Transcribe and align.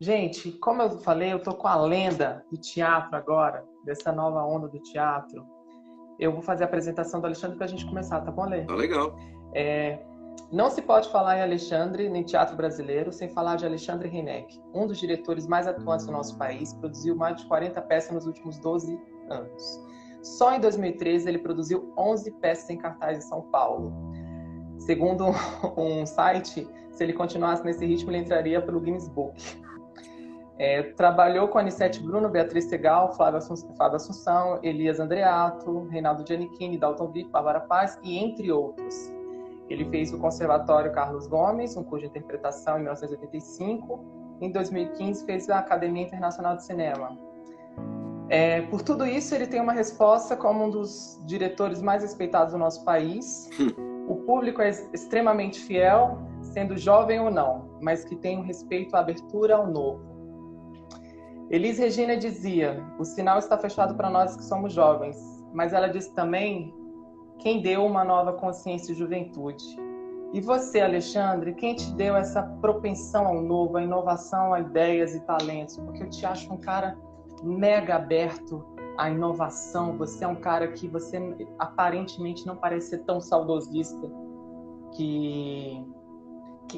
Gente, 0.00 0.52
como 0.52 0.80
eu 0.80 0.98
falei, 1.00 1.30
eu 1.30 1.42
tô 1.42 1.52
com 1.52 1.68
a 1.68 1.76
lenda 1.76 2.42
do 2.50 2.56
teatro 2.56 3.14
agora, 3.14 3.62
dessa 3.84 4.10
nova 4.10 4.42
onda 4.42 4.66
do 4.66 4.78
teatro. 4.78 5.46
Eu 6.18 6.32
vou 6.32 6.40
fazer 6.40 6.64
a 6.64 6.66
apresentação 6.66 7.20
do 7.20 7.26
Alexandre 7.26 7.58
para 7.58 7.66
a 7.66 7.68
gente 7.68 7.84
começar, 7.84 8.18
tá 8.22 8.30
bom, 8.30 8.46
Lê? 8.46 8.64
Tá 8.64 8.74
legal. 8.74 9.14
É, 9.54 9.98
não 10.50 10.70
se 10.70 10.80
pode 10.80 11.10
falar 11.10 11.38
em 11.38 11.42
Alexandre, 11.42 12.08
nem 12.08 12.22
teatro 12.22 12.56
brasileiro, 12.56 13.12
sem 13.12 13.28
falar 13.28 13.56
de 13.56 13.66
Alexandre 13.66 14.08
Reineck, 14.08 14.58
um 14.72 14.86
dos 14.86 14.98
diretores 14.98 15.46
mais 15.46 15.66
atuantes 15.66 16.06
do 16.06 16.12
nosso 16.12 16.36
país, 16.38 16.72
produziu 16.72 17.14
mais 17.14 17.36
de 17.36 17.46
40 17.46 17.82
peças 17.82 18.10
nos 18.10 18.26
últimos 18.26 18.58
12 18.58 18.98
anos. 19.28 19.84
Só 20.22 20.54
em 20.54 20.60
2013 20.60 21.28
ele 21.28 21.38
produziu 21.38 21.92
11 21.98 22.30
peças 22.40 22.70
em 22.70 22.78
cartaz 22.78 23.18
em 23.18 23.28
São 23.28 23.42
Paulo. 23.42 23.92
Segundo 24.78 25.26
um 25.76 26.06
site, 26.06 26.66
se 26.90 27.04
ele 27.04 27.12
continuasse 27.12 27.62
nesse 27.62 27.84
ritmo, 27.84 28.10
ele 28.10 28.18
entraria 28.18 28.62
pelo 28.62 28.80
Guinness 28.80 29.06
Book. 29.08 29.38
É, 30.60 30.82
trabalhou 30.82 31.48
com 31.48 31.56
Anissete 31.56 32.02
Bruno, 32.02 32.28
Beatriz 32.28 32.66
Segal, 32.66 33.16
Flávia 33.16 33.38
Assunção, 33.38 34.60
Elias 34.62 35.00
Andreato, 35.00 35.84
Reinaldo 35.84 36.22
Giannichini, 36.26 36.76
Dalton 36.76 37.10
Vico, 37.10 37.30
Bárbara 37.30 37.60
Paz 37.60 37.98
e 38.02 38.18
entre 38.18 38.52
outros. 38.52 39.10
Ele 39.70 39.86
fez 39.86 40.12
o 40.12 40.18
Conservatório 40.18 40.92
Carlos 40.92 41.26
Gomes, 41.26 41.78
um 41.78 41.82
curso 41.82 42.04
de 42.04 42.10
interpretação 42.10 42.74
em 42.74 42.80
1985. 42.80 44.04
Em 44.42 44.52
2015 44.52 45.24
fez 45.24 45.48
a 45.48 45.60
Academia 45.60 46.02
Internacional 46.02 46.56
de 46.56 46.64
Cinema. 46.66 47.16
É, 48.28 48.60
por 48.60 48.82
tudo 48.82 49.06
isso, 49.06 49.34
ele 49.34 49.46
tem 49.46 49.62
uma 49.62 49.72
resposta 49.72 50.36
como 50.36 50.66
um 50.66 50.70
dos 50.70 51.18
diretores 51.24 51.80
mais 51.80 52.02
respeitados 52.02 52.52
do 52.52 52.58
nosso 52.58 52.84
país. 52.84 53.48
o 54.06 54.16
público 54.26 54.60
é 54.60 54.68
extremamente 54.92 55.58
fiel, 55.58 56.18
sendo 56.42 56.76
jovem 56.76 57.18
ou 57.18 57.30
não, 57.30 57.70
mas 57.80 58.04
que 58.04 58.14
tem 58.14 58.36
um 58.36 58.42
respeito 58.42 58.94
à 58.94 59.00
abertura 59.00 59.56
ao 59.56 59.66
novo. 59.66 60.09
Elis 61.50 61.78
Regina 61.78 62.16
dizia: 62.16 62.80
o 62.98 63.04
sinal 63.04 63.38
está 63.38 63.58
fechado 63.58 63.96
para 63.96 64.08
nós 64.08 64.36
que 64.36 64.44
somos 64.44 64.72
jovens, 64.72 65.18
mas 65.52 65.72
ela 65.72 65.88
disse 65.88 66.14
também 66.14 66.72
quem 67.40 67.60
deu 67.60 67.84
uma 67.84 68.04
nova 68.04 68.34
consciência 68.34 68.92
e 68.92 68.94
juventude. 68.94 69.64
E 70.32 70.40
você, 70.40 70.80
Alexandre, 70.80 71.54
quem 71.54 71.74
te 71.74 71.92
deu 71.94 72.14
essa 72.14 72.40
propensão 72.60 73.26
ao 73.26 73.42
novo, 73.42 73.76
à 73.76 73.82
inovação, 73.82 74.54
a 74.54 74.60
ideias 74.60 75.12
e 75.12 75.20
talentos? 75.20 75.76
Porque 75.78 76.04
eu 76.04 76.08
te 76.08 76.24
acho 76.24 76.52
um 76.52 76.56
cara 76.56 76.96
mega 77.42 77.96
aberto 77.96 78.64
à 78.96 79.10
inovação. 79.10 79.98
Você 79.98 80.24
é 80.24 80.28
um 80.28 80.36
cara 80.36 80.68
que 80.68 80.86
você 80.86 81.18
aparentemente 81.58 82.46
não 82.46 82.54
parece 82.54 82.90
ser 82.90 82.98
tão 82.98 83.20
saudosista 83.20 84.08
que 84.92 85.84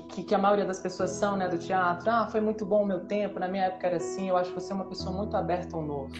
que, 0.00 0.22
que, 0.22 0.34
a 0.34 0.38
maioria 0.38 0.64
das 0.64 0.80
pessoas 0.80 1.10
são, 1.10 1.36
né, 1.36 1.48
do 1.48 1.58
teatro. 1.58 2.08
Ah, 2.10 2.26
foi 2.30 2.40
muito 2.40 2.64
bom 2.64 2.82
o 2.82 2.86
meu 2.86 3.00
tempo, 3.00 3.38
na 3.38 3.48
minha 3.48 3.64
época 3.64 3.86
era 3.86 3.96
assim. 3.96 4.28
Eu 4.28 4.36
acho 4.36 4.50
que 4.50 4.60
você 4.60 4.72
é 4.72 4.74
uma 4.74 4.86
pessoa 4.86 5.14
muito 5.14 5.36
aberta 5.36 5.76
ao 5.76 5.82
novo. 5.82 6.12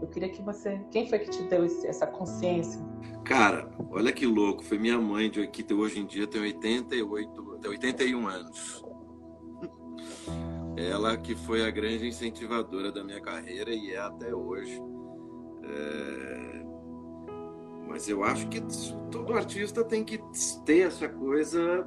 Eu 0.00 0.08
queria 0.08 0.30
que 0.30 0.42
você. 0.42 0.80
Quem 0.90 1.08
foi 1.08 1.18
que 1.18 1.30
te 1.30 1.42
deu 1.44 1.64
esse, 1.64 1.86
essa 1.86 2.06
consciência? 2.06 2.80
Cara, 3.24 3.70
olha 3.90 4.12
que 4.12 4.24
louco. 4.24 4.64
Foi 4.64 4.78
minha 4.78 4.98
mãe, 4.98 5.30
que 5.30 5.74
hoje 5.74 6.00
em 6.00 6.06
dia 6.06 6.26
tem 6.26 6.40
88, 6.40 7.58
tem 7.60 7.70
81 7.70 8.28
anos. 8.28 8.84
Ela 10.76 11.16
que 11.18 11.34
foi 11.34 11.66
a 11.66 11.70
grande 11.70 12.06
incentivadora 12.06 12.90
da 12.90 13.04
minha 13.04 13.20
carreira 13.20 13.70
e 13.70 13.92
é 13.92 13.98
até 13.98 14.34
hoje. 14.34 14.80
É... 15.64 16.64
Mas 17.86 18.08
eu 18.08 18.24
acho 18.24 18.48
que 18.48 18.62
todo 19.10 19.34
artista 19.34 19.84
tem 19.84 20.04
que 20.04 20.18
ter 20.64 20.86
essa 20.86 21.08
coisa 21.08 21.86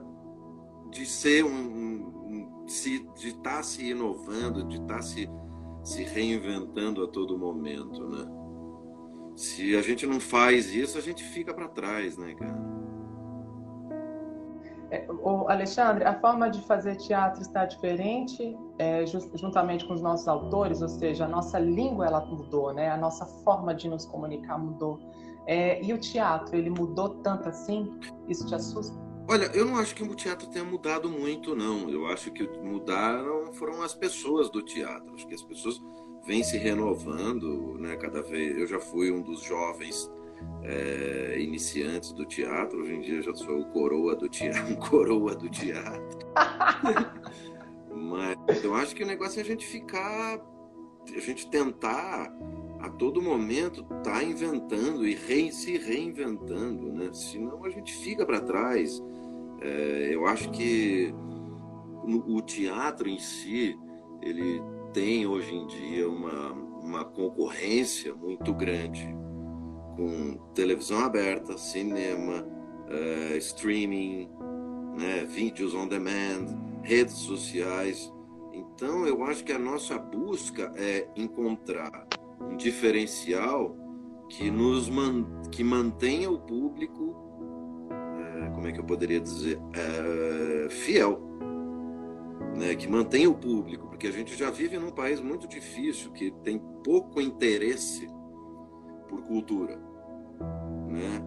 de 0.93 1.05
ser 1.05 1.43
um, 1.43 1.49
um 1.49 2.65
de 2.65 3.27
estar 3.27 3.57
tá 3.57 3.63
se 3.63 3.89
inovando, 3.89 4.63
de 4.67 4.77
estar 4.77 4.95
tá 4.95 5.01
se, 5.01 5.29
se 5.83 6.03
reinventando 6.03 7.03
a 7.03 7.07
todo 7.07 7.37
momento, 7.37 8.07
né? 8.07 8.25
Se 9.35 9.75
a 9.75 9.81
gente 9.81 10.05
não 10.05 10.19
faz 10.19 10.73
isso, 10.73 10.97
a 10.97 11.01
gente 11.01 11.23
fica 11.23 11.53
para 11.53 11.67
trás, 11.67 12.17
né, 12.17 12.35
cara? 12.35 12.73
É, 14.91 15.07
o 15.09 15.49
Alexandre, 15.49 16.03
a 16.03 16.19
forma 16.19 16.51
de 16.51 16.61
fazer 16.61 16.95
teatro 16.97 17.41
está 17.41 17.65
diferente, 17.65 18.55
é, 18.77 19.03
juntamente 19.07 19.87
com 19.87 19.93
os 19.95 20.01
nossos 20.01 20.27
autores, 20.27 20.83
ou 20.83 20.87
seja, 20.87 21.25
a 21.25 21.27
nossa 21.27 21.57
língua 21.57 22.05
ela 22.05 22.23
mudou, 22.23 22.71
né? 22.71 22.91
A 22.91 22.97
nossa 22.97 23.25
forma 23.43 23.73
de 23.73 23.89
nos 23.89 24.05
comunicar 24.05 24.57
mudou. 24.59 24.99
É, 25.47 25.83
e 25.83 25.91
o 25.93 25.97
teatro, 25.97 26.55
ele 26.55 26.69
mudou 26.69 27.09
tanto 27.23 27.49
assim? 27.49 27.99
Isso 28.29 28.45
te 28.45 28.53
assusta? 28.53 29.02
Olha, 29.27 29.45
eu 29.53 29.65
não 29.65 29.77
acho 29.77 29.95
que 29.95 30.03
o 30.03 30.15
teatro 30.15 30.47
tenha 30.47 30.65
mudado 30.65 31.09
muito, 31.09 31.55
não. 31.55 31.89
Eu 31.89 32.07
acho 32.07 32.31
que 32.31 32.43
mudaram 32.59 33.53
foram 33.53 33.81
as 33.81 33.93
pessoas 33.93 34.49
do 34.49 34.61
teatro. 34.61 35.13
Acho 35.13 35.27
que 35.27 35.33
as 35.33 35.43
pessoas 35.43 35.81
vêm 36.25 36.43
se 36.43 36.57
renovando, 36.57 37.77
né? 37.79 37.95
Cada 37.95 38.21
vez. 38.21 38.57
Eu 38.57 38.67
já 38.67 38.79
fui 38.79 39.11
um 39.11 39.21
dos 39.21 39.41
jovens 39.41 40.11
é, 40.61 41.37
iniciantes 41.39 42.11
do 42.11 42.25
teatro. 42.25 42.81
Hoje 42.81 42.93
em 42.93 43.01
dia 43.01 43.15
eu 43.15 43.23
já 43.23 43.33
sou 43.33 43.59
o 43.59 43.65
coroa 43.71 44.15
do 44.15 44.27
teatro, 44.27 44.75
coroa 44.89 45.35
do 45.35 45.49
teatro. 45.49 46.19
Mas 47.95 48.63
eu 48.63 48.75
acho 48.75 48.95
que 48.95 49.03
o 49.03 49.07
negócio 49.07 49.39
é 49.39 49.43
a 49.43 49.45
gente 49.45 49.65
ficar, 49.65 50.39
a 51.15 51.19
gente 51.19 51.49
tentar 51.49 52.29
a 52.83 52.89
todo 52.89 53.21
momento 53.21 53.81
tá 54.03 54.21
inventando 54.21 55.07
e 55.07 55.15
re, 55.15 55.49
se 55.53 55.77
reinventando, 55.77 56.91
né? 56.91 57.13
Senão 57.13 57.63
a 57.63 57.69
gente 57.69 57.95
fica 57.95 58.25
para 58.25 58.41
trás. 58.41 59.01
É, 59.63 60.09
eu 60.11 60.27
acho 60.27 60.51
que 60.51 61.13
o 62.27 62.41
teatro 62.41 63.07
em 63.07 63.17
si, 63.17 63.79
ele 64.21 64.61
tem 64.93 65.25
hoje 65.25 65.55
em 65.55 65.65
dia 65.67 66.09
uma, 66.09 66.51
uma 66.51 67.05
concorrência 67.05 68.13
muito 68.13 68.53
grande 68.53 69.07
com 69.95 70.37
televisão 70.53 70.99
aberta, 70.99 71.57
cinema, 71.57 72.41
uh, 72.43 73.37
streaming, 73.37 74.29
né, 74.97 75.23
vídeos 75.23 75.73
on 75.73 75.87
demand, 75.87 76.47
redes 76.81 77.15
sociais. 77.15 78.11
Então, 78.51 79.07
eu 79.07 79.23
acho 79.23 79.43
que 79.43 79.51
a 79.51 79.59
nossa 79.59 79.97
busca 79.97 80.71
é 80.75 81.07
encontrar 81.15 82.07
um 82.41 82.57
diferencial 82.57 83.77
que 84.29 84.49
nos 84.49 84.89
man, 84.89 85.25
que 85.51 85.63
mantenha 85.63 86.29
o 86.29 86.39
público 86.39 87.22
como 88.63 88.69
é 88.69 88.71
que 88.71 88.79
eu 88.79 88.85
poderia 88.85 89.19
dizer, 89.19 89.59
é, 89.73 90.69
fiel, 90.69 91.19
né? 92.55 92.73
que 92.73 92.87
mantenha 92.87 93.29
o 93.29 93.35
público, 93.35 93.89
porque 93.89 94.07
a 94.07 94.11
gente 94.11 94.37
já 94.37 94.49
vive 94.49 94.79
num 94.79 94.89
país 94.89 95.19
muito 95.19 95.49
difícil, 95.49 96.13
que 96.13 96.31
tem 96.45 96.57
pouco 96.81 97.19
interesse 97.19 98.09
por 99.09 99.21
cultura. 99.23 99.75
Né? 100.87 101.21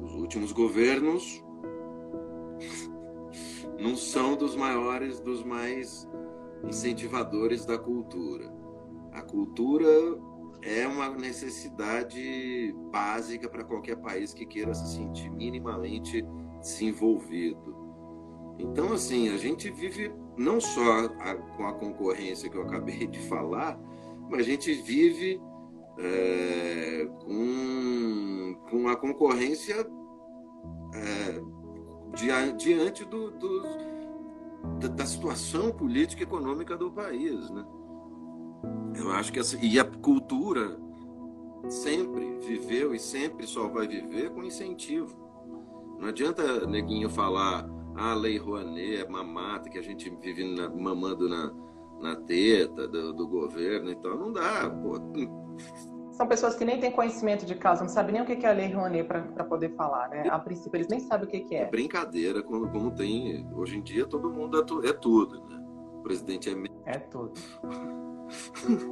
Os 0.00 0.14
últimos 0.14 0.52
governos 0.52 1.44
não 3.80 3.96
são 3.96 4.36
dos 4.36 4.54
maiores, 4.54 5.18
dos 5.18 5.42
mais 5.42 6.08
incentivadores 6.62 7.66
da 7.66 7.76
cultura. 7.76 8.48
A 9.10 9.22
cultura 9.22 9.88
é 10.62 10.86
uma 10.86 11.08
necessidade 11.08 12.72
básica 12.92 13.48
para 13.48 13.64
qualquer 13.64 13.96
país 13.96 14.32
que 14.32 14.46
queira 14.46 14.72
se 14.72 14.94
sentir 14.94 15.28
minimamente 15.32 16.24
desenvolvido. 16.66 17.76
Então, 18.58 18.92
assim, 18.92 19.28
a 19.28 19.36
gente 19.36 19.70
vive 19.70 20.12
não 20.36 20.60
só 20.60 21.06
a, 21.20 21.34
com 21.34 21.66
a 21.66 21.72
concorrência 21.74 22.50
que 22.50 22.56
eu 22.56 22.62
acabei 22.62 23.06
de 23.06 23.20
falar, 23.20 23.78
mas 24.28 24.40
a 24.40 24.42
gente 24.42 24.72
vive 24.72 25.40
é, 25.98 27.08
com, 27.24 28.58
com 28.68 28.88
a 28.88 28.96
concorrência 28.96 29.86
é, 30.94 31.40
diante 32.56 33.04
do, 33.04 33.30
do, 33.30 33.62
da, 34.88 35.06
situação 35.06 35.70
política 35.70 36.22
e 36.22 36.24
econômica 36.24 36.76
do 36.76 36.90
país. 36.90 37.48
Né? 37.50 37.64
Eu 38.96 39.12
acho 39.12 39.32
que 39.32 39.38
essa, 39.38 39.56
e 39.64 39.78
a 39.78 39.84
cultura 39.84 40.78
sempre 41.68 42.38
viveu 42.40 42.94
e 42.94 42.98
sempre 42.98 43.46
só 43.46 43.68
vai 43.68 43.86
viver 43.86 44.30
com 44.30 44.42
incentivo. 44.42 45.25
Não 45.98 46.08
adianta 46.08 46.66
neguinho 46.66 47.08
falar, 47.08 47.66
ah, 47.96 48.12
a 48.12 48.14
Lei 48.14 48.36
Rouanet 48.38 49.02
é 49.02 49.08
mamata, 49.08 49.70
que 49.70 49.78
a 49.78 49.82
gente 49.82 50.10
vive 50.20 50.44
na, 50.44 50.68
mamando 50.68 51.28
na, 51.28 51.52
na 52.00 52.16
teta 52.16 52.86
do, 52.86 53.12
do, 53.12 53.26
governo, 53.26 53.90
então 53.90 54.16
não 54.16 54.32
dá, 54.32 54.68
pô. 54.68 55.00
São 56.12 56.26
pessoas 56.26 56.54
que 56.54 56.64
nem 56.64 56.78
têm 56.78 56.90
conhecimento 56.90 57.44
de 57.44 57.54
causa, 57.54 57.82
não 57.82 57.88
sabem 57.88 58.12
nem 58.12 58.22
o 58.22 58.26
que 58.26 58.44
é 58.44 58.48
a 58.48 58.52
Lei 58.52 58.72
Rouanet 58.72 59.06
para 59.06 59.44
poder 59.44 59.74
falar, 59.74 60.08
né? 60.08 60.28
A 60.30 60.38
princípio, 60.38 60.76
eles 60.76 60.88
nem 60.88 61.00
sabem 61.00 61.26
o 61.26 61.30
que 61.30 61.54
é. 61.54 61.62
É 61.62 61.70
brincadeira, 61.70 62.42
como, 62.42 62.68
como 62.70 62.90
tem. 62.90 63.46
Hoje 63.54 63.78
em 63.78 63.82
dia, 63.82 64.06
todo 64.06 64.30
mundo 64.30 64.58
é, 64.58 64.64
tu, 64.64 64.86
é 64.86 64.92
tudo, 64.92 65.40
né? 65.46 65.62
O 65.98 66.02
presidente 66.02 66.50
é. 66.50 66.92
É 66.92 66.98
tudo. 66.98 67.32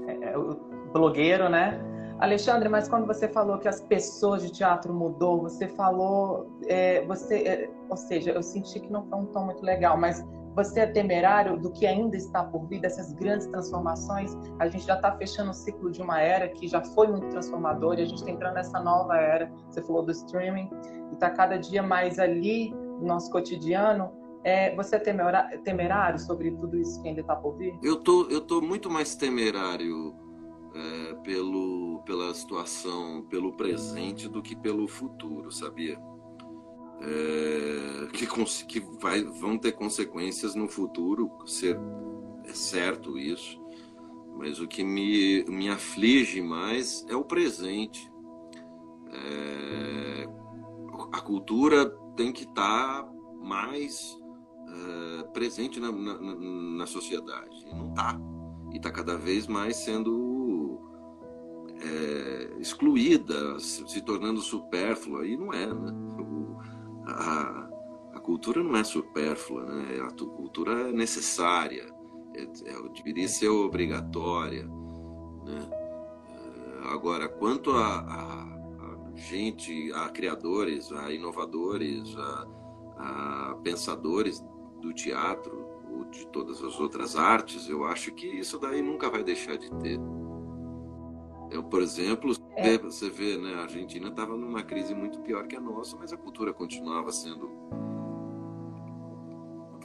é, 0.07 0.33
é, 0.33 0.39
o 0.39 0.55
blogueiro, 0.93 1.49
né? 1.49 1.81
Alexandre, 2.19 2.69
mas 2.69 2.89
quando 2.89 3.07
você 3.07 3.29
falou 3.29 3.59
que 3.59 3.69
as 3.69 3.81
pessoas 3.81 4.43
de 4.43 4.51
teatro 4.51 4.95
mudou, 4.95 5.43
você 5.43 5.69
falou, 5.69 6.59
é, 6.67 7.05
você, 7.07 7.37
é, 7.43 7.71
ou 7.89 7.97
seja, 7.97 8.31
eu 8.31 8.43
senti 8.43 8.81
que 8.81 8.91
não 8.91 9.05
foi 9.05 9.19
um 9.19 9.27
tom 9.27 9.47
muito 9.47 9.63
legal, 9.65 9.97
mas 9.97 10.25
você 10.55 10.81
é 10.81 10.87
temerário 10.87 11.59
do 11.59 11.71
que 11.73 11.85
ainda 11.85 12.17
está 12.17 12.45
por 12.45 12.67
vir, 12.67 12.81
dessas 12.81 13.13
grandes 13.13 13.47
transformações? 13.49 14.37
A 14.61 14.69
gente 14.69 14.87
já 14.87 14.95
está 14.95 15.17
fechando 15.17 15.51
o 15.51 15.55
ciclo 15.55 15.91
de 15.91 16.01
uma 16.01 16.21
era 16.21 16.49
que 16.49 16.69
já 16.69 16.81
foi 16.81 17.09
muito 17.09 17.29
transformadora 17.29 18.01
e 18.01 18.05
a 18.05 18.07
gente 18.07 18.19
está 18.19 18.31
entrando 18.31 18.55
nessa 18.55 18.79
nova 18.79 19.17
era. 19.17 19.51
Você 19.69 19.83
falou 19.83 20.05
do 20.05 20.13
streaming 20.13 20.71
e 21.11 21.15
está 21.15 21.31
cada 21.31 21.59
dia 21.59 21.83
mais 21.83 22.21
ali 22.21 22.71
no 22.73 23.07
nosso 23.07 23.31
cotidiano. 23.31 24.13
É, 24.45 24.75
você 24.77 24.97
é 24.97 25.59
temerário 25.65 26.19
sobre 26.21 26.51
tudo 26.53 26.79
isso 26.79 27.03
que 27.03 27.09
ainda 27.09 27.23
está 27.23 27.35
por 27.35 27.57
vir? 27.57 27.77
Eu 27.83 27.97
tô, 27.97 28.29
eu 28.29 28.41
tô 28.41 28.61
muito 28.61 28.89
mais 28.89 29.17
temerário 29.17 30.15
é, 30.75 31.15
pelo, 31.25 31.94
pela 32.05 32.33
situação, 32.35 33.27
pelo 33.29 33.57
presente 33.57 34.29
do 34.29 34.43
que 34.43 34.55
pelo 34.55 34.87
futuro, 34.87 35.51
sabia? 35.51 35.99
é, 37.01 38.07
que, 38.13 38.27
que 38.67 38.81
vai, 38.99 39.23
vão 39.23 39.59
ter 39.59 39.73
consequências 39.73 40.55
no 40.55 40.69
futuro, 40.69 41.31
ser, 41.47 41.79
é 42.45 42.53
certo 42.53 43.19
isso, 43.19 43.61
mas 44.37 44.61
o 44.61 44.67
que 44.67 44.83
me, 44.83 45.45
me 45.45 45.69
aflige 45.69 46.41
mais 46.41 47.05
é 47.09 47.15
o 47.15 47.25
presente. 47.25 48.11
É, 49.11 50.29
a 51.13 51.21
cultura 51.21 51.87
tem 52.17 52.33
que 52.33 52.45
estar 52.45 53.03
tá 53.03 53.13
mais 53.41 54.17
é, 54.69 55.23
presente 55.25 55.79
na, 55.79 55.93
na, 55.93 56.19
na, 56.19 56.87
sociedade, 56.87 57.65
não 57.73 57.91
está. 57.91 58.19
E 58.73 58.77
está 58.77 58.91
cada 58.91 59.17
vez 59.17 59.47
mais 59.47 59.77
sendo 59.77 60.34
é, 61.85 62.57
excluída, 62.59 63.59
se, 63.61 64.01
tornando 64.03 64.41
supérflua, 64.41 65.27
e 65.27 65.37
não 65.37 65.53
é, 65.53 65.67
né? 65.67 65.93
a, 67.07 67.69
a 68.15 68.21
cultura 68.21 68.63
não 68.63 68.77
é 68.77 68.85
supérflua, 68.85 69.65
né? 69.65 70.01
a 70.01 70.11
cultura 70.11 70.89
é 70.89 70.93
necessária, 70.93 71.93
é, 72.35 72.43
é, 72.43 72.89
deveria 72.95 73.29
ser 73.29 73.49
obrigatória. 73.49 74.67
Né? 75.45 75.71
É, 76.31 76.89
agora, 76.89 77.29
quanto 77.29 77.71
a, 77.73 78.01
a, 78.01 78.43
a, 78.43 79.17
gente, 79.17 79.93
a 79.93 80.09
criadores, 80.09 80.91
a 80.91 81.13
inovadores, 81.13 82.17
a, 82.17 82.47
a 82.97 83.55
pensadores 83.63 84.43
do 84.81 84.93
teatro, 84.95 85.65
de 86.11 86.27
todas 86.29 86.63
as 86.63 86.79
outras 86.79 87.17
artes, 87.17 87.69
eu 87.69 87.85
acho 87.85 88.13
que 88.13 88.27
isso 88.27 88.59
daí 88.59 88.83
nunca 88.83 89.11
vai 89.11 89.23
deixar 89.23 89.57
de 89.57 89.71
ter. 89.77 89.99
Eu, 91.55 91.63
por 91.63 91.81
exemplo, 91.81 92.33
é. 92.57 92.77
você 92.79 93.09
vê, 93.09 93.39
né, 93.39 93.55
a 93.55 93.63
Argentina 93.63 94.09
estava 94.09 94.37
numa 94.37 94.65
crise 94.65 94.93
muito 94.93 95.21
pior 95.21 95.47
que 95.47 95.55
a 95.55 95.61
nossa, 95.61 95.97
mas 95.97 96.13
a 96.13 96.17
cultura 96.17 96.53
continuava 96.53 97.13
sendo 97.13 97.49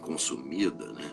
consumida, 0.02 0.92
né? 0.92 1.12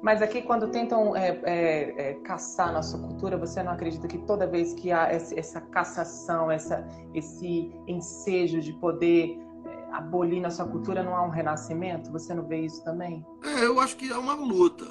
Mas 0.00 0.22
aqui, 0.22 0.40
quando 0.40 0.70
tentam 0.70 1.14
é, 1.14 1.38
é, 1.44 2.10
é, 2.10 2.14
caçar 2.20 2.72
nossa 2.72 2.96
cultura, 2.96 3.36
você 3.36 3.62
não 3.62 3.72
acredita 3.72 4.08
que 4.08 4.16
toda 4.16 4.46
vez 4.46 4.72
que 4.72 4.90
há 4.90 5.12
essa 5.12 5.60
cassação, 5.60 6.50
essa, 6.50 6.88
esse 7.12 7.70
ensejo 7.86 8.62
de 8.62 8.72
poder 8.74 9.38
é, 9.66 9.92
abolir 9.92 10.40
nossa 10.40 10.64
cultura, 10.64 11.02
não 11.02 11.14
há 11.14 11.22
um 11.22 11.30
renascimento? 11.30 12.10
Você 12.12 12.32
não 12.32 12.46
vê 12.46 12.60
isso 12.60 12.82
também? 12.82 13.26
É, 13.44 13.66
eu 13.66 13.78
acho 13.78 13.94
que 13.98 14.10
há 14.10 14.18
uma 14.18 14.34
luta, 14.34 14.86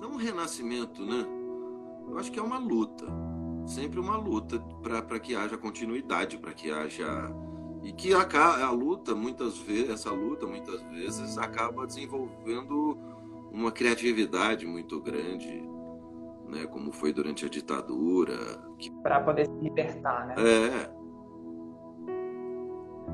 não 0.00 0.12
um 0.12 0.16
renascimento, 0.16 1.04
né? 1.04 1.39
Eu 2.10 2.18
acho 2.18 2.30
que 2.30 2.38
é 2.38 2.42
uma 2.42 2.58
luta, 2.58 3.06
sempre 3.66 4.00
uma 4.00 4.16
luta 4.16 4.58
para 4.82 5.18
que 5.18 5.34
haja 5.34 5.56
continuidade, 5.56 6.38
para 6.38 6.52
que 6.52 6.70
haja 6.70 7.06
e 7.82 7.92
que 7.92 8.12
a, 8.12 8.26
a 8.66 8.70
luta 8.70 9.14
muitas 9.14 9.58
vezes 9.58 9.90
essa 9.90 10.10
luta 10.10 10.46
muitas 10.46 10.82
vezes 10.82 11.38
acaba 11.38 11.86
desenvolvendo 11.86 12.98
uma 13.50 13.72
criatividade 13.72 14.66
muito 14.66 15.00
grande, 15.00 15.62
né, 16.48 16.66
como 16.66 16.92
foi 16.92 17.12
durante 17.12 17.44
a 17.44 17.48
ditadura, 17.48 18.36
que... 18.78 18.90
para 19.02 19.20
poder 19.20 19.46
se 19.46 19.58
libertar, 19.60 20.26
né? 20.26 20.34
É, 20.36 20.99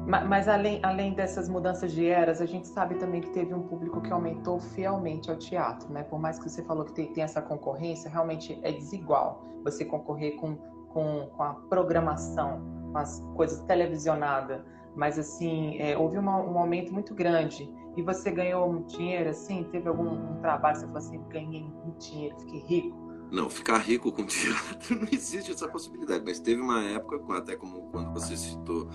mas 0.06 0.46
além, 0.46 0.78
além 0.84 1.14
dessas 1.14 1.48
mudanças 1.48 1.90
de 1.90 2.06
eras, 2.06 2.40
a 2.40 2.46
gente 2.46 2.68
sabe 2.68 2.94
também 2.94 3.20
que 3.20 3.30
teve 3.30 3.52
um 3.52 3.62
público 3.62 4.00
que 4.00 4.12
aumentou 4.12 4.60
fielmente 4.60 5.28
ao 5.28 5.36
teatro, 5.36 5.92
né? 5.92 6.04
Por 6.04 6.20
mais 6.20 6.38
que 6.38 6.48
você 6.48 6.62
falou 6.62 6.84
que 6.84 6.92
tem, 6.92 7.12
tem 7.12 7.24
essa 7.24 7.42
concorrência, 7.42 8.08
realmente 8.08 8.56
é 8.62 8.70
desigual 8.70 9.42
você 9.64 9.84
concorrer 9.84 10.36
com, 10.36 10.56
com, 10.90 11.28
com 11.36 11.42
a 11.42 11.54
programação, 11.68 12.60
com 12.92 12.98
as 12.98 13.20
coisas 13.34 13.60
televisionadas. 13.62 14.62
Mas, 14.94 15.18
assim, 15.18 15.76
é, 15.78 15.98
houve 15.98 16.16
uma, 16.18 16.38
um 16.38 16.56
aumento 16.56 16.92
muito 16.92 17.12
grande. 17.12 17.68
E 17.96 18.02
você 18.02 18.30
ganhou 18.30 18.72
muito 18.72 18.96
dinheiro, 18.96 19.30
assim? 19.30 19.64
Teve 19.64 19.88
algum 19.88 20.08
um 20.08 20.40
trabalho, 20.40 20.76
você 20.76 20.86
falou 20.86 20.98
assim, 20.98 21.20
ganhei 21.28 21.64
muito 21.84 21.98
dinheiro, 21.98 22.38
fiquei 22.38 22.60
rico? 22.60 23.05
Não, 23.30 23.50
ficar 23.50 23.78
rico 23.78 24.12
com 24.12 24.24
teatro 24.26 24.96
não 25.00 25.08
existe 25.10 25.52
essa 25.52 25.68
possibilidade. 25.68 26.22
Mas 26.24 26.40
teve 26.40 26.60
uma 26.60 26.82
época, 26.82 27.36
até 27.36 27.56
como 27.56 27.90
quando 27.90 28.12
você 28.12 28.36
citou 28.36 28.88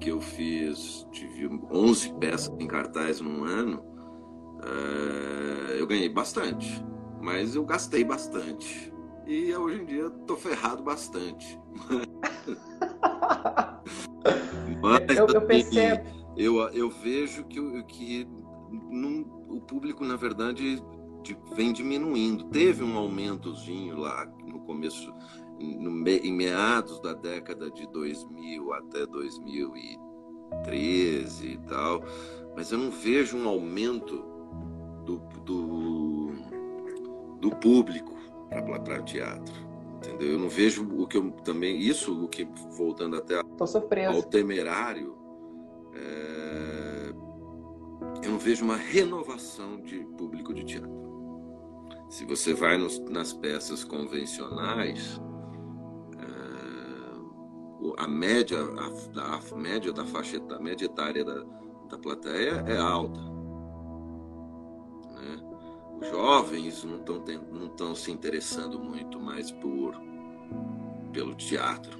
que 0.00 0.10
eu 0.10 0.20
fiz, 0.20 1.06
tive 1.12 1.48
11 1.70 2.14
peças 2.14 2.54
em 2.58 2.66
cartaz 2.66 3.20
num 3.20 3.44
ano, 3.44 3.82
é, 4.62 5.80
eu 5.80 5.86
ganhei 5.86 6.08
bastante, 6.08 6.84
mas 7.20 7.54
eu 7.54 7.64
gastei 7.64 8.04
bastante. 8.04 8.92
E 9.26 9.54
hoje 9.54 9.80
em 9.80 9.84
dia 9.84 10.10
tô 10.26 10.36
ferrado 10.36 10.82
bastante. 10.82 11.58
mas 14.80 15.16
eu, 15.16 15.26
eu, 15.26 15.38
assim, 15.38 15.46
percebo. 15.46 16.24
Eu, 16.36 16.58
eu 16.70 16.90
vejo 16.90 17.44
que, 17.44 17.82
que 17.84 18.28
num, 18.90 19.24
o 19.48 19.60
público, 19.60 20.04
na 20.04 20.16
verdade, 20.16 20.82
vem 21.54 21.72
diminuindo. 21.72 22.44
Teve 22.44 22.84
um 22.84 22.98
aumentozinho 22.98 23.96
lá 23.96 24.30
no 24.44 24.60
começo 24.60 25.10
no, 25.58 26.06
em 26.08 26.32
meados 26.32 27.00
da 27.00 27.14
década 27.14 27.70
de 27.70 27.86
2000 27.88 28.72
até 28.74 29.06
2013 29.06 31.46
e 31.46 31.56
tal, 31.68 32.02
mas 32.56 32.72
eu 32.72 32.78
não 32.78 32.90
vejo 32.90 33.36
um 33.36 33.48
aumento 33.48 34.24
do, 35.04 35.18
do, 35.44 36.32
do 37.40 37.50
público 37.56 38.14
para 38.84 39.02
teatro. 39.02 39.54
Entendeu? 39.96 40.32
Eu 40.32 40.38
não 40.38 40.48
vejo 40.48 40.86
o 41.00 41.06
que 41.06 41.16
eu 41.16 41.30
também. 41.30 41.78
Isso, 41.78 42.24
o 42.24 42.28
que, 42.28 42.46
voltando 42.76 43.16
até 43.16 43.40
ao 44.06 44.22
temerário, 44.22 45.16
é, 45.94 47.12
eu 48.22 48.30
não 48.30 48.38
vejo 48.38 48.64
uma 48.64 48.76
renovação 48.76 49.80
de 49.80 50.00
público 50.16 50.52
de 50.52 50.64
teatro. 50.64 51.03
Se 52.14 52.24
você 52.24 52.54
vai 52.54 52.78
nos, 52.78 53.00
nas 53.10 53.32
peças 53.32 53.82
convencionais, 53.82 55.20
a 57.98 58.06
média, 58.06 58.58
a, 58.60 59.54
a 59.54 59.56
média 59.56 59.92
da 59.92 60.04
faixa 60.04 60.40
a 60.48 60.60
média 60.60 60.84
etária 60.84 61.24
da, 61.24 61.44
da 61.88 61.98
plateia 61.98 62.64
é 62.68 62.76
alta. 62.76 63.18
Né? 65.10 65.42
Os 66.00 66.08
jovens 66.08 66.84
não 66.84 66.98
estão 66.98 67.24
não 67.80 67.94
se 67.96 68.12
interessando 68.12 68.78
muito 68.78 69.18
mais 69.18 69.50
por 69.50 70.00
pelo 71.12 71.34
teatro. 71.34 71.98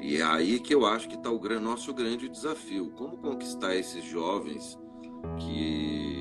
E 0.00 0.18
é 0.18 0.22
aí 0.22 0.60
que 0.60 0.72
eu 0.72 0.86
acho 0.86 1.08
que 1.08 1.16
está 1.16 1.28
o 1.28 1.40
nosso 1.60 1.92
grande 1.92 2.28
desafio. 2.28 2.92
Como 2.92 3.16
conquistar 3.16 3.74
esses 3.74 4.04
jovens 4.04 4.78
que 5.40 6.15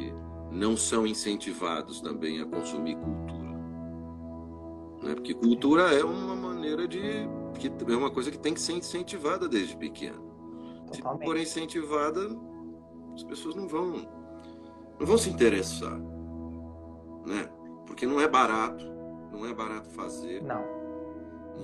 não 0.56 0.78
são 0.78 1.06
incentivados 1.06 2.02
também 2.02 2.42
a 2.42 2.46
consumir 2.46 2.96
cultura? 2.96 3.46
Né? 5.04 5.14
Porque 5.14 5.34
cultura 5.34 5.94
é 5.94 6.04
uma 6.04 6.36
maneira 6.36 6.88
de 6.88 7.00
que 7.60 7.68
é 7.68 7.96
uma 7.96 8.10
coisa 8.10 8.32
que 8.32 8.40
tem 8.40 8.54
que 8.54 8.60
ser 8.60 8.74
incentivada 8.74 9.48
desde 9.48 9.78
pequeno. 9.78 10.24
Se 10.92 11.04
não 11.04 11.20
for 11.20 11.38
incentivada, 11.38 12.22
as 13.14 13.24
pessoas 13.24 13.56
não 13.56 13.68
vão 13.68 14.08
não 15.00 15.06
vão 15.06 15.18
se 15.18 15.30
interessar, 15.30 16.00
né? 17.26 17.50
Porque 17.86 18.06
não 18.06 18.20
é 18.20 18.28
barato, 18.28 18.86
não 19.32 19.46
é 19.46 19.54
barato 19.54 19.90
fazer. 19.90 20.42
Não. 20.42 20.75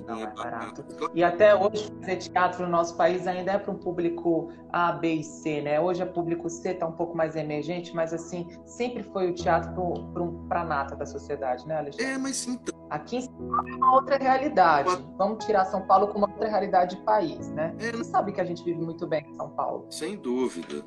Não, 0.06 0.18
é, 0.18 0.22
é 0.22 0.26
barato. 0.26 0.84
E 1.14 1.22
até 1.22 1.54
hoje 1.54 1.90
fazer 2.00 2.16
teatro 2.16 2.64
no 2.64 2.70
nosso 2.70 2.96
país 2.96 3.26
ainda 3.26 3.52
é 3.52 3.58
para 3.58 3.70
um 3.70 3.78
público 3.78 4.50
A, 4.72 4.92
B 4.92 5.14
e 5.14 5.24
C, 5.24 5.60
né? 5.62 5.80
Hoje 5.80 6.02
é 6.02 6.06
público 6.06 6.48
C 6.48 6.70
está 6.72 6.86
um 6.86 6.92
pouco 6.92 7.16
mais 7.16 7.36
emergente, 7.36 7.94
mas 7.94 8.12
assim 8.12 8.48
sempre 8.64 9.02
foi 9.02 9.30
o 9.30 9.34
teatro 9.34 10.12
para 10.48 10.62
a 10.62 10.64
nata 10.64 10.96
da 10.96 11.06
sociedade, 11.06 11.66
né, 11.66 11.78
Alexandre? 11.78 12.12
É, 12.12 12.18
mas 12.18 12.46
então. 12.46 12.80
Aqui 12.90 13.16
em 13.16 13.20
São 13.22 13.32
Paulo 13.32 13.68
é 13.68 13.74
uma 13.74 13.94
outra 13.94 14.18
realidade. 14.18 15.04
Vamos 15.16 15.44
tirar 15.46 15.64
São 15.64 15.86
Paulo 15.86 16.08
como 16.08 16.26
uma 16.26 16.32
outra 16.32 16.48
realidade 16.48 16.96
de 16.96 17.02
país, 17.02 17.48
né? 17.48 17.74
É, 17.78 17.90
Você 17.90 18.04
sabe 18.04 18.32
que 18.32 18.40
a 18.40 18.44
gente 18.44 18.62
vive 18.62 18.82
muito 18.82 19.06
bem 19.06 19.24
em 19.26 19.34
São 19.34 19.48
Paulo. 19.50 19.86
Sem 19.88 20.16
dúvida, 20.16 20.84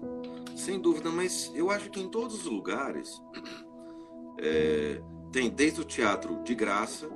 sem 0.56 0.80
dúvida. 0.80 1.10
Mas 1.10 1.52
eu 1.56 1.72
acho 1.72 1.90
que 1.90 2.00
em 2.00 2.08
todos 2.08 2.36
os 2.36 2.46
lugares 2.46 3.20
é, 4.40 5.02
tem 5.32 5.50
desde 5.50 5.82
o 5.82 5.84
teatro 5.84 6.44
de 6.44 6.54
graça 6.54 7.10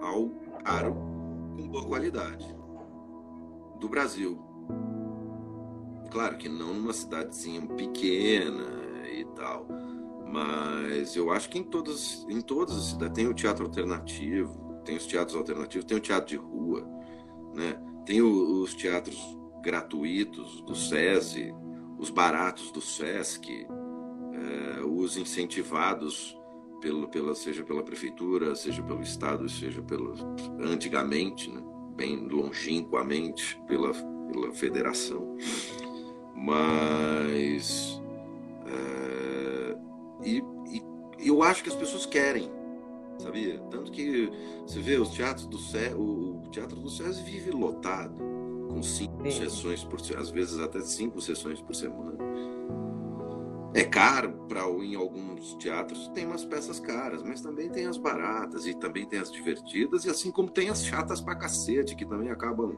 ao 0.00 0.28
caro 0.64 1.11
com 1.56 1.68
boa 1.68 1.84
qualidade 1.86 2.46
do 3.78 3.88
Brasil. 3.88 4.40
Claro 6.10 6.36
que 6.36 6.48
não 6.48 6.74
numa 6.74 6.92
cidadezinha 6.92 7.66
pequena, 7.66 8.82
e 9.22 9.24
tal. 9.36 9.66
Mas 10.26 11.14
eu 11.14 11.30
acho 11.30 11.48
que 11.50 11.58
em 11.58 11.62
todas, 11.62 12.26
em 12.28 12.40
todas 12.40 12.76
as 12.76 12.84
cidades 12.84 13.14
tem 13.14 13.26
o 13.26 13.34
teatro 13.34 13.64
alternativo, 13.64 14.80
tem 14.84 14.96
os 14.96 15.06
teatros 15.06 15.36
alternativos, 15.36 15.84
tem 15.84 15.96
o 15.96 16.00
teatro 16.00 16.28
de 16.28 16.36
rua, 16.36 16.86
né? 17.54 17.78
Tem 18.06 18.22
o, 18.22 18.62
os 18.62 18.74
teatros 18.74 19.18
gratuitos 19.62 20.62
do 20.62 20.74
SESI, 20.74 21.54
os 21.98 22.10
baratos 22.10 22.72
do 22.72 22.80
SESC, 22.80 23.66
é, 24.32 24.84
os 24.84 25.16
incentivados 25.16 26.36
pelo, 26.82 27.08
pela, 27.08 27.34
seja 27.34 27.62
pela 27.62 27.82
prefeitura, 27.82 28.54
seja 28.54 28.82
pelo 28.82 29.00
estado, 29.00 29.48
seja 29.48 29.80
pelo 29.80 30.14
antigamente, 30.60 31.50
né? 31.50 31.62
bem 31.96 32.28
longínquamente 32.28 33.58
pela, 33.66 33.92
pela 34.30 34.52
federação. 34.52 35.36
Mas 36.34 38.02
é, 38.66 39.76
e, 40.24 40.42
e 41.20 41.28
eu 41.28 41.42
acho 41.42 41.62
que 41.62 41.70
as 41.70 41.76
pessoas 41.76 42.04
querem 42.04 42.50
sabia? 43.18 43.58
Tanto 43.70 43.92
que 43.92 44.30
você 44.66 44.80
vê 44.80 44.96
os 44.98 45.10
teatros 45.10 45.46
do 45.46 45.58
Cé, 45.58 45.94
o, 45.94 46.42
Teatro 46.50 46.78
do 46.78 46.90
SESI 46.90 47.22
vive 47.22 47.50
lotado, 47.50 48.14
com 48.68 48.82
cinco 48.82 49.22
Sim. 49.24 49.30
sessões 49.30 49.82
por 49.84 50.00
às 50.18 50.30
vezes 50.30 50.58
até 50.58 50.80
cinco 50.80 51.20
sessões 51.20 51.62
por 51.62 51.74
semana. 51.74 52.18
É 53.74 53.84
caro 53.84 54.32
para 54.48 54.62
em 54.62 54.94
alguns 54.94 55.54
teatros 55.54 56.08
tem 56.08 56.26
umas 56.26 56.44
peças 56.44 56.78
caras, 56.78 57.22
mas 57.22 57.40
também 57.40 57.70
tem 57.70 57.86
as 57.86 57.96
baratas 57.96 58.66
e 58.66 58.74
também 58.74 59.06
tem 59.06 59.18
as 59.18 59.32
divertidas 59.32 60.04
e 60.04 60.10
assim 60.10 60.30
como 60.30 60.50
tem 60.50 60.68
as 60.68 60.84
chatas 60.84 61.20
pra 61.20 61.34
cacete 61.34 61.96
que 61.96 62.04
também 62.04 62.30
acabam 62.30 62.76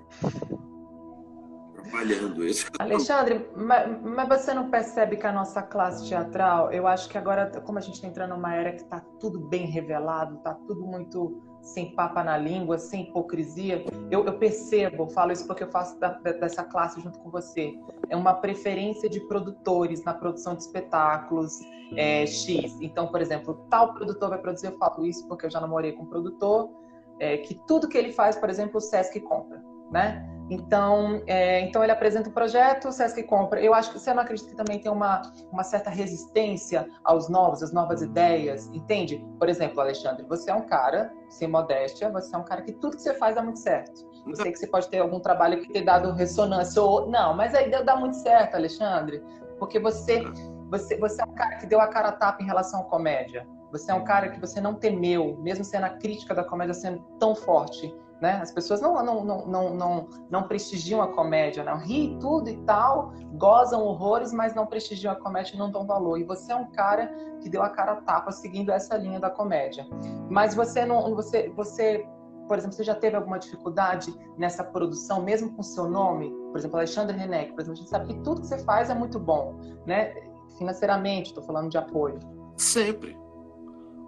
atrapalhando 1.84 2.44
isso. 2.46 2.70
Alexandre, 2.78 3.48
mas, 3.56 4.02
mas, 4.02 4.28
você 4.28 4.54
não 4.54 4.70
percebe 4.70 5.16
que 5.16 5.26
a 5.26 5.32
nossa 5.32 5.62
classe 5.62 6.08
teatral, 6.08 6.72
eu 6.72 6.86
acho 6.86 7.08
que 7.08 7.18
agora, 7.18 7.50
como 7.60 7.78
a 7.78 7.80
gente 7.80 7.94
está 7.94 8.08
entrando 8.08 8.34
numa 8.34 8.54
era 8.54 8.72
que 8.72 8.82
está 8.82 9.00
tudo 9.20 9.38
bem 9.38 9.66
revelado, 9.66 10.36
está 10.36 10.54
tudo 10.54 10.84
muito 10.86 11.42
sem 11.64 11.94
papa 11.94 12.22
na 12.22 12.36
língua, 12.36 12.78
sem 12.78 13.04
hipocrisia, 13.04 13.84
eu, 14.10 14.24
eu 14.24 14.38
percebo, 14.38 15.08
falo 15.08 15.32
isso 15.32 15.46
porque 15.46 15.64
eu 15.64 15.70
faço 15.70 15.98
da, 15.98 16.10
dessa 16.10 16.62
classe 16.62 17.00
junto 17.00 17.18
com 17.20 17.30
você, 17.30 17.72
é 18.10 18.16
uma 18.16 18.34
preferência 18.34 19.08
de 19.08 19.18
produtores 19.20 20.04
na 20.04 20.12
produção 20.12 20.54
de 20.54 20.62
espetáculos 20.62 21.58
é, 21.96 22.26
X. 22.26 22.78
Então, 22.80 23.08
por 23.08 23.20
exemplo, 23.20 23.66
tal 23.70 23.94
produtor 23.94 24.28
vai 24.28 24.38
produzir, 24.38 24.66
eu 24.66 24.78
falo 24.78 25.06
isso 25.06 25.26
porque 25.26 25.46
eu 25.46 25.50
já 25.50 25.60
namorei 25.60 25.92
com 25.92 26.02
um 26.02 26.08
produtor, 26.08 26.70
é, 27.18 27.38
que 27.38 27.54
tudo 27.66 27.88
que 27.88 27.96
ele 27.96 28.12
faz, 28.12 28.36
por 28.36 28.50
exemplo, 28.50 28.76
o 28.76 28.80
Sesc 28.80 29.18
compra, 29.20 29.62
né? 29.90 30.33
Então, 30.50 31.22
é, 31.26 31.60
então 31.60 31.82
ele 31.82 31.92
apresenta 31.92 32.28
o 32.28 32.32
projeto, 32.32 32.88
o 32.88 32.92
Sesc 32.92 33.22
compra. 33.22 33.60
Eu 33.60 33.72
acho 33.72 33.92
que 33.92 33.98
você 33.98 34.12
não 34.12 34.22
acredita 34.22 34.50
que 34.50 34.56
também 34.56 34.78
tem 34.78 34.92
uma, 34.92 35.22
uma 35.50 35.64
certa 35.64 35.88
resistência 35.88 36.86
aos 37.02 37.28
novos, 37.28 37.62
às 37.62 37.72
novas 37.72 38.02
ideias, 38.02 38.66
entende? 38.68 39.24
Por 39.38 39.48
exemplo, 39.48 39.80
Alexandre, 39.80 40.24
você 40.28 40.50
é 40.50 40.54
um 40.54 40.66
cara, 40.66 41.10
sem 41.30 41.48
modéstia, 41.48 42.10
você 42.10 42.34
é 42.34 42.38
um 42.38 42.44
cara 42.44 42.62
que 42.62 42.72
tudo 42.72 42.96
que 42.96 43.02
você 43.02 43.14
faz 43.14 43.34
dá 43.34 43.42
muito 43.42 43.58
certo. 43.58 44.06
Eu 44.26 44.36
sei 44.36 44.52
que 44.52 44.58
você 44.58 44.66
pode 44.66 44.88
ter 44.88 44.98
algum 44.98 45.20
trabalho 45.20 45.60
que 45.60 45.72
tenha 45.72 45.84
dado 45.84 46.12
ressonância 46.12 46.80
ou 46.80 47.10
não, 47.10 47.34
mas 47.34 47.54
aí 47.54 47.70
dá 47.70 47.96
muito 47.96 48.16
certo, 48.16 48.54
Alexandre, 48.54 49.22
porque 49.58 49.78
você, 49.78 50.22
você, 50.70 50.98
você 50.98 51.22
é 51.22 51.24
um 51.24 51.34
cara 51.34 51.56
que 51.56 51.66
deu 51.66 51.80
a 51.80 51.88
cara 51.88 52.08
a 52.08 52.12
tapa 52.12 52.42
em 52.42 52.46
relação 52.46 52.80
à 52.80 52.84
comédia. 52.84 53.46
Você 53.72 53.90
é 53.90 53.94
um 53.94 54.04
cara 54.04 54.28
que 54.28 54.40
você 54.40 54.60
não 54.60 54.74
temeu, 54.74 55.36
mesmo 55.40 55.64
sendo 55.64 55.84
a 55.84 55.90
crítica 55.90 56.34
da 56.34 56.44
comédia 56.44 56.74
sendo 56.74 57.00
tão 57.18 57.34
forte 57.34 57.94
né? 58.24 58.40
As 58.40 58.50
pessoas 58.50 58.80
não, 58.80 58.94
não, 59.04 59.22
não, 59.22 59.46
não, 59.46 59.74
não, 59.74 60.08
não 60.30 60.42
prestigiam 60.44 61.02
a 61.02 61.08
comédia, 61.08 61.62
não 61.62 61.76
ri 61.76 62.16
tudo 62.18 62.48
e 62.48 62.56
tal, 62.64 63.12
gozam 63.34 63.82
horrores, 63.82 64.32
mas 64.32 64.54
não 64.54 64.66
prestigiam 64.66 65.12
a 65.12 65.16
comédia 65.16 65.54
e 65.54 65.58
não 65.58 65.70
dão 65.70 65.86
valor. 65.86 66.18
E 66.18 66.24
você 66.24 66.50
é 66.50 66.56
um 66.56 66.70
cara 66.70 67.14
que 67.42 67.50
deu 67.50 67.62
a 67.62 67.68
cara 67.68 67.92
a 67.92 67.96
tapa 67.96 68.32
seguindo 68.32 68.72
essa 68.72 68.96
linha 68.96 69.20
da 69.20 69.28
comédia. 69.28 69.86
Mas 70.30 70.54
você 70.54 70.86
não, 70.86 71.14
você, 71.14 71.50
você, 71.50 72.08
por 72.48 72.56
exemplo, 72.56 72.74
você 72.74 72.82
já 72.82 72.94
teve 72.94 73.14
alguma 73.14 73.38
dificuldade 73.38 74.10
nessa 74.38 74.64
produção, 74.64 75.22
mesmo 75.22 75.54
com 75.54 75.62
seu 75.62 75.86
nome? 75.86 76.30
Por 76.50 76.56
exemplo, 76.56 76.78
Alexandre 76.78 77.14
Renek, 77.14 77.52
por 77.52 77.60
exemplo, 77.60 77.78
a 77.78 77.82
gente 77.82 77.90
sabe 77.90 78.06
que 78.06 78.20
tudo 78.22 78.40
que 78.40 78.46
você 78.46 78.58
faz 78.64 78.88
é 78.88 78.94
muito 78.94 79.18
bom, 79.18 79.60
né? 79.86 80.14
Financeiramente, 80.56 81.28
estou 81.28 81.44
falando 81.44 81.68
de 81.68 81.76
apoio. 81.76 82.18
Sempre. 82.56 83.18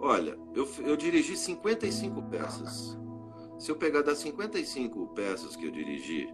Olha, 0.00 0.38
eu, 0.54 0.66
eu 0.78 0.96
dirigi 0.96 1.36
55 1.36 2.22
peças. 2.22 2.96
Se 3.58 3.70
eu 3.70 3.76
pegar 3.76 4.02
das 4.02 4.18
55 4.18 5.06
peças 5.08 5.56
que 5.56 5.66
eu 5.66 5.70
dirigi, 5.70 6.32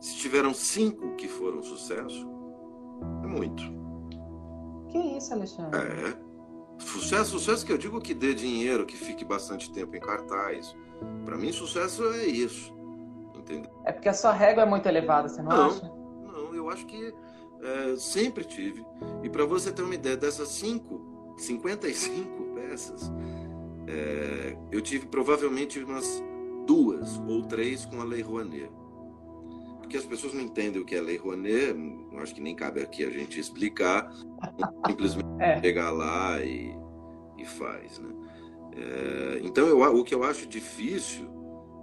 se 0.00 0.16
tiveram 0.16 0.52
cinco 0.52 1.14
que 1.14 1.28
foram 1.28 1.62
sucesso, 1.62 2.28
é 3.22 3.26
muito. 3.26 3.62
Que 4.88 4.98
isso, 5.16 5.32
Alexandre? 5.32 5.80
É. 5.80 6.24
Sucesso, 6.78 7.38
sucesso 7.38 7.64
que 7.64 7.72
eu 7.72 7.78
digo 7.78 8.00
que 8.00 8.12
dê 8.12 8.34
dinheiro, 8.34 8.84
que 8.84 8.96
fique 8.96 9.24
bastante 9.24 9.72
tempo 9.72 9.96
em 9.96 10.00
cartaz. 10.00 10.76
Para 11.24 11.36
mim, 11.36 11.52
sucesso 11.52 12.04
é 12.14 12.26
isso. 12.26 12.74
Entendeu? 13.34 13.70
É 13.84 13.92
porque 13.92 14.08
a 14.08 14.12
sua 14.14 14.32
régua 14.32 14.64
é 14.64 14.66
muito 14.66 14.86
elevada, 14.86 15.28
você 15.28 15.42
não, 15.42 15.56
não 15.56 15.66
acha? 15.66 15.82
Não, 15.86 16.54
eu 16.54 16.68
acho 16.68 16.84
que 16.86 17.14
é, 17.62 17.96
sempre 17.96 18.44
tive. 18.44 18.84
E 19.22 19.30
para 19.30 19.44
você 19.44 19.72
ter 19.72 19.82
uma 19.82 19.94
ideia, 19.94 20.16
dessas 20.16 20.48
cinco, 20.48 21.34
55 21.38 22.54
peças, 22.54 23.10
é, 23.86 24.56
eu 24.70 24.80
tive 24.80 25.06
provavelmente 25.06 25.82
umas 25.82 26.22
duas 26.66 27.18
ou 27.28 27.42
três 27.42 27.84
com 27.86 28.00
a 28.00 28.04
Lei 28.04 28.22
Rouanet. 28.22 28.70
Porque 29.78 29.96
as 29.96 30.04
pessoas 30.04 30.32
não 30.32 30.40
entendem 30.40 30.80
o 30.80 30.84
que 30.84 30.94
é 30.94 31.00
Lei 31.00 31.16
Rouanet, 31.16 31.74
acho 32.18 32.34
que 32.34 32.40
nem 32.40 32.54
cabe 32.54 32.80
aqui 32.80 33.04
a 33.04 33.10
gente 33.10 33.38
explicar, 33.38 34.10
simplesmente 34.86 35.26
é. 35.40 35.60
pegar 35.60 35.90
lá 35.90 36.40
e, 36.42 36.74
e 37.38 37.44
faz. 37.44 37.98
Né? 37.98 38.14
É, 38.76 39.40
então, 39.42 39.66
eu, 39.66 39.80
o 39.80 40.02
que 40.02 40.14
eu 40.14 40.24
acho 40.24 40.46
difícil 40.46 41.28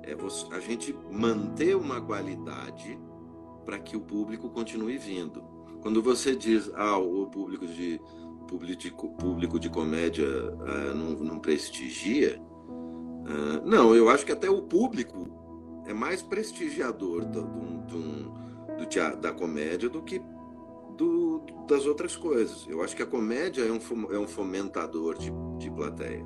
é 0.04 0.16
você, 0.16 0.46
a 0.54 0.60
gente 0.60 0.96
manter 1.12 1.76
uma 1.76 2.02
qualidade 2.02 3.00
para 3.66 3.80
que 3.80 3.96
o 3.96 4.02
público 4.02 4.50
continue 4.50 4.98
vindo. 4.98 5.42
Quando 5.82 6.02
você 6.02 6.36
diz, 6.36 6.72
ah, 6.76 6.98
o 6.98 7.28
público 7.28 7.66
de, 7.66 8.00
público 8.48 9.16
público 9.18 9.60
de 9.60 9.70
comédia 9.70 10.28
ah, 10.28 10.94
não, 10.94 11.12
não 11.12 11.40
prestigia, 11.40 12.42
Uh, 13.32 13.66
não, 13.66 13.96
eu 13.96 14.10
acho 14.10 14.26
que 14.26 14.32
até 14.32 14.50
o 14.50 14.62
público 14.62 15.30
é 15.86 15.94
mais 15.94 16.22
prestigiador 16.22 17.26
do, 17.26 17.42
do, 17.42 18.78
do, 18.78 18.86
teatro, 18.86 19.20
da 19.20 19.32
comédia 19.32 19.90
do 19.90 20.02
que 20.02 20.22
do, 20.98 21.42
das 21.68 21.86
outras 21.86 22.16
coisas. 22.16 22.68
Eu 22.68 22.84
acho 22.84 22.96
que 22.96 23.02
a 23.02 23.06
comédia 23.06 23.64
é 23.64 23.72
um, 23.72 24.14
é 24.14 24.20
um 24.20 24.28
fomentador 24.28 25.18
de, 25.18 25.32
de 25.58 25.72
plateia, 25.72 26.26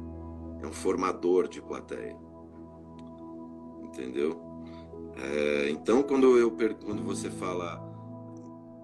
é 0.61 0.67
um 0.67 0.73
formador 0.73 1.47
de 1.47 1.61
plateia. 1.61 2.17
Entendeu? 3.83 4.41
É, 5.17 5.69
então, 5.69 6.01
quando, 6.01 6.37
eu, 6.37 6.51
quando 6.51 7.03
você 7.03 7.29
fala 7.29 7.81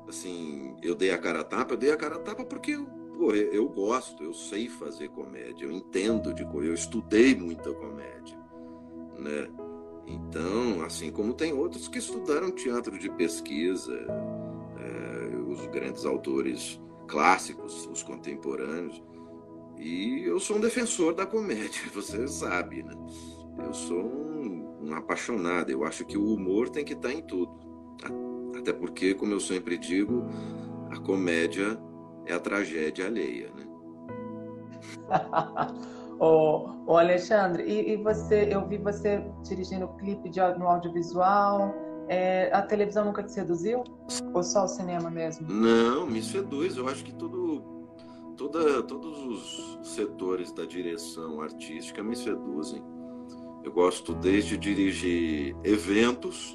assim, 0.08 0.76
eu 0.82 0.96
dei 0.96 1.12
a 1.12 1.18
cara 1.18 1.42
a 1.42 1.44
tapa, 1.44 1.74
eu 1.74 1.78
dei 1.78 1.92
a 1.92 1.98
cara 1.98 2.16
a 2.16 2.20
tapa 2.20 2.46
porque 2.46 2.78
pô, 3.22 3.36
eu 3.36 3.70
gosto, 3.70 4.24
eu 4.24 4.34
sei 4.34 4.68
fazer 4.68 5.10
comédia, 5.10 5.66
eu 5.66 5.72
entendo 5.72 6.34
de 6.34 6.42
eu 6.42 6.74
estudei 6.74 7.36
muita 7.36 7.72
comédia, 7.72 8.36
né? 9.20 9.48
Então, 10.08 10.82
assim 10.84 11.12
como 11.12 11.32
tem 11.32 11.54
outros 11.54 11.88
que 11.88 12.00
estudaram 12.00 12.50
teatro 12.50 12.98
de 12.98 13.12
pesquisa, 13.12 13.94
é, 14.80 15.36
os 15.38 15.68
grandes 15.68 16.04
autores 16.04 16.82
clássicos, 17.08 17.86
os 17.86 18.02
contemporâneos, 18.02 19.04
e 19.78 20.24
eu 20.24 20.40
sou 20.40 20.58
um 20.58 20.60
defensor 20.60 21.14
da 21.14 21.28
comédia, 21.28 21.84
você 21.94 22.28
sabe, 22.28 22.82
né? 22.82 22.96
Eu 23.64 23.72
sou 23.72 24.02
um, 24.04 24.80
um 24.82 24.96
apaixonado, 24.96 25.70
eu 25.70 25.84
acho 25.84 26.04
que 26.06 26.18
o 26.18 26.26
humor 26.34 26.70
tem 26.70 26.84
que 26.84 26.94
estar 26.94 27.14
em 27.14 27.22
tudo. 27.22 27.54
Até 28.58 28.74
porque, 28.74 29.14
como 29.14 29.32
eu 29.32 29.40
sempre 29.40 29.78
digo, 29.78 30.26
a 30.90 31.00
comédia 31.00 31.80
é 32.26 32.34
a 32.34 32.40
tragédia 32.40 33.06
alheia, 33.06 33.52
né? 33.56 33.66
ô, 36.20 36.70
ô, 36.88 36.98
Alexandre, 36.98 37.64
e, 37.64 37.94
e, 37.94 37.98
você, 37.98 38.50
eu 38.52 38.68
vi 38.68 38.78
você 38.78 39.24
dirigindo 39.44 39.88
clipe 40.00 40.30
de, 40.30 40.40
no 40.58 40.68
audiovisual. 40.68 41.74
É, 42.08 42.52
a 42.54 42.62
televisão 42.62 43.06
nunca 43.06 43.24
te 43.24 43.32
seduziu? 43.32 43.84
Ou 44.34 44.44
só 44.44 44.66
o 44.66 44.68
cinema 44.68 45.10
mesmo? 45.10 45.48
Não, 45.48 46.06
me 46.06 46.22
seduz. 46.22 46.76
Eu 46.76 46.88
acho 46.88 47.04
que 47.06 47.14
tudo, 47.14 47.62
toda, 48.36 48.84
todos 48.84 49.18
os 49.24 49.94
setores 49.94 50.52
da 50.52 50.66
direção 50.66 51.42
artística 51.42 52.04
me 52.04 52.16
seduzem. 52.16 52.84
Eu 53.64 53.72
gosto 53.72 54.14
desde 54.14 54.58
dirigir 54.58 55.56
eventos 55.64 56.54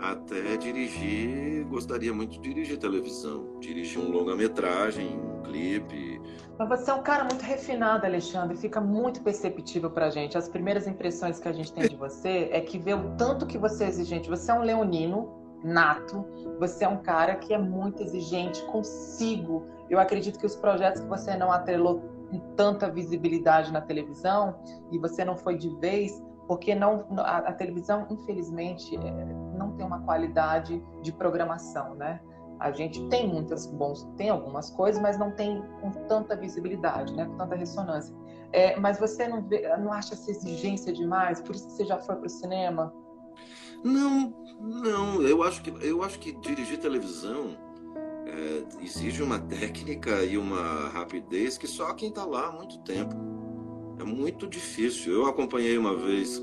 até 0.00 0.56
dirigir, 0.56 1.64
gostaria 1.66 2.12
muito 2.12 2.32
de 2.32 2.40
dirigir 2.40 2.78
televisão, 2.78 3.58
dirigir 3.60 4.00
um 4.00 4.10
longa-metragem, 4.10 5.18
um 5.18 5.42
clipe. 5.42 6.20
Mas 6.58 6.68
você 6.68 6.90
é 6.90 6.94
um 6.94 7.02
cara 7.02 7.24
muito 7.24 7.42
refinado, 7.42 8.06
Alexandre, 8.06 8.56
fica 8.56 8.80
muito 8.80 9.22
perceptível 9.22 9.90
pra 9.90 10.10
gente. 10.10 10.36
As 10.36 10.48
primeiras 10.48 10.86
impressões 10.86 11.38
que 11.38 11.48
a 11.48 11.52
gente 11.52 11.72
tem 11.72 11.88
de 11.88 11.96
você 11.96 12.48
é 12.52 12.60
que 12.60 12.78
vê 12.78 12.94
o 12.94 13.16
tanto 13.16 13.46
que 13.46 13.58
você 13.58 13.84
é 13.84 13.88
exigente. 13.88 14.28
Você 14.28 14.50
é 14.50 14.54
um 14.54 14.62
leonino, 14.62 15.38
nato. 15.62 16.24
Você 16.58 16.84
é 16.84 16.88
um 16.88 16.98
cara 16.98 17.36
que 17.36 17.52
é 17.52 17.58
muito 17.58 18.02
exigente 18.02 18.62
consigo. 18.66 19.66
Eu 19.88 19.98
acredito 19.98 20.38
que 20.38 20.46
os 20.46 20.56
projetos 20.56 21.00
que 21.00 21.08
você 21.08 21.36
não 21.36 21.50
atrelou 21.50 22.00
com 22.30 22.38
tanta 22.54 22.90
visibilidade 22.90 23.72
na 23.72 23.80
televisão 23.80 24.58
e 24.92 24.98
você 24.98 25.24
não 25.24 25.36
foi 25.36 25.56
de 25.56 25.68
vez, 25.80 26.22
porque 26.48 26.74
não 26.74 27.06
a, 27.18 27.38
a 27.38 27.52
televisão, 27.52 28.06
infelizmente, 28.10 28.96
é, 28.96 29.24
não 29.54 29.76
tem 29.76 29.84
uma 29.84 30.00
qualidade 30.00 30.82
de 31.02 31.12
programação, 31.12 31.94
né? 31.94 32.20
A 32.58 32.72
gente 32.72 33.06
tem 33.08 33.28
muitas 33.28 33.66
bons, 33.66 34.02
tem 34.16 34.30
algumas 34.30 34.70
coisas, 34.70 35.00
mas 35.00 35.16
não 35.16 35.30
tem 35.30 35.62
com 35.80 35.90
tanta 36.08 36.34
visibilidade, 36.34 37.14
né? 37.14 37.26
Com 37.26 37.36
tanta 37.36 37.54
ressonância. 37.54 38.16
É, 38.50 38.80
mas 38.80 38.98
você 38.98 39.28
não, 39.28 39.42
vê, 39.42 39.76
não 39.76 39.92
acha 39.92 40.14
essa 40.14 40.30
exigência 40.30 40.92
demais? 40.92 41.40
Por 41.40 41.54
isso 41.54 41.66
que 41.66 41.72
você 41.74 41.84
já 41.84 41.98
foi 41.98 42.16
para 42.16 42.26
o 42.26 42.30
cinema? 42.30 42.92
Não, 43.84 44.34
não. 44.58 45.22
Eu 45.22 45.42
acho 45.42 45.62
que 45.62 45.70
eu 45.86 46.02
acho 46.02 46.18
que 46.18 46.32
dirigir 46.32 46.80
televisão 46.80 47.56
é, 48.26 48.82
exige 48.82 49.22
uma 49.22 49.38
técnica 49.38 50.24
e 50.24 50.38
uma 50.38 50.88
rapidez 50.88 51.58
que 51.58 51.66
só 51.66 51.92
quem 51.92 52.08
está 52.08 52.24
lá 52.24 52.46
há 52.46 52.52
muito 52.52 52.78
tempo. 52.80 53.37
É 53.98 54.04
muito 54.04 54.46
difícil. 54.46 55.12
Eu 55.12 55.26
acompanhei 55.26 55.76
uma 55.76 55.96
vez 55.96 56.42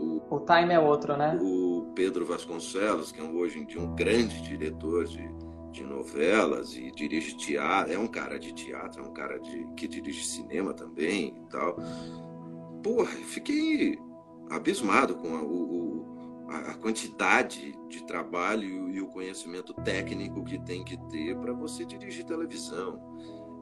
o, 0.00 0.22
o 0.30 0.40
time 0.40 0.72
é 0.72 0.80
outro, 0.80 1.16
né? 1.16 1.38
O 1.40 1.92
Pedro 1.94 2.24
Vasconcelos, 2.24 3.12
que 3.12 3.20
é 3.20 3.24
hoje 3.24 3.58
em 3.58 3.66
dia 3.66 3.80
um 3.80 3.94
grande 3.94 4.40
diretor 4.42 5.04
de, 5.04 5.28
de 5.70 5.84
novelas 5.84 6.74
e 6.74 6.90
dirige 6.90 7.36
teatro, 7.36 7.92
é 7.92 7.98
um 7.98 8.06
cara 8.06 8.38
de 8.38 8.52
teatro, 8.54 9.02
é 9.02 9.06
um 9.06 9.12
cara 9.12 9.38
de, 9.38 9.66
que 9.76 9.86
dirige 9.86 10.24
cinema 10.24 10.72
também 10.72 11.36
e 11.36 11.50
tal. 11.50 11.76
Porra, 12.82 13.10
fiquei 13.10 13.98
abismado 14.50 15.16
com 15.16 15.36
a, 15.36 15.42
o, 15.42 16.46
a 16.48 16.74
quantidade 16.74 17.74
de 17.88 18.04
trabalho 18.06 18.88
e 18.90 19.00
o 19.02 19.06
conhecimento 19.08 19.74
técnico 19.74 20.42
que 20.44 20.58
tem 20.58 20.82
que 20.82 20.96
ter 21.08 21.36
para 21.36 21.52
você 21.52 21.84
dirigir 21.84 22.24
televisão. 22.24 22.98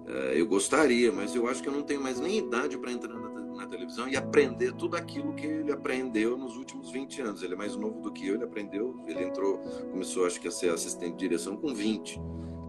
É, 0.08 0.40
eu 0.40 0.46
gostaria, 0.46 1.12
mas 1.12 1.34
eu 1.34 1.46
acho 1.46 1.62
que 1.62 1.68
eu 1.68 1.72
não 1.72 1.82
tenho 1.82 2.00
mais 2.00 2.18
nem 2.18 2.38
idade 2.38 2.78
para 2.78 2.90
entrar 2.90 3.14
na, 3.14 3.28
na, 3.28 3.66
televisão 3.66 4.08
e 4.08 4.16
aprender 4.16 4.72
tudo 4.72 4.96
aquilo 4.96 5.34
que 5.34 5.46
ele 5.46 5.70
aprendeu 5.70 6.36
nos 6.38 6.56
últimos 6.56 6.90
20 6.90 7.20
anos. 7.20 7.42
Ele 7.42 7.52
é 7.52 7.56
mais 7.56 7.76
novo 7.76 8.00
do 8.00 8.10
que 8.10 8.26
eu, 8.26 8.36
ele 8.36 8.44
aprendeu, 8.44 8.98
ele 9.06 9.22
entrou, 9.22 9.58
começou 9.90 10.24
acho 10.24 10.40
que 10.40 10.48
a 10.48 10.50
ser 10.50 10.70
assistente 10.70 11.12
de 11.12 11.18
direção 11.18 11.56
com 11.56 11.74
20. 11.74 12.18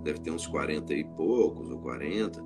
Deve 0.04 0.20
ter 0.20 0.32
uns 0.32 0.46
40 0.46 0.94
e 0.94 1.06
poucos 1.06 1.70
ou 1.70 1.80
40. 1.80 2.44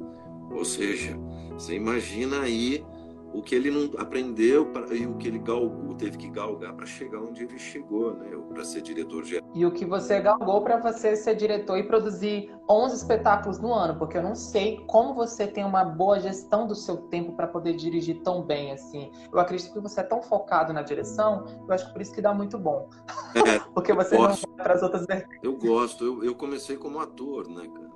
Ou 0.52 0.64
seja, 0.64 1.18
você 1.54 1.74
imagina 1.74 2.42
aí 2.42 2.86
o 3.34 3.42
que 3.42 3.56
ele 3.56 3.72
não 3.72 4.00
aprendeu 4.00 4.68
pra, 4.68 4.94
e 4.94 5.08
o 5.08 5.16
que 5.16 5.28
ele 5.28 5.40
galgou, 5.40 5.96
teve 5.96 6.18
que 6.18 6.30
galgar 6.30 6.74
para 6.74 6.86
chegar 6.86 7.20
onde 7.20 7.44
ele 7.44 7.58
chegou, 7.58 8.14
né? 8.14 8.30
Para 8.54 8.64
ser 8.64 8.82
diretor 8.82 9.24
geral. 9.24 9.50
E 9.54 9.66
o 9.66 9.72
que 9.72 9.86
você 9.86 10.20
galgou 10.20 10.62
para 10.62 10.78
você 10.78 11.16
ser 11.16 11.36
diretor 11.36 11.78
e 11.78 11.84
produzir 11.84 12.54
11 12.70 12.96
espetáculos 12.96 13.60
no 13.60 13.74
ano, 13.74 13.98
porque 13.98 14.18
eu 14.18 14.22
não 14.22 14.36
sei 14.36 14.84
como 14.88 15.16
você 15.16 15.48
tem 15.48 15.66
uma 15.66 15.84
boa 15.84 16.20
gestão 16.20 16.68
do 16.68 16.76
seu 16.76 16.98
tempo 16.98 17.34
para 17.34 17.48
poder 17.48 17.74
dirigir 17.74 18.22
tão 18.22 18.44
bem 18.44 18.72
assim. 18.72 19.12
Eu 19.32 19.40
acredito 19.40 19.74
que 19.74 19.80
você 19.80 20.02
é 20.02 20.04
tão 20.04 20.22
focado 20.22 20.72
na 20.72 20.84
direção, 20.84 21.46
eu 21.68 21.74
acho 21.74 21.88
que 21.88 21.94
por 21.94 22.02
isso 22.02 22.14
que 22.14 22.22
dá 22.22 22.34
muito 22.34 22.60
bom. 22.60 22.88
É, 23.36 23.60
porque 23.74 23.94
você 23.94 24.16
não 24.16 24.28
vai 24.28 24.38
para 24.58 24.74
as 24.76 24.84
outras 24.84 25.06
Eu 25.42 25.58
gosto, 25.58 26.06
eu, 26.06 26.24
eu 26.24 26.36
comecei 26.36 26.78
como 26.78 27.00
ator, 27.00 27.48
né, 27.48 27.68
cara? 27.68 27.94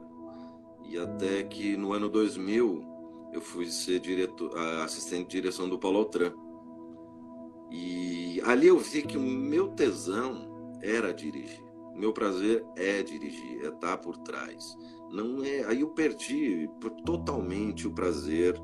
E 0.84 0.98
até 0.98 1.44
que 1.44 1.76
no 1.76 1.92
ano 1.94 2.10
2000 2.10 2.97
eu 3.34 3.42
fui 3.42 3.68
ser 3.68 4.00
diretor, 4.00 4.58
assistente 4.84 5.28
de 5.28 5.42
direção 5.42 5.68
do 5.70 5.78
Paulo 5.78 6.00
Altran. 6.00 6.34
E 7.70 8.42
ali 8.46 8.68
eu 8.68 8.80
vi 8.80 9.02
que 9.02 9.18
o 9.18 9.22
meu 9.22 9.70
tesão 9.70 10.78
era 10.82 11.14
dirigir. 11.14 11.62
O 11.94 11.98
meu 11.98 12.14
prazer 12.14 12.64
é 12.76 13.02
dirigir, 13.02 13.66
é 13.66 13.70
estar 13.70 13.98
por 13.98 14.18
trás. 14.20 14.78
Não 15.12 15.44
é, 15.44 15.64
aí 15.66 15.82
eu 15.82 15.90
perdi 15.90 16.70
totalmente 17.06 17.88
o 17.88 17.94
prazer 17.94 18.56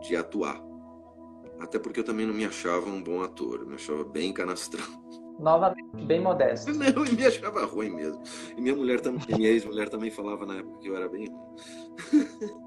de 0.00 0.16
atuar. 0.16 0.62
Até 1.58 1.78
porque 1.78 2.00
eu 2.00 2.04
também 2.04 2.26
não 2.26 2.34
me 2.34 2.44
achava 2.44 2.88
um 2.88 3.02
bom 3.02 3.22
ator, 3.22 3.60
eu 3.60 3.66
me 3.66 3.74
achava 3.74 4.04
bem 4.04 4.32
canastrão. 4.32 4.84
Novamente, 5.38 6.06
bem 6.06 6.20
modesto. 6.20 6.72
Não, 6.74 6.86
eu 6.86 7.12
me 7.12 7.26
achava 7.26 7.66
ruim 7.66 7.90
mesmo. 7.90 8.22
E 8.56 8.60
minha 8.60 8.74
mulher 8.74 9.00
também, 9.00 9.36
minha 9.36 9.50
ex-mulher 9.50 9.88
também 9.88 10.10
falava 10.10 10.46
na 10.46 10.56
época 10.56 10.78
que 10.78 10.88
eu 10.88 10.96
era 10.96 11.08
bem 11.08 11.26
ruim. 11.28 12.56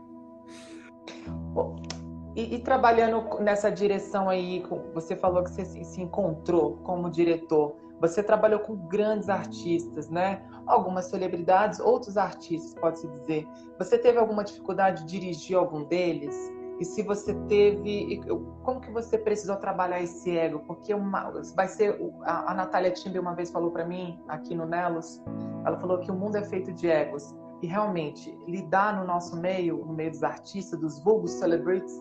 E, 2.35 2.55
e, 2.55 2.59
trabalhando 2.59 3.39
nessa 3.39 3.69
direção 3.69 4.29
aí, 4.29 4.63
você 4.93 5.15
falou 5.15 5.43
que 5.43 5.51
você 5.51 5.65
se 5.65 6.01
encontrou 6.01 6.77
como 6.83 7.09
diretor. 7.09 7.75
Você 7.99 8.23
trabalhou 8.23 8.61
com 8.61 8.75
grandes 8.87 9.27
artistas, 9.27 10.09
né? 10.09 10.41
Algumas 10.65 11.05
celebridades, 11.05 11.79
outros 11.79 12.17
artistas, 12.17 12.73
pode-se 12.75 13.07
dizer. 13.09 13.47
Você 13.77 13.97
teve 13.97 14.17
alguma 14.17 14.43
dificuldade 14.43 15.03
de 15.03 15.19
dirigir 15.19 15.57
algum 15.57 15.83
deles? 15.83 16.35
E 16.79 16.85
se 16.85 17.03
você 17.03 17.33
teve, 17.49 18.21
como 18.63 18.79
que 18.79 18.89
você 18.89 19.17
precisou 19.17 19.57
trabalhar 19.57 20.01
esse 20.01 20.37
ego? 20.37 20.59
Porque 20.59 20.93
uma, 20.93 21.29
vai 21.53 21.67
ser 21.67 21.99
a, 22.21 22.51
a 22.51 22.53
Natália 22.53 22.89
Timber 22.91 23.21
uma 23.21 23.35
vez 23.35 23.51
falou 23.51 23.69
para 23.69 23.85
mim 23.85 24.17
aqui 24.29 24.55
no 24.55 24.65
Nelos, 24.65 25.21
ela 25.65 25.77
falou 25.77 25.99
que 25.99 26.09
o 26.09 26.15
mundo 26.15 26.37
é 26.37 26.43
feito 26.43 26.71
de 26.71 26.87
egos. 26.87 27.35
E 27.61 27.67
realmente, 27.67 28.37
lidar 28.47 28.99
no 28.99 29.05
nosso 29.05 29.35
meio, 29.35 29.85
no 29.85 29.93
meio 29.93 30.11
dos 30.11 30.23
artistas, 30.23 30.79
dos 30.79 31.03
vulgos 31.03 31.31
celebrities, 31.31 31.93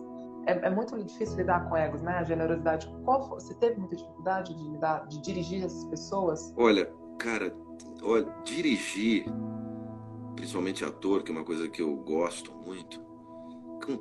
é, 0.45 0.67
é, 0.67 0.69
muito 0.69 0.97
difícil 1.03 1.37
lidar 1.37 1.67
com 1.67 1.75
egos, 1.75 2.01
né? 2.01 2.13
A 2.13 2.23
generosidade. 2.23 2.89
Qual, 3.03 3.27
você 3.29 3.53
teve 3.55 3.79
muita 3.79 3.95
dificuldade 3.95 4.55
de 4.55 4.63
lidar, 4.69 5.05
de 5.07 5.21
dirigir 5.21 5.63
essas 5.63 5.83
pessoas? 5.85 6.53
Olha, 6.57 6.91
cara, 7.17 7.53
olha, 8.01 8.27
dirigir, 8.43 9.25
principalmente 10.35 10.85
ator, 10.85 11.23
que 11.23 11.31
é 11.31 11.35
uma 11.35 11.43
coisa 11.43 11.67
que 11.67 11.81
eu 11.81 11.95
gosto 11.97 12.51
muito. 12.65 12.99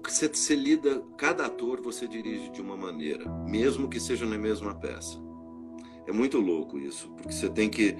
Você, 0.04 0.28
você 0.28 0.54
lida, 0.54 1.02
cada 1.16 1.46
ator 1.46 1.80
você 1.80 2.06
dirige 2.06 2.50
de 2.50 2.60
uma 2.60 2.76
maneira, 2.76 3.28
mesmo 3.46 3.88
que 3.88 3.98
seja 3.98 4.26
na 4.26 4.36
mesma 4.36 4.74
peça. 4.74 5.18
É 6.06 6.12
muito 6.12 6.38
louco 6.38 6.78
isso, 6.78 7.10
porque 7.10 7.32
você 7.32 7.48
tem 7.48 7.68
que 7.68 7.96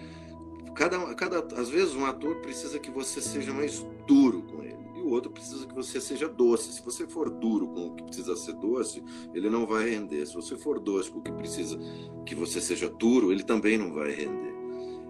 cada, 0.79 1.13
cada, 1.17 1.61
às 1.61 1.69
vezes 1.69 1.97
um 1.97 2.07
ator 2.07 2.37
precisa 2.37 2.79
que 2.79 2.89
você 2.89 3.21
seja 3.21 3.53
mais 3.53 3.85
duro 4.07 4.43
com 4.43 4.63
ele 4.63 4.79
e 4.95 5.01
o 5.01 5.09
outro 5.11 5.29
precisa 5.29 5.67
que 5.67 5.75
você 5.75 6.01
seja 6.01 6.29
doce. 6.29 6.73
Se 6.73 6.81
você 6.83 7.05
for 7.05 7.29
duro 7.29 7.67
com 7.67 7.89
o 7.89 7.95
que 7.97 8.05
precisa 8.05 8.37
ser 8.37 8.53
doce, 8.55 9.03
ele 9.35 9.51
não 9.51 9.67
vai 9.67 9.91
render. 9.91 10.25
Se 10.25 10.35
você 10.35 10.57
for 10.57 10.79
doce 10.79 11.11
com 11.11 11.19
o 11.19 11.23
que 11.23 11.33
precisa 11.33 11.77
que 12.25 12.33
você 12.33 12.61
seja 12.61 12.89
duro, 12.89 13.33
ele 13.33 13.43
também 13.43 13.77
não 13.77 13.93
vai 13.93 14.13
render. 14.13 14.55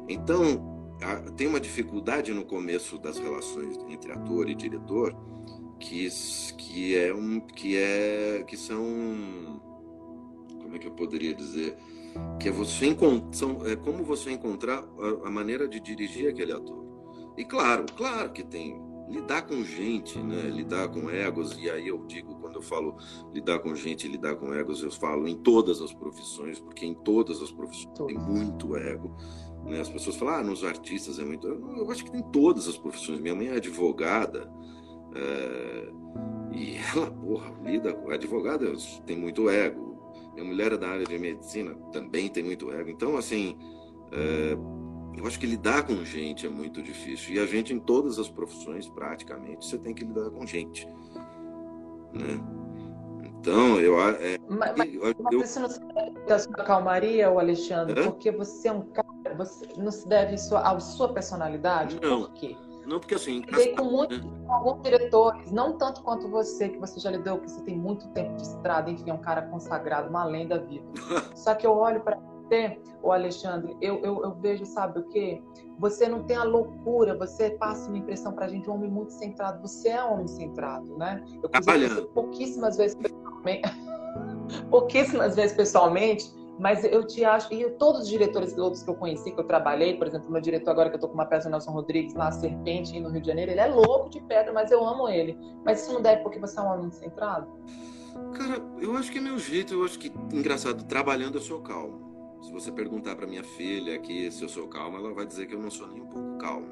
Então, 0.09 0.97
tem 1.37 1.47
uma 1.47 1.61
dificuldade 1.61 2.33
no 2.33 2.47
começo 2.47 2.97
das 2.97 3.19
relações 3.19 3.79
entre 3.91 4.11
ator 4.11 4.49
e 4.49 4.55
diretor 4.55 5.15
que, 5.79 6.09
que 6.57 6.97
é 6.97 7.13
um 7.15 7.41
que 7.41 7.77
é 7.77 8.43
que 8.47 8.57
são 8.57 9.61
como 10.63 10.75
é 10.75 10.79
que 10.79 10.87
eu 10.87 10.93
poderia 10.93 11.35
dizer 11.35 11.77
que 12.39 12.49
é 12.49 12.53
você 12.53 12.97
são, 13.33 13.67
é 13.67 13.77
como 13.77 14.05
você 14.05 14.31
encontrar 14.31 14.79
a, 14.79 15.29
a, 15.29 15.31
maneira 15.31 15.69
de 15.69 15.81
dirigir 15.81 16.29
aquele 16.29 16.53
ator. 16.53 16.85
E 17.37 17.45
claro, 17.45 17.85
claro 17.97 18.33
que 18.33 18.45
tem 18.45 18.81
lidar 19.09 19.43
com 19.43 19.63
gente, 19.65 20.19
né? 20.19 20.43
Lidar 20.43 20.89
com 20.89 21.11
egos 21.11 21.57
e 21.59 21.71
aí 21.71 21.89
eu 21.89 22.05
digo 22.07 22.35
quando 22.37 22.57
eu 22.57 22.63
falo 22.63 22.97
lidar 23.33 23.59
com 23.61 23.75
gente, 23.75 24.07
lidar 24.07 24.37
com 24.37 24.53
egos, 24.53 24.83
eu 24.83 24.91
falo 24.91 25.27
em 25.27 25.37
todas 25.37 25.81
as 25.81 25.93
profissões, 25.93 26.61
porque 26.61 26.85
em 26.85 26.95
todas 26.95 27.43
as 27.43 27.51
profissões 27.51 27.95
tem 28.07 28.19
muito 28.19 28.77
ego. 28.77 29.17
Né? 29.65 29.81
As 29.81 29.89
pessoas 29.89 30.17
falam, 30.17 30.35
ah, 30.35 30.43
nos 30.43 30.65
artistas 30.65 31.19
é 31.19 31.25
muito. 31.25 31.47
Eu 31.47 31.91
acho 31.91 32.05
que 32.05 32.11
tem 32.11 32.23
todas 32.31 32.69
as 32.69 32.77
profissões. 32.77 33.21
Minha 33.21 33.35
mãe 33.35 33.49
é 33.49 33.57
advogada. 33.57 34.51
É... 35.15 35.93
E 36.53 36.77
ela, 36.77 37.11
porra, 37.11 37.55
lida 37.63 37.93
com 37.93 38.11
advogada, 38.11 38.73
tem 39.07 39.17
muito 39.17 39.49
ego 39.49 39.88
minha 40.39 40.45
mulher 40.45 40.73
é 40.73 40.77
da 40.77 40.89
área 40.89 41.05
de 41.05 41.19
medicina, 41.19 41.75
também 41.93 42.29
tem 42.29 42.43
muito 42.43 42.71
ego. 42.73 42.89
Então, 42.89 43.17
assim, 43.17 43.59
é, 44.13 44.57
eu 45.19 45.27
acho 45.27 45.39
que 45.39 45.47
lidar 45.47 45.85
com 45.85 46.05
gente 46.05 46.47
é 46.47 46.49
muito 46.49 46.81
difícil. 46.81 47.35
E 47.35 47.39
a 47.39 47.47
gente, 47.47 47.75
em 47.75 47.81
todas 47.81 48.19
as 48.19 48.29
profissões, 48.29 48.89
praticamente, 48.89 49.67
você 49.67 49.79
tem 49.79 49.95
que 49.95 50.05
lidar 50.05 50.31
com 50.31 50.47
gente. 50.47 50.87
Né? 52.13 52.41
Então, 53.25 53.81
eu. 53.81 54.01
É, 54.01 54.39
mas, 54.49 54.75
mas, 54.77 54.95
eu, 54.95 55.15
mas 55.19 55.45
isso 55.45 55.61
não 55.61 55.69
se 55.69 55.81
deve 55.81 56.27
da 56.27 56.39
sua 56.39 56.65
calmaria, 56.65 57.31
o 57.31 57.39
Alexandre, 57.39 58.01
é? 58.01 58.05
porque 58.05 58.31
você 58.31 58.69
é 58.69 58.73
um 58.73 58.83
cara. 58.83 59.09
Você 59.37 59.67
não 59.77 59.91
se 59.91 60.09
deve 60.09 60.35
à 60.35 60.81
sua 60.81 61.13
personalidade? 61.13 61.99
Não. 62.01 62.23
Por 62.23 62.33
quê? 62.35 62.57
Não, 62.89 62.99
porque 62.99 63.15
assim. 63.15 63.41
Lidei 63.41 63.77
com 63.77 63.85
muitos, 63.85 64.25
né? 64.25 64.31
alguns 64.49 64.83
diretores, 64.83 65.53
não 65.53 65.77
tanto 65.77 66.03
quanto 66.03 66.27
você, 66.29 66.71
que 66.71 66.79
você 66.79 66.99
já 66.99 67.11
lidou, 67.11 67.39
que 67.39 67.51
você 67.51 67.61
tem 67.63 67.77
muito 67.77 68.09
tempo 68.09 68.35
de 68.37 68.43
estrada, 68.43 68.91
enfim, 68.91 69.11
é 69.11 69.15
um 69.15 69.21
cara 69.21 69.43
consagrado, 69.43 70.09
uma 70.09 70.25
lenda 70.25 70.59
viva. 70.59 70.87
Só 71.37 71.55
que 71.55 71.67
eu 71.67 71.73
olho 71.73 72.01
para 72.01 72.17
você, 72.17 72.81
o 73.03 73.13
Alexandre, 73.13 73.77
eu, 73.83 73.99
eu, 73.99 74.25
eu, 74.25 74.35
vejo, 74.37 74.65
sabe 74.65 75.01
o 75.01 75.03
quê? 75.05 75.43
Você 75.79 76.09
não 76.09 76.25
tem 76.25 76.37
a 76.37 76.45
loucura, 76.45 77.15
você 77.17 77.51
passa 77.51 77.89
uma 77.89 77.99
impressão 77.99 78.33
pra 78.33 78.49
gente, 78.49 78.69
um 78.71 78.75
homem 78.75 78.91
muito 78.91 79.13
centrado. 79.13 79.61
Você 79.61 79.91
é 79.91 80.03
um 80.03 80.15
homem 80.15 80.27
centrado, 80.27 80.97
né? 80.97 81.23
Eu 81.43 81.51
conheço 81.51 82.07
pouquíssimas 82.09 82.79
vezes 82.79 82.97
pessoalmente. 82.97 83.69
pouquíssimas 84.71 85.37
vezes 85.37 85.55
pessoalmente, 85.55 86.33
Mas 86.59 86.83
eu 86.85 87.07
te 87.07 87.25
acho, 87.25 87.53
e 87.55 87.71
todos 87.71 88.03
os 88.03 88.09
diretores 88.09 88.57
outros 88.59 88.83
que 88.83 88.91
eu 88.91 88.95
conheci, 88.95 89.31
que 89.31 89.41
eu 89.41 89.45
trabalhei, 89.45 89.97
por 89.97 90.07
exemplo, 90.07 90.31
meu 90.31 90.41
diretor 90.41 90.73
agora 90.73 90.91
que 90.91 90.97
eu 90.97 91.01
tô 91.01 91.09
com 91.09 91.15
uma 91.15 91.27
peça, 91.27 91.49
Nelson 91.49 91.71
Rodrigues, 91.71 92.15
lá, 92.15 92.33
Serpente, 92.33 92.99
no 92.99 93.11
Rio 93.11 93.21
de 93.21 93.29
Janeiro, 93.29 93.53
ele 93.53 93.61
é 93.61 93.67
louco 93.67 94.11
de 94.11 94.21
pedra, 94.23 94.53
mas 94.53 94.71
eu 94.71 94.85
amo 94.85 95.09
ele. 95.09 95.39
Mas 95.65 95.83
isso 95.83 95.93
não 95.93 96.03
deve 96.03 96.23
porque 96.23 96.39
você 96.39 96.59
é 96.59 96.63
um 96.63 96.67
homem 96.67 96.91
centrado? 96.91 97.47
Cara, 98.35 98.61
eu 98.81 98.97
acho 98.97 99.13
que 99.13 99.19
é 99.19 99.21
meu 99.21 99.39
jeito, 99.39 99.75
eu 99.75 99.85
acho 99.85 99.99
que, 99.99 100.13
engraçado, 100.33 100.85
trabalhando 100.85 101.37
eu 101.37 101.43
sou 101.43 101.61
calmo. 101.61 102.39
Se 102.43 102.53
você 102.53 102.73
perguntar 102.73 103.15
para 103.15 103.27
minha 103.27 103.45
filha 103.45 103.95
aqui 103.95 104.31
se 104.31 104.43
eu 104.43 104.49
sou 104.49 104.69
calmo, 104.69 104.97
ela 104.97 105.13
vai 105.13 105.27
dizer 105.27 105.47
que 105.47 105.55
eu 105.55 105.61
não 105.61 105.71
sou 105.71 105.87
nem 105.89 106.01
um 106.01 106.07
pouco 106.07 106.39
calmo. 106.39 106.67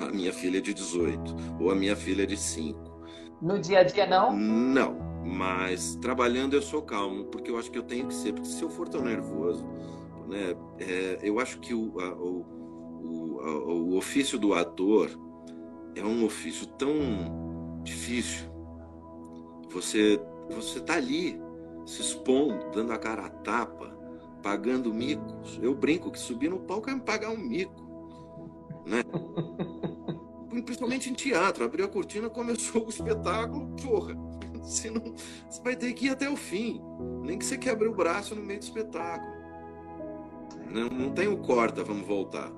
A 0.00 0.06
minha 0.06 0.32
filha 0.32 0.58
é 0.58 0.60
de 0.60 0.72
18, 0.72 1.34
ou 1.60 1.70
a 1.70 1.74
minha 1.74 1.96
filha 1.96 2.22
é 2.22 2.26
de 2.26 2.36
5. 2.36 2.78
No 3.40 3.58
dia 3.58 3.80
a 3.80 3.82
dia, 3.82 4.06
não? 4.06 4.32
Não, 4.32 4.96
mas 5.24 5.96
trabalhando 5.96 6.54
eu 6.54 6.62
sou 6.62 6.82
calmo, 6.82 7.24
porque 7.26 7.50
eu 7.50 7.58
acho 7.58 7.70
que 7.70 7.78
eu 7.78 7.82
tenho 7.82 8.08
que 8.08 8.14
ser, 8.14 8.32
porque 8.32 8.48
se 8.48 8.62
eu 8.62 8.70
for 8.70 8.88
tão 8.88 9.02
nervoso, 9.02 9.64
né, 10.28 10.54
é, 10.78 11.18
eu 11.22 11.38
acho 11.38 11.60
que 11.60 11.72
o, 11.72 12.00
a, 12.00 12.12
o, 12.14 12.46
o, 13.02 13.40
a, 13.40 13.74
o 13.74 13.96
ofício 13.96 14.38
do 14.38 14.54
ator 14.54 15.10
é 15.94 16.04
um 16.04 16.24
ofício 16.24 16.66
tão 16.66 17.80
difícil. 17.82 18.50
Você, 19.70 20.20
você 20.50 20.80
tá 20.80 20.94
ali, 20.94 21.40
se 21.86 22.00
expondo, 22.00 22.70
dando 22.72 22.92
a 22.92 22.98
cara 22.98 23.26
a 23.26 23.30
tapa, 23.30 23.96
pagando 24.42 24.92
micos. 24.92 25.58
Eu 25.62 25.74
brinco 25.74 26.10
que 26.10 26.18
subir 26.18 26.50
no 26.50 26.60
palco 26.60 26.90
é 26.90 26.94
me 26.94 27.00
pagar 27.00 27.30
um 27.30 27.38
mico, 27.38 27.82
né? 28.86 29.02
Principalmente 30.64 31.08
em 31.08 31.14
teatro, 31.14 31.64
abrir 31.64 31.82
a 31.82 31.88
cortina, 31.88 32.28
começou 32.28 32.84
o 32.84 32.90
espetáculo, 32.90 33.74
porra. 33.76 34.14
Você, 34.72 34.90
não, 34.90 35.02
você 35.48 35.60
vai 35.62 35.74
ter 35.74 35.92
que 35.92 36.06
ir 36.06 36.10
até 36.10 36.30
o 36.30 36.36
fim. 36.36 36.80
Nem 37.24 37.36
que 37.36 37.44
você 37.44 37.58
quebre 37.58 37.88
o 37.88 37.94
braço 37.94 38.34
no 38.34 38.42
meio 38.42 38.60
do 38.60 38.62
espetáculo. 38.62 39.32
Não, 40.70 40.88
não 40.88 41.10
tem 41.10 41.26
o 41.26 41.36
corta, 41.38 41.82
vamos 41.82 42.06
voltar. 42.06 42.48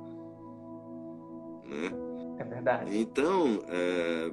Né? 1.65 1.91
É 2.39 2.45
verdade. 2.45 2.97
Então, 2.97 3.61
é, 3.69 4.31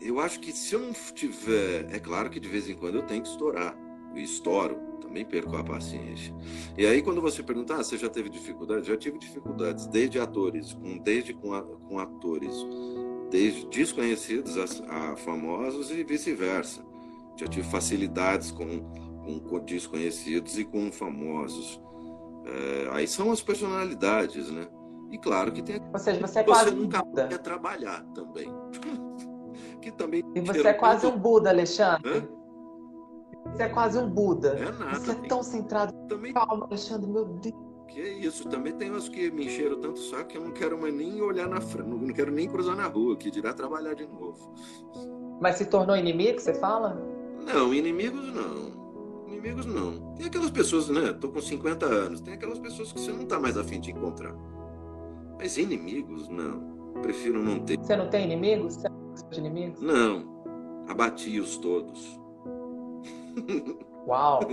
eu 0.00 0.20
acho 0.20 0.38
que 0.40 0.52
se 0.52 0.74
eu 0.74 0.80
não 0.80 0.92
tiver. 0.92 1.88
É 1.90 1.98
claro 1.98 2.30
que 2.30 2.38
de 2.38 2.48
vez 2.48 2.68
em 2.68 2.74
quando 2.74 2.96
eu 2.96 3.02
tenho 3.02 3.22
que 3.22 3.28
estourar. 3.28 3.76
Eu 4.14 4.22
estouro 4.22 4.76
também 5.00 5.24
perco 5.24 5.56
a 5.56 5.64
paciência. 5.64 6.34
E 6.76 6.86
aí, 6.86 7.02
quando 7.02 7.20
você 7.20 7.42
pergunta, 7.42 7.74
ah, 7.74 7.82
você 7.82 7.96
já 7.96 8.08
teve 8.08 8.28
dificuldades? 8.28 8.86
Já 8.86 8.96
tive 8.96 9.18
dificuldades, 9.18 9.86
desde 9.86 10.18
atores, 10.20 10.74
com, 10.74 10.98
desde 10.98 11.32
com, 11.34 11.54
a, 11.54 11.62
com 11.62 11.98
atores, 11.98 12.54
desde 13.30 13.66
desconhecidos 13.68 14.56
a, 14.58 15.12
a 15.12 15.16
famosos 15.16 15.90
e 15.90 16.04
vice-versa. 16.04 16.87
Já 17.38 17.46
tive 17.46 17.66
facilidades 17.68 18.50
com, 18.50 18.66
com, 19.48 19.58
desconhecidos 19.60 20.58
e 20.58 20.64
com 20.64 20.90
famosos. 20.90 21.80
É, 22.44 22.88
aí 22.92 23.06
são 23.06 23.30
as 23.30 23.40
personalidades, 23.40 24.50
né? 24.50 24.66
E 25.10 25.18
claro 25.18 25.52
que 25.52 25.62
tem. 25.62 25.80
Ou 25.92 25.98
seja, 25.98 26.20
você 26.20 26.40
é 26.40 26.42
você 26.42 26.44
quase 26.44 26.70
nunca 26.72 26.98
um 26.98 27.10
Buda. 27.10 27.28
quer 27.28 27.38
trabalhar 27.38 28.04
também. 28.14 28.52
que 29.80 29.92
também. 29.92 30.22
E 30.34 30.40
você 30.40 30.66
é 30.66 30.72
quase 30.74 31.06
um 31.06 31.16
Buda, 31.16 31.50
Alexandre. 31.50 32.10
Hã? 32.10 32.38
Você 33.52 33.62
é 33.62 33.68
quase 33.68 33.98
um 33.98 34.10
Buda. 34.10 34.48
É 34.58 34.72
nada. 34.72 34.98
Você 34.98 35.12
é 35.12 35.14
tão 35.14 35.42
centrado. 35.42 35.92
Também 36.08 36.32
Calma, 36.32 36.66
Alexandre, 36.66 37.08
meu 37.08 37.24
Deus. 37.24 37.68
Que 37.88 38.00
é 38.00 38.18
isso, 38.18 38.46
também 38.48 38.74
tem 38.74 38.90
umas 38.90 39.08
que 39.08 39.30
me 39.30 39.46
encheram 39.46 39.80
tanto 39.80 39.98
saco 39.98 40.26
que 40.26 40.36
eu 40.36 40.44
não 40.44 40.50
quero 40.50 40.78
mais 40.78 40.92
nem 40.92 41.22
olhar 41.22 41.48
na 41.48 41.58
frente, 41.58 41.88
não 41.88 42.12
quero 42.12 42.30
nem 42.30 42.46
cruzar 42.46 42.76
na 42.76 42.86
rua, 42.86 43.16
que 43.16 43.30
dirá 43.30 43.54
trabalhar 43.54 43.94
de 43.94 44.06
novo. 44.06 44.52
Mas 45.40 45.56
se 45.56 45.64
tornou 45.64 45.96
inimigo, 45.96 46.38
você 46.38 46.52
fala? 46.52 47.00
Não, 47.44 47.72
inimigos 47.72 48.32
não. 48.32 49.26
Inimigos 49.26 49.66
não. 49.66 50.14
Tem 50.14 50.26
aquelas 50.26 50.50
pessoas, 50.50 50.88
né? 50.88 51.12
Tô 51.12 51.28
com 51.28 51.40
50 51.40 51.86
anos, 51.86 52.20
tem 52.20 52.34
aquelas 52.34 52.58
pessoas 52.58 52.92
que 52.92 53.00
você 53.00 53.12
não 53.12 53.26
tá 53.26 53.38
mais 53.38 53.56
afim 53.56 53.80
de 53.80 53.90
encontrar. 53.90 54.34
Mas 55.38 55.56
inimigos, 55.56 56.28
não. 56.28 56.92
Prefiro 57.02 57.42
não 57.42 57.60
ter. 57.60 57.78
Você 57.78 57.96
não 57.96 58.08
tem 58.08 58.24
inimigos? 58.24 58.74
Você 58.74 58.88
não 58.88 59.28
tem 59.30 59.38
inimigos? 59.38 59.80
Não. 59.80 60.84
Abati-os 60.88 61.58
todos. 61.58 62.20
Uau! 64.06 64.40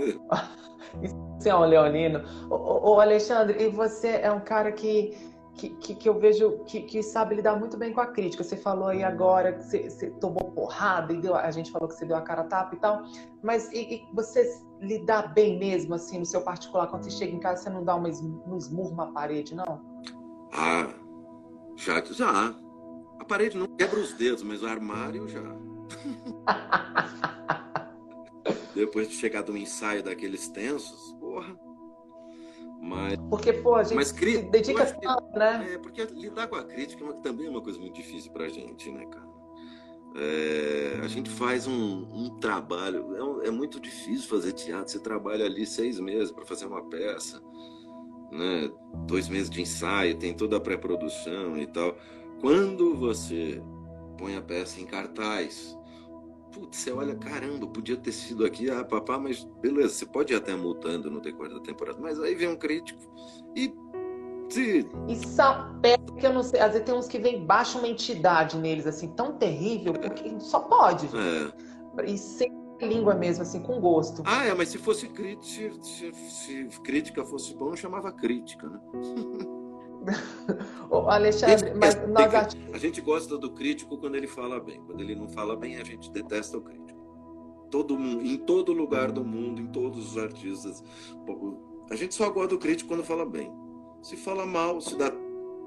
Você 1.38 1.48
é 1.48 1.54
um 1.54 1.64
leonino. 1.64 2.22
Ô, 2.48 2.90
ô, 2.90 3.00
Alexandre, 3.00 3.62
e 3.62 3.68
você 3.68 4.20
é 4.22 4.30
um 4.30 4.40
cara 4.40 4.72
que, 4.72 5.16
que, 5.56 5.70
que, 5.70 5.94
que 5.94 6.08
eu 6.08 6.18
vejo 6.18 6.58
que, 6.66 6.82
que, 6.82 7.02
sabe 7.02 7.36
lidar 7.36 7.58
muito 7.58 7.78
bem 7.78 7.92
com 7.92 8.00
a 8.00 8.06
crítica. 8.06 8.44
Você 8.44 8.56
falou 8.56 8.88
aí 8.88 9.02
agora 9.02 9.54
que 9.54 9.64
você, 9.64 9.88
você 9.88 10.10
tomou 10.10 10.50
porrada 10.52 11.12
e 11.12 11.20
deu, 11.20 11.34
a 11.34 11.50
gente 11.50 11.70
falou 11.70 11.88
que 11.88 11.94
você 11.94 12.04
deu 12.04 12.16
a 12.16 12.20
cara 12.20 12.42
a 12.42 12.44
tapa 12.44 12.74
e 12.74 12.78
tal. 12.78 13.04
Mas 13.42 13.72
e, 13.72 13.94
e 13.94 14.06
você 14.12 14.60
lidar 14.80 15.32
bem 15.32 15.58
mesmo, 15.58 15.94
assim, 15.94 16.18
no 16.18 16.26
seu 16.26 16.42
particular, 16.42 16.88
quando 16.88 17.04
você 17.04 17.10
chega 17.10 17.34
em 17.34 17.40
casa, 17.40 17.62
você 17.62 17.70
não 17.70 17.82
dá 17.82 17.94
uma, 17.94 18.08
um 18.46 18.56
esmurro 18.56 18.94
na 18.94 19.06
parede, 19.06 19.54
não? 19.54 19.80
Ah, 20.52 20.88
já, 21.74 22.04
já. 22.04 22.54
A 23.18 23.24
parede 23.24 23.56
não 23.56 23.66
quebra 23.66 23.98
os 23.98 24.12
dedos, 24.12 24.42
mas 24.42 24.62
o 24.62 24.66
armário 24.66 25.26
já. 25.26 25.40
Depois 28.74 29.08
de 29.08 29.14
chegar 29.14 29.42
do 29.42 29.56
ensaio 29.56 30.02
daqueles 30.02 30.48
tensos, 30.48 31.16
porra. 31.18 31.65
Mas, 32.80 33.18
Porque, 33.30 33.52
pô, 33.52 33.74
a 33.74 33.82
gente 33.82 33.96
mas 33.96 34.08
se 34.08 34.42
dedica 34.42 34.86
tanto, 34.86 35.38
né? 35.38 35.72
É, 35.72 35.78
porque 35.78 36.04
lidar 36.04 36.46
com 36.46 36.56
a 36.56 36.64
crítica 36.64 37.04
é 37.04 37.12
também 37.22 37.46
é 37.46 37.50
uma 37.50 37.62
coisa 37.62 37.78
muito 37.78 37.94
difícil 37.94 38.30
pra 38.32 38.48
gente, 38.48 38.90
né, 38.90 39.06
cara? 39.06 39.26
É, 40.18 41.00
a 41.02 41.08
gente 41.08 41.28
faz 41.28 41.66
um, 41.66 42.06
um 42.10 42.38
trabalho, 42.38 43.42
é, 43.44 43.48
é 43.48 43.50
muito 43.50 43.78
difícil 43.80 44.28
fazer 44.28 44.52
teatro. 44.52 44.90
Você 44.90 44.98
trabalha 44.98 45.44
ali 45.44 45.66
seis 45.66 46.00
meses 46.00 46.30
para 46.30 46.46
fazer 46.46 46.66
uma 46.66 46.82
peça, 46.88 47.42
né? 48.30 48.70
Dois 49.06 49.28
meses 49.28 49.50
de 49.50 49.60
ensaio, 49.60 50.16
tem 50.18 50.32
toda 50.32 50.56
a 50.56 50.60
pré-produção 50.60 51.56
e 51.58 51.66
tal. 51.66 51.96
Quando 52.40 52.94
você 52.94 53.62
põe 54.18 54.36
a 54.36 54.42
peça 54.42 54.80
em 54.80 54.86
cartaz, 54.86 55.76
putz, 56.58 56.78
você 56.78 56.90
olha, 56.92 57.14
caramba, 57.14 57.66
podia 57.66 57.96
ter 57.96 58.12
sido 58.12 58.44
aqui, 58.46 58.70
ah, 58.70 58.82
papá, 58.82 59.18
mas 59.18 59.44
beleza, 59.60 59.90
você 59.94 60.06
pode 60.06 60.32
ir 60.32 60.36
até 60.36 60.54
mudando 60.56 61.10
no 61.10 61.20
decorrer 61.20 61.52
da 61.52 61.60
temporada, 61.60 61.98
mas 62.00 62.18
aí 62.20 62.34
vem 62.34 62.48
um 62.48 62.56
crítico 62.56 62.98
e 63.54 63.72
se 64.48 64.86
E 65.08 65.16
sapé, 65.16 65.96
que 66.18 66.26
eu 66.26 66.32
não 66.32 66.42
sei, 66.42 66.60
às 66.60 66.72
vezes 66.72 66.86
tem 66.86 66.94
uns 66.94 67.06
que 67.08 67.18
vem 67.18 67.44
baixa 67.44 67.78
uma 67.78 67.88
entidade 67.88 68.56
neles, 68.56 68.86
assim, 68.86 69.08
tão 69.08 69.32
terrível, 69.36 69.92
porque 69.92 70.40
só 70.40 70.60
pode. 70.60 71.08
é, 71.16 72.04
E 72.10 72.16
sem 72.16 72.50
língua 72.80 73.14
mesmo, 73.14 73.42
assim, 73.42 73.60
com 73.60 73.80
gosto. 73.80 74.22
Ah, 74.24 74.44
é, 74.44 74.54
mas 74.54 74.68
se 74.68 74.78
fosse 74.78 75.08
crítica, 75.08 75.72
se, 75.82 76.12
se- 76.12 76.68
se 76.70 76.80
crítica 76.82 77.24
fosse 77.24 77.54
bom, 77.54 77.70
eu 77.70 77.76
chamava 77.76 78.12
crítica, 78.12 78.68
né? 78.68 78.80
Ô, 80.90 81.08
Alexandre, 81.08 81.74
mas 81.74 81.94
esse- 81.96 82.06
nós. 82.06 82.56
A 82.72 82.78
gente 82.78 83.00
gosta 83.00 83.36
do 83.36 83.50
crítico 83.50 83.98
quando 83.98 84.16
ele 84.16 84.26
fala 84.26 84.60
bem. 84.60 84.80
Quando 84.84 85.00
ele 85.00 85.14
não 85.14 85.28
fala 85.28 85.56
bem, 85.56 85.76
a 85.76 85.84
gente 85.84 86.10
detesta 86.10 86.56
o 86.58 86.60
crítico. 86.60 86.86
Todo 87.70 87.98
mundo, 87.98 88.22
em 88.24 88.36
todo 88.38 88.72
lugar 88.72 89.10
do 89.10 89.24
mundo, 89.24 89.60
em 89.60 89.66
todos 89.66 90.12
os 90.12 90.18
artistas, 90.18 90.82
a 91.90 91.96
gente 91.96 92.14
só 92.14 92.30
gosta 92.30 92.50
do 92.50 92.58
crítico 92.58 92.88
quando 92.88 93.04
fala 93.04 93.26
bem. 93.26 93.52
Se 94.02 94.16
fala 94.16 94.46
mal, 94.46 94.80
se 94.80 94.96
dá 94.96 95.10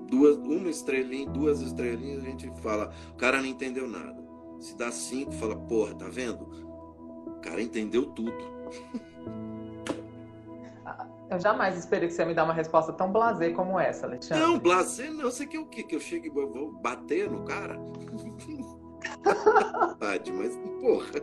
duas, 0.10 0.38
uma 0.38 0.69
estrelinha, 0.69 1.30
duas 1.30 1.60
estrelinhas, 1.62 2.23
a 2.23 2.25
gente 2.25 2.49
fala, 2.62 2.91
o 3.12 3.15
cara 3.15 3.41
não 3.41 3.47
entendeu 3.47 3.88
nada. 3.88 4.17
Se 4.60 4.78
dá 4.78 4.91
cinco, 4.91 5.32
fala, 5.34 5.56
porra, 5.56 5.93
tá 5.93 6.08
vendo? 6.08 6.43
O 7.28 7.39
cara 7.41 7.62
entendeu 7.62 8.06
tudo. 8.06 8.34
Eu 11.29 11.39
jamais 11.39 11.77
esperei 11.77 12.07
que 12.07 12.13
você 12.15 12.25
me 12.25 12.33
dar 12.33 12.43
uma 12.43 12.53
resposta 12.53 12.91
tão 12.91 13.11
blasé 13.11 13.51
como 13.51 13.79
essa, 13.79 14.07
Alexandre. 14.07 14.43
Não, 14.43 14.57
blazer 14.57 15.11
não. 15.13 15.25
Você 15.25 15.45
quer 15.45 15.59
o 15.59 15.65
quê? 15.65 15.83
Que 15.83 15.95
eu 15.95 15.99
chegue 15.99 16.27
e 16.27 16.31
vou- 16.31 16.71
bater 16.81 17.29
no 17.29 17.45
cara? 17.45 17.77
Verdade, 19.23 20.31
mas, 20.31 20.57
porra. 20.81 21.21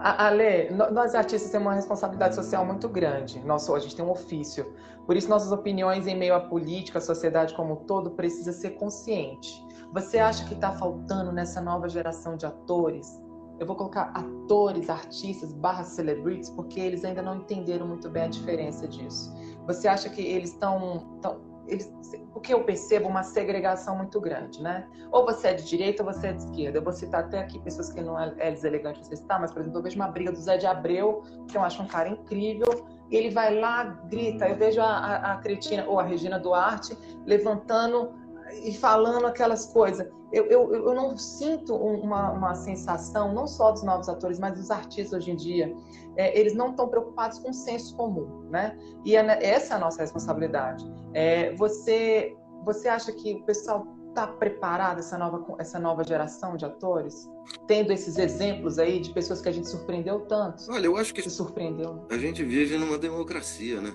Ale, 0.00 0.70
nós 0.70 1.14
artistas 1.14 1.50
temos 1.50 1.66
uma 1.66 1.74
responsabilidade 1.74 2.34
social 2.34 2.64
muito 2.64 2.88
grande. 2.88 3.40
Nós, 3.44 3.68
a 3.68 3.78
gente 3.78 3.96
tem 3.96 4.04
um 4.04 4.10
ofício. 4.10 4.72
Por 5.06 5.16
isso, 5.16 5.28
nossas 5.28 5.50
opiniões 5.50 6.06
em 6.06 6.16
meio 6.16 6.34
à 6.34 6.40
política, 6.40 6.98
à 6.98 7.00
sociedade 7.00 7.54
como 7.54 7.74
um 7.74 7.84
todo, 7.84 8.10
precisa 8.10 8.52
ser 8.52 8.70
consciente. 8.72 9.64
Você 9.92 10.18
acha 10.18 10.44
que 10.44 10.54
está 10.54 10.72
faltando 10.72 11.32
nessa 11.32 11.60
nova 11.60 11.88
geração 11.88 12.36
de 12.36 12.46
atores? 12.46 13.20
Eu 13.58 13.66
vou 13.66 13.74
colocar 13.76 14.12
atores, 14.14 14.88
artistas, 14.88 15.52
barra 15.52 15.84
celebrities, 15.84 16.50
porque 16.50 16.78
eles 16.78 17.04
ainda 17.04 17.22
não 17.22 17.36
entenderam 17.36 17.86
muito 17.86 18.08
bem 18.08 18.24
a 18.24 18.28
diferença 18.28 18.86
disso. 18.86 19.34
Você 19.66 19.88
acha 19.88 20.08
que 20.08 20.22
eles 20.22 20.50
estão... 20.50 21.18
Tão, 21.20 21.40
eles, 21.66 21.92
porque 22.32 22.54
eu 22.54 22.64
percebo 22.64 23.08
uma 23.08 23.22
segregação 23.22 23.96
muito 23.96 24.18
grande, 24.20 24.62
né? 24.62 24.88
Ou 25.12 25.24
você 25.24 25.48
é 25.48 25.54
de 25.54 25.64
direita 25.64 26.02
ou 26.02 26.12
você 26.12 26.28
é 26.28 26.32
de 26.32 26.42
esquerda. 26.42 26.78
Eu 26.78 26.82
vou 26.82 26.92
citar 26.92 27.24
até 27.24 27.40
aqui 27.40 27.58
pessoas 27.58 27.92
que 27.92 28.00
não 28.00 28.18
é, 28.18 28.32
é 28.38 28.50
deselegante 28.50 29.04
você 29.04 29.16
citar, 29.16 29.38
mas, 29.38 29.52
por 29.52 29.60
exemplo, 29.60 29.78
eu 29.78 29.82
vejo 29.82 29.96
uma 29.96 30.08
briga 30.08 30.32
do 30.32 30.38
Zé 30.38 30.56
de 30.56 30.66
Abreu, 30.66 31.22
que 31.46 31.56
eu 31.56 31.62
acho 31.62 31.82
um 31.82 31.86
cara 31.86 32.08
incrível, 32.08 32.86
e 33.10 33.16
ele 33.16 33.30
vai 33.30 33.54
lá, 33.58 33.84
grita. 34.08 34.48
Eu 34.48 34.56
vejo 34.56 34.80
a, 34.80 34.86
a, 34.86 35.32
a 35.32 35.36
Cretina, 35.38 35.84
ou 35.86 35.98
a 35.98 36.02
Regina 36.02 36.38
Duarte, 36.38 36.96
levantando 37.26 38.14
e 38.52 38.72
falando 38.74 39.26
aquelas 39.26 39.66
coisas. 39.66 40.06
Eu, 40.32 40.44
eu, 40.46 40.74
eu 40.74 40.94
não 40.94 41.16
sinto 41.16 41.74
uma, 41.74 42.32
uma 42.32 42.54
sensação, 42.54 43.32
não 43.32 43.46
só 43.46 43.72
dos 43.72 43.82
novos 43.82 44.08
atores, 44.08 44.38
mas 44.38 44.58
dos 44.58 44.70
artistas 44.70 45.12
hoje 45.12 45.30
em 45.30 45.36
dia. 45.36 45.74
É, 46.16 46.38
eles 46.38 46.54
não 46.54 46.70
estão 46.70 46.88
preocupados 46.88 47.38
com 47.38 47.50
o 47.50 47.54
senso 47.54 47.96
comum, 47.96 48.46
né? 48.50 48.76
E 49.04 49.16
é, 49.16 49.44
essa 49.44 49.74
é 49.74 49.76
a 49.76 49.80
nossa 49.80 50.02
responsabilidade. 50.02 50.84
É, 51.14 51.54
você, 51.54 52.36
você 52.64 52.88
acha 52.88 53.12
que 53.12 53.34
o 53.34 53.44
pessoal 53.44 53.86
está 54.08 54.26
preparado, 54.26 54.98
essa 54.98 55.16
nova, 55.16 55.44
essa 55.58 55.78
nova 55.78 56.04
geração 56.04 56.56
de 56.56 56.64
atores? 56.64 57.28
Tendo 57.66 57.92
esses 57.92 58.18
exemplos 58.18 58.78
aí 58.78 59.00
de 59.00 59.12
pessoas 59.12 59.40
que 59.40 59.48
a 59.48 59.52
gente 59.52 59.68
surpreendeu 59.68 60.20
tanto? 60.26 60.64
Olha, 60.70 60.86
eu 60.86 60.96
acho 60.96 61.14
que 61.14 61.22
se 61.22 61.30
surpreendeu. 61.30 62.04
a 62.10 62.18
gente 62.18 62.44
vive 62.44 62.76
numa 62.76 62.98
democracia, 62.98 63.80
né? 63.80 63.94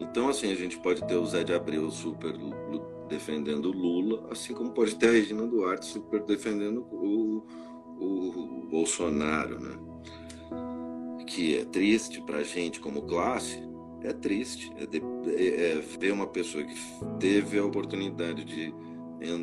Então, 0.00 0.28
assim, 0.28 0.50
a 0.50 0.56
gente 0.56 0.78
pode 0.78 1.04
ter 1.06 1.14
o 1.14 1.24
Zé 1.24 1.44
de 1.44 1.54
Abreu 1.54 1.90
super 1.90 2.34
defendendo 3.08 3.70
Lula, 3.70 4.28
assim 4.30 4.54
como 4.54 4.70
pode 4.70 4.96
ter 4.96 5.08
a 5.08 5.12
Regina 5.12 5.46
Duarte 5.46 5.86
super 5.86 6.22
defendendo 6.22 6.86
o, 6.90 7.46
o, 7.98 8.66
Bolsonaro, 8.70 9.60
né? 9.60 9.76
Que 11.26 11.58
é 11.58 11.64
triste 11.64 12.20
para 12.22 12.38
a 12.38 12.42
gente 12.42 12.80
como 12.80 13.02
classe, 13.02 13.62
é 14.02 14.12
triste. 14.12 14.72
É, 14.76 14.86
de, 14.86 15.02
é, 15.28 15.72
é, 15.72 15.74
ver 15.98 16.12
uma 16.12 16.26
pessoa 16.26 16.64
que 16.64 16.74
teve 17.18 17.58
a 17.58 17.64
oportunidade 17.64 18.44
de, 18.44 18.74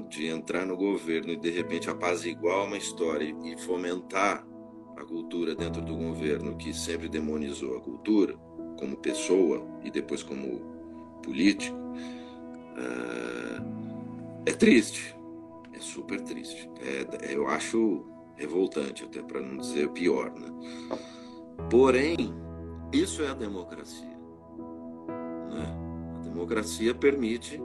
de 0.10 0.28
entrar 0.28 0.65
no 0.65 0.78
governo 0.78 1.34
e 1.34 1.38
de 1.38 1.50
repente 1.50 1.89
apaziguar 1.89 2.65
uma 2.65 2.78
história 2.78 3.36
e 3.43 3.58
fomentar 3.62 4.45
a 4.95 5.04
cultura 5.04 5.56
dentro 5.56 5.82
do 5.82 5.95
governo 5.95 6.56
que 6.58 6.74
sempre 6.74 7.10
demonizou 7.10 7.78
a 7.78 7.82
cultura 7.82 8.38
como 8.78 8.97
pessoa 8.97 9.65
e 9.84 9.89
depois 9.89 10.21
como 10.21 10.60
político 11.24 11.81
é, 12.78 14.52
é 14.52 14.54
triste, 14.54 15.16
é 15.74 15.80
super 15.80 16.22
triste. 16.22 16.70
É, 16.82 17.34
eu 17.34 17.48
acho 17.48 18.06
revoltante, 18.36 19.04
até 19.04 19.22
para 19.22 19.40
não 19.40 19.58
dizer 19.58 19.90
pior. 19.90 20.32
Né? 20.32 20.48
Porém, 21.70 22.34
isso 22.92 23.22
é 23.22 23.30
a 23.30 23.34
democracia. 23.34 24.18
Né? 25.50 25.76
A 26.18 26.24
democracia 26.24 26.94
permite 26.94 27.62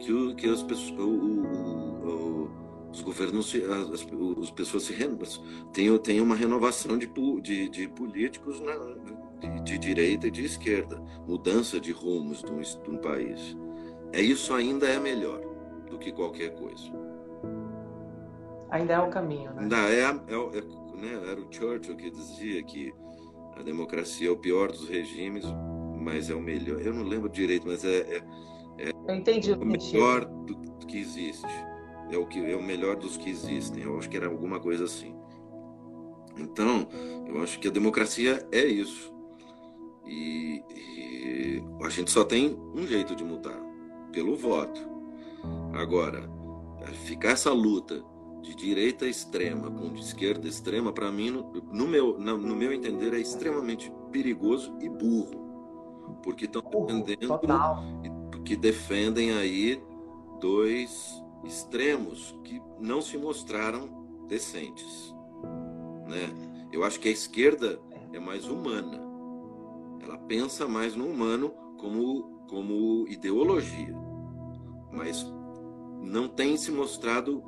que, 0.00 0.12
o, 0.12 0.34
que 0.34 0.48
as 0.48 0.62
pessoas, 0.62 0.98
o, 0.98 1.04
o, 1.04 2.50
os 2.92 3.00
governos, 3.00 3.54
as, 3.54 4.06
as 4.42 4.50
pessoas 4.50 4.82
se 4.82 4.92
renovam, 4.92 5.26
tem, 5.72 5.96
tem 5.98 6.20
uma 6.20 6.34
renovação 6.34 6.98
de, 6.98 7.06
de, 7.40 7.68
de 7.68 7.88
políticos 7.88 8.60
na, 8.60 8.74
de, 9.40 9.62
de, 9.62 9.78
direita 9.78 10.26
e 10.26 10.30
de 10.30 10.44
esquerda, 10.44 11.00
mudança 11.26 11.78
de 11.78 11.92
rumos 11.92 12.42
de 12.42 12.50
um, 12.50 12.60
de 12.60 12.90
um 12.90 12.96
país. 12.98 13.56
É 14.12 14.20
isso 14.20 14.54
ainda 14.54 14.86
é 14.86 14.98
melhor 14.98 15.40
do 15.90 15.98
que 15.98 16.12
qualquer 16.12 16.54
coisa. 16.54 16.90
Ainda 18.70 18.94
é 18.94 19.00
o 19.00 19.10
caminho, 19.10 19.52
né? 19.54 19.62
Ainda 19.62 19.76
é, 19.76 20.00
é, 20.00 20.58
é 20.58 20.96
né, 20.96 21.30
era 21.30 21.40
o 21.40 21.46
Churchill 21.50 21.96
que 21.96 22.10
dizia 22.10 22.62
que 22.62 22.92
a 23.56 23.62
democracia 23.62 24.28
é 24.28 24.30
o 24.30 24.36
pior 24.36 24.70
dos 24.70 24.88
regimes, 24.88 25.44
mas 26.00 26.30
é 26.30 26.34
o 26.34 26.40
melhor. 26.40 26.80
Eu 26.80 26.92
não 26.92 27.02
lembro 27.02 27.28
direito, 27.28 27.66
mas 27.66 27.84
é, 27.84 27.98
é, 27.98 28.22
é 28.78 28.90
Eu 29.08 29.14
entendi 29.14 29.52
o 29.52 29.64
melhor 29.64 30.24
do 30.24 30.86
que 30.86 30.98
existe. 30.98 31.46
É 32.10 32.16
o 32.16 32.26
que 32.26 32.38
é 32.38 32.56
o 32.56 32.62
melhor 32.62 32.96
dos 32.96 33.16
que 33.16 33.30
existem. 33.30 33.82
Eu 33.82 33.98
acho 33.98 34.08
que 34.08 34.16
era 34.16 34.26
alguma 34.26 34.60
coisa 34.60 34.84
assim. 34.84 35.14
Então, 36.38 36.86
eu 37.26 37.42
acho 37.42 37.58
que 37.58 37.68
a 37.68 37.70
democracia 37.70 38.46
é 38.52 38.64
isso. 38.64 39.12
E, 40.06 40.62
e 40.70 41.62
a 41.82 41.88
gente 41.88 42.10
só 42.10 42.24
tem 42.24 42.56
um 42.74 42.86
jeito 42.86 43.16
de 43.16 43.24
mudar 43.24 43.65
pelo 44.16 44.34
voto. 44.34 44.80
Agora, 45.74 46.26
ficar 47.04 47.32
essa 47.32 47.52
luta 47.52 48.02
de 48.40 48.54
direita 48.54 49.06
extrema 49.06 49.70
com 49.70 49.92
de 49.92 50.00
esquerda 50.00 50.48
extrema, 50.48 50.90
para 50.90 51.12
mim, 51.12 51.30
no, 51.30 51.52
no, 51.70 51.86
meu, 51.86 52.18
no, 52.18 52.38
no 52.38 52.56
meu 52.56 52.72
entender, 52.72 53.12
é 53.12 53.18
extremamente 53.18 53.92
perigoso 54.10 54.74
e 54.80 54.88
burro. 54.88 56.18
Porque 56.22 56.46
estão 56.46 56.62
defendendo. 57.04 58.42
Que 58.42 58.56
defendem 58.56 59.32
aí 59.32 59.82
dois 60.40 61.22
extremos 61.44 62.34
que 62.42 62.62
não 62.80 63.02
se 63.02 63.18
mostraram 63.18 64.24
decentes. 64.26 65.14
Né? 66.08 66.30
Eu 66.72 66.84
acho 66.84 66.98
que 67.00 67.08
a 67.08 67.12
esquerda 67.12 67.78
é 68.14 68.18
mais 68.18 68.46
humana. 68.46 68.98
Ela 70.00 70.16
pensa 70.16 70.66
mais 70.66 70.96
no 70.96 71.06
humano 71.06 71.52
como, 71.76 72.40
como 72.48 73.06
ideologia 73.08 74.05
mas 74.92 75.26
não 76.02 76.28
tem 76.28 76.56
se 76.56 76.70
mostrado 76.70 77.42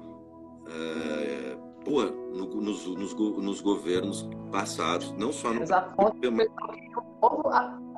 é, 0.69 1.57
pô, 1.85 2.03
no, 2.03 2.47
nos, 2.61 2.87
nos, 2.87 3.15
nos, 3.15 3.61
governos 3.61 4.29
passados, 4.51 5.13
não 5.13 5.33
só 5.33 5.53
no 5.53 5.63
Exato. 5.63 5.95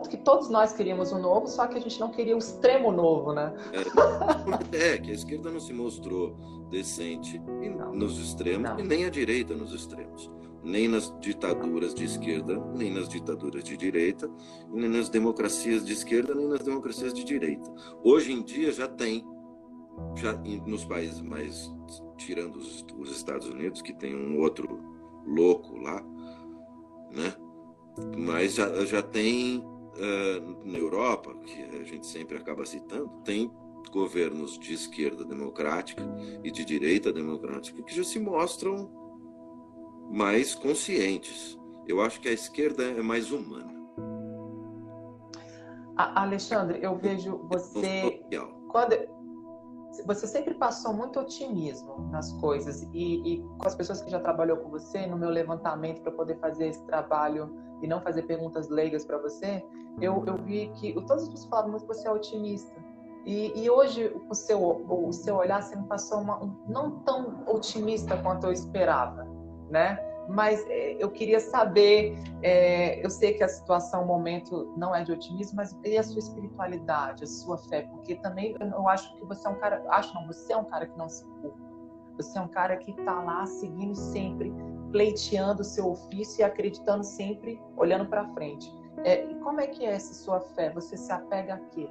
que 0.09 0.16
todos 0.18 0.48
nós 0.48 0.72
queríamos 0.72 1.12
o 1.12 1.16
um 1.16 1.22
novo, 1.22 1.46
só 1.46 1.66
que 1.66 1.79
a 1.79 1.81
gente 1.81 2.00
não 2.00 2.11
queria 2.11 2.35
o 2.35 2.38
extremo 2.38 2.90
novo, 2.90 3.33
né? 3.33 3.55
É, 4.72 4.94
é 4.94 4.98
que 4.98 5.11
a 5.11 5.14
esquerda 5.14 5.50
não 5.50 5.61
se 5.61 5.72
mostrou 5.72 6.37
decente 6.70 7.40
nos 7.92 8.18
extremos 8.18 8.70
não. 8.70 8.81
e 8.81 8.83
nem 8.83 9.05
a 9.05 9.11
direita 9.11 9.55
nos 9.55 9.72
extremos 9.72 10.31
nem 10.62 10.88
nas 10.88 11.12
ditaduras 11.20 11.94
de 11.94 12.05
esquerda, 12.05 12.59
nem 12.75 12.92
nas 12.92 13.09
ditaduras 13.09 13.64
de 13.64 13.77
direita, 13.77 14.31
nem 14.70 14.88
nas 14.88 15.09
democracias 15.09 15.85
de 15.85 15.92
esquerda, 15.92 16.35
nem 16.35 16.49
nas 16.49 16.61
democracias 16.61 17.14
de 17.14 17.25
direita. 17.25 17.73
Hoje 18.03 18.33
em 18.33 18.42
dia 18.42 18.73
já 18.73 18.87
tem, 18.87 19.25
já 20.16 20.33
nos 20.66 20.85
países 20.85 21.20
mais, 21.20 21.73
tirando 22.16 22.57
os, 22.57 22.85
os 22.99 23.11
Estados 23.11 23.49
Unidos, 23.49 23.83
que 23.83 23.92
tem 23.92 24.14
um 24.14 24.40
outro 24.40 24.81
louco 25.27 25.77
lá, 25.79 26.03
né? 27.11 27.35
Mas 28.16 28.55
já, 28.55 28.85
já 28.85 29.03
tem 29.03 29.59
uh, 29.59 30.64
na 30.64 30.79
Europa, 30.79 31.35
que 31.44 31.62
a 31.77 31.85
gente 31.85 32.07
sempre 32.07 32.37
acaba 32.37 32.64
citando, 32.64 33.09
tem 33.25 33.51
governos 33.90 34.59
de 34.59 34.73
esquerda 34.75 35.25
democrática 35.25 36.07
e 36.44 36.51
de 36.51 36.64
direita 36.64 37.12
democrática 37.12 37.83
que 37.83 37.94
já 37.94 38.05
se 38.05 38.18
mostram 38.18 38.99
mais 40.11 40.55
conscientes. 40.55 41.59
Eu 41.87 42.01
acho 42.01 42.20
que 42.20 42.29
a 42.29 42.33
esquerda 42.33 42.83
é 42.83 43.03
mais 43.03 43.31
humana. 43.31 43.70
Alexandre, 45.96 46.81
eu 46.83 46.96
vejo 46.96 47.38
você 47.49 48.23
quando 48.68 48.96
você 50.07 50.27
sempre 50.27 50.55
passou 50.55 50.94
muito 50.94 51.20
otimismo 51.20 52.09
nas 52.11 52.33
coisas 52.35 52.83
e, 52.92 53.35
e, 53.35 53.42
com 53.42 53.66
as 53.66 53.75
pessoas 53.75 54.01
que 54.01 54.11
já 54.11 54.20
trabalhou 54.20 54.57
com 54.59 54.70
você 54.70 55.07
no 55.07 55.16
meu 55.16 55.29
levantamento 55.29 56.01
para 56.01 56.12
poder 56.12 56.38
fazer 56.38 56.68
esse 56.68 56.83
trabalho 56.87 57.55
e 57.83 57.87
não 57.87 58.01
fazer 58.01 58.23
perguntas 58.23 58.68
leigas 58.68 59.05
para 59.05 59.18
você, 59.18 59.62
eu, 60.01 60.25
eu 60.27 60.37
vi 60.37 60.70
que 60.77 60.94
todas 60.94 61.25
as 61.25 61.29
pessoas 61.29 61.51
falavam 61.51 61.70
muito 61.73 61.87
que 61.87 61.94
você 61.94 62.09
é 62.09 62.12
otimista. 62.12 62.73
E, 63.27 63.53
e, 63.62 63.68
hoje 63.68 64.16
o 64.31 64.35
seu, 64.35 64.62
o 64.88 65.12
seu 65.12 65.37
olhar 65.37 65.61
me 65.77 65.87
passou 65.87 66.20
uma, 66.20 66.42
um, 66.42 66.57
não 66.66 67.01
tão 67.01 67.44
otimista 67.46 68.16
quanto 68.16 68.46
eu 68.46 68.53
esperava 68.53 69.30
né? 69.70 69.98
Mas 70.28 70.64
é, 70.68 70.96
eu 70.98 71.11
queria 71.11 71.40
saber, 71.40 72.16
é, 72.42 73.04
eu 73.04 73.11
sei 73.11 73.35
que 73.35 73.42
a 73.42 73.48
situação, 73.48 74.04
o 74.04 74.06
momento 74.06 74.72
não 74.76 74.94
é 74.94 75.02
de 75.02 75.12
otimismo, 75.12 75.56
mas 75.56 75.76
e 75.85 75.96
a 75.96 76.02
sua 76.02 76.20
espiritualidade, 76.20 77.24
a 77.24 77.26
sua 77.26 77.59
fé? 77.59 77.83
Porque 77.83 78.14
também 78.16 78.54
eu 78.61 78.88
acho 78.88 79.12
que 79.16 79.24
você 79.24 79.46
é 79.46 79.50
um 79.50 79.56
cara, 79.56 79.83
acho 79.88 80.14
não, 80.14 80.26
você 80.26 80.52
é 80.52 80.56
um 80.56 80.64
cara 80.64 80.87
que 80.87 80.96
não 80.96 81.09
se 81.09 81.24
culpa. 81.24 81.59
Você 82.16 82.38
é 82.38 82.40
um 82.40 82.48
cara 82.48 82.76
que 82.76 82.90
está 82.90 83.22
lá 83.22 83.46
seguindo 83.46 83.94
sempre, 83.94 84.52
pleiteando 84.92 85.62
o 85.62 85.64
seu 85.64 85.90
ofício 85.90 86.42
e 86.42 86.44
acreditando 86.44 87.02
sempre, 87.02 87.61
olhando 87.76 88.06
para 88.06 88.28
frente. 88.35 88.70
É, 89.04 89.26
como 89.42 89.61
é 89.61 89.66
que 89.66 89.85
é 89.85 89.92
essa 89.92 90.12
sua 90.12 90.40
fé? 90.40 90.70
Você 90.70 90.96
se 90.96 91.11
apega 91.11 91.54
a 91.54 91.59
quê? 91.59 91.88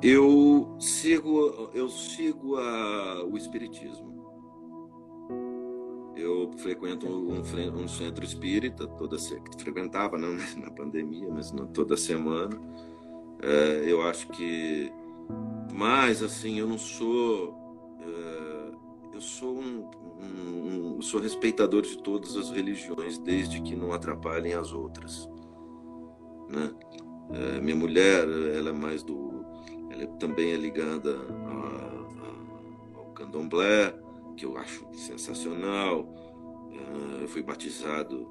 Eu 0.00 0.74
sigo, 0.80 1.70
eu 1.74 1.88
sigo 1.88 2.56
a, 2.56 3.24
o 3.24 3.36
espiritismo. 3.36 4.11
Eu 6.22 6.52
frequento 6.56 7.06
um, 7.08 7.40
um 7.40 7.88
centro 7.88 8.24
espírita 8.24 8.86
toda 8.86 9.16
frequentava 9.58 10.16
não, 10.16 10.36
na 10.56 10.70
pandemia, 10.70 11.28
mas 11.28 11.50
não 11.50 11.66
toda 11.66 11.96
semana. 11.96 12.56
É, 13.42 13.84
eu 13.90 14.02
acho 14.02 14.28
que, 14.28 14.92
mas 15.72 16.22
assim, 16.22 16.60
eu 16.60 16.68
não 16.68 16.78
sou, 16.78 17.56
é, 18.00 19.16
eu 19.16 19.20
sou 19.20 19.58
um, 19.58 19.90
um, 20.22 20.96
um, 20.98 21.02
sou 21.02 21.20
respeitador 21.20 21.82
de 21.82 21.98
todas 21.98 22.36
as 22.36 22.50
religiões, 22.50 23.18
desde 23.18 23.60
que 23.60 23.74
não 23.74 23.92
atrapalhem 23.92 24.54
as 24.54 24.72
outras, 24.72 25.28
né? 26.48 26.72
É, 27.32 27.60
minha 27.60 27.74
mulher, 27.74 28.28
ela 28.28 28.70
é 28.70 28.72
mais 28.72 29.02
do, 29.02 29.44
ela 29.90 30.06
também 30.18 30.52
é 30.52 30.56
ligada 30.56 31.16
a, 31.16 32.96
a, 32.96 32.98
ao 32.98 33.06
candomblé 33.06 34.01
que 34.36 34.44
eu 34.46 34.56
acho 34.56 34.86
sensacional. 34.94 36.06
Ah, 36.72 37.18
eu 37.20 37.28
fui 37.28 37.42
batizado 37.42 38.26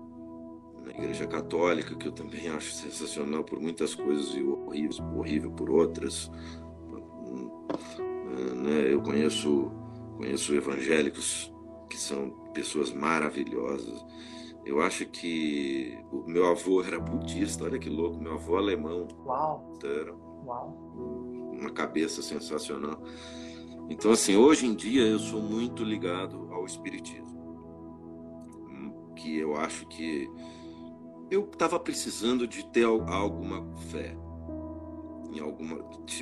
na 0.83 0.91
Igreja 0.91 1.27
Católica, 1.27 1.95
que 1.95 2.07
eu 2.07 2.11
também 2.11 2.47
acho 2.49 2.71
sensacional 2.71 3.43
por 3.43 3.59
muitas 3.59 3.93
coisas 3.93 4.33
e 4.35 4.41
horrível, 4.43 5.05
horrível 5.15 5.51
por 5.51 5.69
outras. 5.69 6.29
né? 8.55 8.91
Eu 8.91 9.01
conheço, 9.01 9.71
conheço 10.17 10.53
evangélicos 10.55 11.53
que 11.89 11.97
são 11.97 12.29
pessoas 12.53 12.91
maravilhosas. 12.91 14.03
Eu 14.65 14.81
acho 14.81 15.05
que 15.07 15.97
o 16.11 16.23
meu 16.29 16.47
avô 16.47 16.83
era 16.83 16.99
budista, 16.99 17.63
olha 17.63 17.79
que 17.79 17.89
louco, 17.89 18.21
meu 18.21 18.33
avô 18.33 18.57
alemão. 18.57 19.07
Uau! 19.25 19.73
Era 19.83 20.13
Uau. 20.13 20.77
uma 21.53 21.71
cabeça 21.71 22.21
sensacional. 22.21 23.01
Então, 23.91 24.11
assim, 24.11 24.37
hoje 24.37 24.65
em 24.65 24.73
dia 24.73 25.01
eu 25.01 25.19
sou 25.19 25.41
muito 25.41 25.83
ligado 25.83 26.47
ao 26.49 26.65
espiritismo. 26.65 27.29
Que 29.17 29.37
eu 29.37 29.57
acho 29.57 29.85
que 29.87 30.31
eu 31.29 31.43
estava 31.43 31.77
precisando 31.77 32.47
de 32.47 32.65
ter 32.71 32.85
alguma 32.85 33.75
fé 33.91 34.17
em 35.33 35.39
alguma 35.39 35.77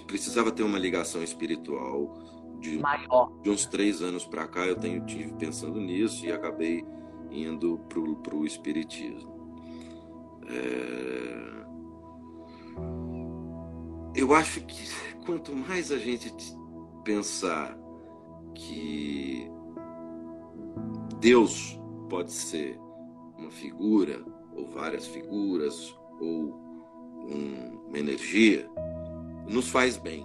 precisava 0.05 0.51
ter 0.51 0.62
uma 0.62 0.77
ligação 0.77 1.23
espiritual 1.23 2.13
de, 2.60 2.77
Maior. 2.77 3.32
de 3.41 3.49
uns 3.49 3.65
três 3.65 4.03
anos 4.03 4.23
para 4.25 4.47
cá 4.47 4.67
eu 4.67 4.75
tenho 4.75 5.03
tive 5.05 5.34
pensando 5.34 5.79
nisso 5.79 6.23
e 6.27 6.32
acabei 6.32 6.86
indo 7.32 7.79
pro 7.89 8.17
pro 8.17 8.45
espiritismo 8.45 9.49
é... 10.47 11.65
eu 14.13 14.32
acho 14.36 14.62
que 14.62 14.88
quanto 15.25 15.55
mais 15.55 15.91
a 15.91 15.97
gente 15.97 16.32
pensar 17.10 17.76
que 18.54 19.50
Deus 21.19 21.82
pode 22.08 22.32
ser 22.32 22.80
uma 23.36 23.50
figura 23.50 24.24
ou 24.56 24.67
várias 24.67 25.08
figuras 25.08 25.98
ou 26.22 26.54
um, 27.28 27.82
uma 27.88 27.98
energia 27.98 28.69
nos 29.48 29.69
faz 29.69 29.98
bem 29.98 30.24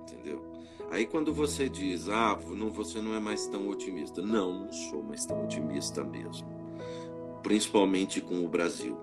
entendeu? 0.00 0.42
Aí 0.90 1.06
quando 1.06 1.32
você 1.32 1.68
diz 1.68 2.08
ah 2.08 2.36
não 2.56 2.72
você 2.72 3.00
não 3.00 3.14
é 3.14 3.20
mais 3.20 3.46
tão 3.46 3.68
otimista. 3.68 4.20
Não 4.20 4.64
não 4.64 4.72
sou 4.72 5.00
mais 5.04 5.24
tão 5.24 5.44
otimista 5.44 6.02
mesmo 6.02 6.48
principalmente 7.40 8.20
com 8.20 8.44
o 8.44 8.48
Brasil. 8.48 8.98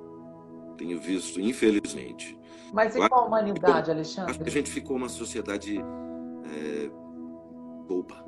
Tenho 0.77 0.99
visto 0.99 1.39
infelizmente 1.39 2.37
mas 2.73 2.97
e 2.97 3.07
com 3.07 3.15
a 3.15 3.25
humanidade 3.25 3.89
Alexandre? 3.89 4.31
acho 4.31 4.39
que 4.41 4.49
a 4.49 4.51
gente 4.51 4.69
ficou 4.69 4.97
uma 4.97 5.07
sociedade 5.07 5.81
boba 7.89 8.23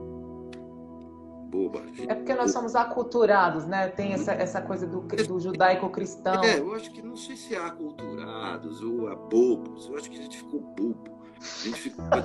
boba. 1.52 1.84
É 2.08 2.16
porque 2.16 2.34
nós 2.34 2.52
somos 2.52 2.76
aculturados, 2.76 3.66
né? 3.66 3.90
Tem 3.90 4.14
essa, 4.14 4.32
essa 4.32 4.62
coisa 4.62 4.88
do, 4.88 5.02
do 5.02 5.40
judaico-cristão. 5.40 6.42
É, 6.44 6.60
eu 6.60 6.74
acho 6.74 6.90
que 6.92 7.02
não 7.02 7.18
sei 7.18 7.36
se 7.36 7.54
é 7.54 7.60
aculturados 7.60 8.82
ou 8.82 9.10
a 9.10 9.16
bobos. 9.16 9.90
Eu 9.90 9.98
acho 9.98 10.10
que 10.10 10.18
a 10.18 10.22
gente 10.22 10.38
ficou 10.38 10.62
bobo. 10.62 11.20
A 11.38 11.66
gente 11.66 11.82
ficou. 11.82 12.06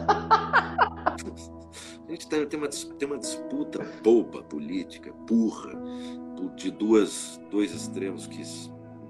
a 2.07 2.11
gente 2.11 2.29
tem, 2.29 2.47
uma, 2.57 2.69
tem 2.69 3.09
uma 3.09 3.19
disputa 3.19 3.85
boba 4.03 4.43
política, 4.45 5.13
burra, 5.27 5.73
de 6.55 6.71
duas, 6.71 7.41
dois 7.51 7.73
extremos 7.73 8.27
que 8.27 8.43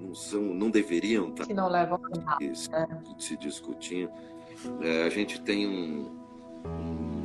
não 0.01 0.15
são, 0.15 0.41
não 0.41 0.71
deveriam 0.71 1.29
estar. 1.29 1.45
Que 1.45 1.53
não 1.53 1.69
levam 1.69 1.99
a 2.25 2.37
se, 2.55 2.73
é. 2.73 2.87
se 3.19 3.37
discutindo. 3.37 4.11
É, 4.81 5.03
a 5.03 5.09
gente 5.09 5.39
tem 5.41 5.67
um, 5.67 6.17
um 6.65 7.16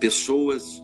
pessoas 0.00 0.82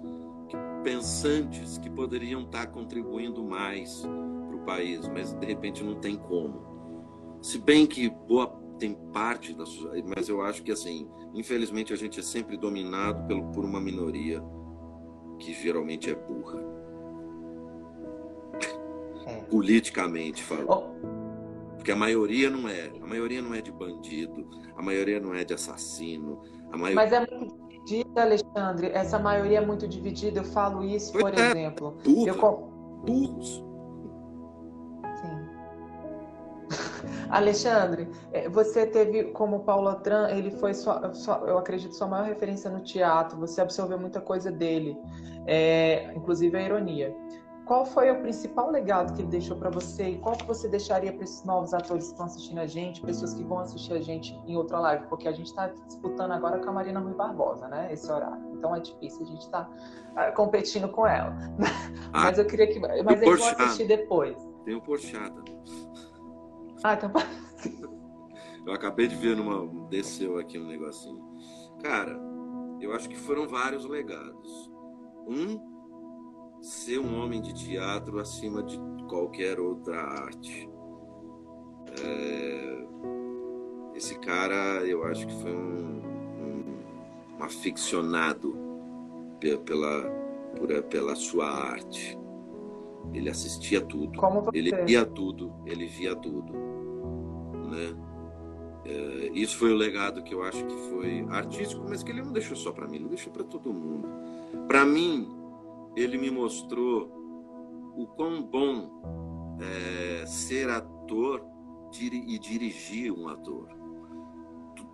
pensantes 0.85 1.79
que 1.79 1.91
poderiam 1.91 2.43
estar 2.43 2.67
contribuindo 2.69 3.43
mais 3.43 4.03
para 4.47 4.57
o 4.57 4.61
país, 4.61 5.09
mas 5.09 5.33
de 5.33 5.47
repente 5.47 5.83
não 5.83 5.97
tem 5.97 6.17
como. 6.17 7.39
Se 7.43 7.59
bem 7.59 7.87
que 7.87 8.09
boa 8.09 8.47
tem 8.79 8.95
parte 9.13 9.55
da 9.55 9.65
sociedade, 9.65 10.05
mas 10.15 10.29
eu 10.29 10.43
acho 10.43 10.63
que 10.63 10.71
assim, 10.71 11.09
infelizmente 11.35 11.93
a 11.93 11.97
gente 11.97 12.21
é 12.21 12.23
sempre 12.23 12.57
dominado 12.57 13.27
pelo, 13.27 13.51
por 13.53 13.65
uma 13.65 13.81
minoria 13.81 14.43
que 15.39 15.53
geralmente 15.55 16.11
é 16.11 16.15
burra. 16.15 16.63
É. 19.27 19.41
Politicamente 19.51 20.43
falando. 20.43 20.71
Oh. 20.71 21.77
Porque 21.77 21.91
a 21.91 21.97
maioria 21.97 22.51
não 22.51 22.69
é. 22.69 22.93
A 23.01 23.07
maioria 23.07 23.43
não 23.43 23.55
é 23.55 23.61
de 23.61 23.73
bandido, 23.73 24.49
a 24.77 24.83
maioria 24.83 25.19
não 25.19 25.35
é 25.35 25.45
de 25.45 25.55
assassino. 25.55 26.43
A 26.71 26.77
maioria... 26.77 26.95
Mas 26.95 27.13
é 27.13 27.21
muito 27.21 27.66
dividida, 27.87 28.23
Alexandre. 28.23 28.91
Essa 28.93 29.19
maioria 29.19 29.59
é 29.59 29.65
muito 29.65 29.87
dividida. 29.87 30.41
Eu 30.41 30.45
falo 30.45 30.85
isso, 30.85 31.13
por 31.13 31.33
é, 31.33 31.51
exemplo. 31.51 31.97
Burra, 32.05 32.29
eu... 32.29 32.73
Burros. 33.07 33.65
Sim. 35.23 35.47
Alexandre, 37.31 38.09
é, 38.33 38.49
você 38.49 38.87
teve 38.87 39.25
como 39.25 39.61
Paulo 39.61 39.89
Atran, 39.89 40.29
ele 40.31 40.51
foi 40.51 40.75
só, 40.75 41.13
só, 41.15 41.39
eu 41.47 41.59
acredito, 41.59 41.95
sua 41.95 42.09
maior 42.09 42.27
referência 42.27 42.69
no 42.69 42.81
teatro. 42.81 43.39
Você 43.39 43.61
absorveu 43.61 43.99
muita 43.99 44.21
coisa 44.21 44.51
dele, 44.51 44.97
é, 45.47 46.13
inclusive 46.15 46.57
a 46.57 46.63
ironia. 46.63 47.15
Qual 47.67 47.85
foi 47.85 48.13
o 48.13 48.21
principal 48.23 48.71
legado 48.71 49.13
que 49.13 49.23
ele 49.23 49.29
deixou 49.29 49.57
para 49.57 49.69
você 49.69 50.11
e 50.11 50.19
qual 50.19 50.37
que 50.37 50.47
você 50.47 50.69
deixaria 50.69 51.13
para 51.13 51.25
esses 51.25 51.43
novos 51.43 51.75
atores 51.75 52.05
que 52.05 52.13
estão 52.13 52.27
assistindo 52.27 52.59
a 52.59 52.67
gente, 52.67 53.03
pessoas 53.03 53.35
que 53.35 53.43
vão 53.43 53.59
assistir 53.59 53.93
a 53.93 54.01
gente 54.01 54.41
em 54.47 54.57
outra 54.57 54.79
live? 54.79 55.09
Porque 55.09 55.27
a 55.27 55.33
gente 55.33 55.49
está 55.49 55.67
disputando 55.67 56.31
agora 56.31 56.61
com 56.61 56.71
a 56.71 56.73
Marina 56.73 57.01
Rui 57.01 57.15
Barbosa, 57.15 57.67
né? 57.67 57.93
Esse 57.93 58.11
horário. 58.11 58.53
Então 58.53 58.75
é 58.75 58.79
difícil 58.79 59.23
a 59.23 59.25
gente 59.27 59.41
estar 59.41 59.65
tá, 60.15 60.31
uh, 60.31 60.35
competindo 60.37 60.89
com 60.89 61.05
ela. 61.07 61.37
Ah, 62.13 62.23
mas 62.27 62.39
eu 62.39 62.47
queria 62.47 62.69
que. 62.69 62.79
Mas 62.79 63.21
eles 63.21 63.41
vão 63.41 63.49
assistir 63.49 63.89
depois. 63.89 64.37
Tem 64.65 64.75
o 64.75 64.81
Porchada. 64.81 65.43
Ah, 66.85 66.95
então. 66.95 67.11
eu 68.65 68.73
acabei 68.73 69.09
de 69.09 69.17
ver 69.17 69.37
numa. 69.37 69.67
Desceu 69.89 70.39
aqui 70.39 70.57
um 70.57 70.69
negocinho. 70.69 71.21
Cara, 71.83 72.17
eu 72.81 72.93
acho 72.95 73.09
que 73.09 73.17
foram 73.17 73.49
vários 73.49 73.85
legados. 73.85 74.71
Um 75.27 75.76
ser 76.67 76.99
um 76.99 77.23
homem 77.23 77.41
de 77.41 77.55
teatro 77.55 78.19
acima 78.19 78.63
de 78.63 78.77
qualquer 79.09 79.61
outra 79.61 80.01
arte. 80.01 80.69
É... 82.03 82.87
Esse 83.95 84.19
cara, 84.19 84.85
eu 84.85 85.05
acho 85.05 85.27
que 85.27 85.35
foi 85.41 85.55
um, 85.55 86.03
um, 86.43 87.39
um 87.39 87.43
aficionado 87.43 88.55
pela, 89.41 89.65
pela, 89.65 90.83
pela 90.83 91.15
sua 91.15 91.49
arte. 91.49 92.19
Ele 93.15 93.31
assistia 93.31 93.81
tudo, 93.81 94.21
ele 94.53 94.75
via 94.85 95.07
tudo, 95.07 95.55
ele 95.65 95.87
via 95.87 96.15
tudo, 96.17 96.53
né? 97.71 97.97
É, 98.85 99.31
isso 99.33 99.57
foi 99.57 99.73
o 99.73 99.77
legado 99.77 100.23
que 100.23 100.35
eu 100.35 100.43
acho 100.43 100.65
que 100.65 100.77
foi 100.91 101.25
artístico, 101.31 101.85
mas 101.89 102.03
que 102.03 102.11
ele 102.11 102.23
não 102.23 102.33
deixou 102.33 102.57
só 102.57 102.73
para 102.73 102.87
mim, 102.87 102.97
ele 102.97 103.09
deixou 103.09 103.33
para 103.33 103.45
todo 103.45 103.73
mundo. 103.73 104.09
Para 104.67 104.85
mim, 104.85 105.36
ele 105.97 106.19
me 106.19 106.31
mostrou 106.31 107.11
o 107.97 108.07
quão 108.07 108.43
bom 108.43 109.57
é 109.61 110.27
ser 110.27 110.69
ator 110.69 111.43
e 111.99 112.39
dirigir 112.39 113.11
um 113.11 113.29
ator. 113.29 113.69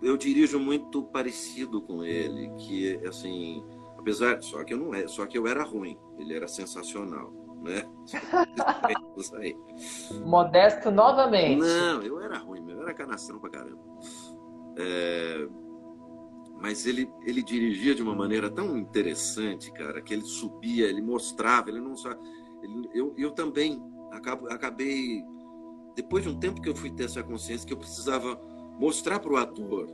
Eu 0.01 0.15
dirijo 0.15 0.57
muito 0.57 1.03
parecido 1.03 1.81
com 1.81 2.03
ele, 2.03 2.49
que 2.57 2.95
assim, 3.05 3.63
apesar 3.97 4.41
só 4.41 4.63
que 4.63 4.73
eu 4.73 4.77
não 4.77 4.93
é, 4.93 5.05
só 5.07 5.25
que 5.25 5.37
eu 5.37 5.47
era 5.47 5.63
ruim, 5.63 5.97
ele 6.17 6.33
era 6.33 6.47
sensacional, 6.47 7.33
né? 7.61 7.83
Modesto 10.25 10.91
novamente. 10.91 11.59
Não, 11.59 12.01
eu 12.01 12.21
era 12.21 12.37
ruim, 12.37 12.69
eu 12.69 12.81
era 12.81 12.93
canastrão 12.93 13.39
pra 13.39 13.49
caramba. 13.49 13.81
É, 14.77 15.47
mas 16.63 16.85
ele, 16.85 17.11
ele 17.25 17.43
dirigia 17.43 17.93
de 17.93 18.01
uma 18.01 18.15
maneira 18.15 18.49
tão 18.49 18.77
interessante, 18.77 19.69
cara, 19.73 20.01
que 20.01 20.13
ele 20.13 20.23
subia, 20.23 20.87
ele 20.87 21.01
mostrava, 21.01 21.69
ele 21.69 21.81
não 21.81 21.93
só. 21.93 22.09
Ele, 22.61 22.89
eu, 22.93 23.13
eu 23.17 23.31
também 23.31 23.83
acabo, 24.13 24.47
acabei. 24.47 25.21
Depois 25.93 26.23
de 26.23 26.29
um 26.29 26.39
tempo 26.39 26.61
que 26.61 26.69
eu 26.69 26.73
fui 26.73 26.89
ter 26.89 27.03
essa 27.03 27.21
consciência 27.21 27.67
que 27.67 27.73
eu 27.73 27.77
precisava 27.77 28.39
mostrar 28.79 29.19
para 29.19 29.33
o 29.33 29.35
ator, 29.35 29.89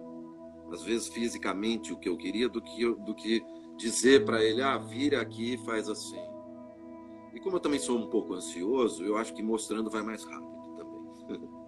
às 0.71 0.83
vezes 0.83 1.07
fisicamente, 1.07 1.91
o 1.91 1.97
que 1.97 2.07
eu 2.07 2.15
queria, 2.15 2.47
do 2.47 2.61
que, 2.61 2.85
do 2.85 3.15
que 3.15 3.43
dizer 3.75 4.23
para 4.23 4.43
ele: 4.43 4.61
ah, 4.61 4.77
vira 4.77 5.19
aqui 5.19 5.55
e 5.55 5.65
faz 5.65 5.89
assim. 5.89 6.21
E 7.33 7.39
como 7.39 7.55
eu 7.55 7.59
também 7.59 7.79
sou 7.79 7.97
um 7.97 8.11
pouco 8.11 8.35
ansioso, 8.35 9.03
eu 9.03 9.17
acho 9.17 9.33
que 9.33 9.41
mostrando 9.41 9.89
vai 9.89 10.03
mais 10.03 10.23
rápido 10.23 10.75
também. 10.77 11.49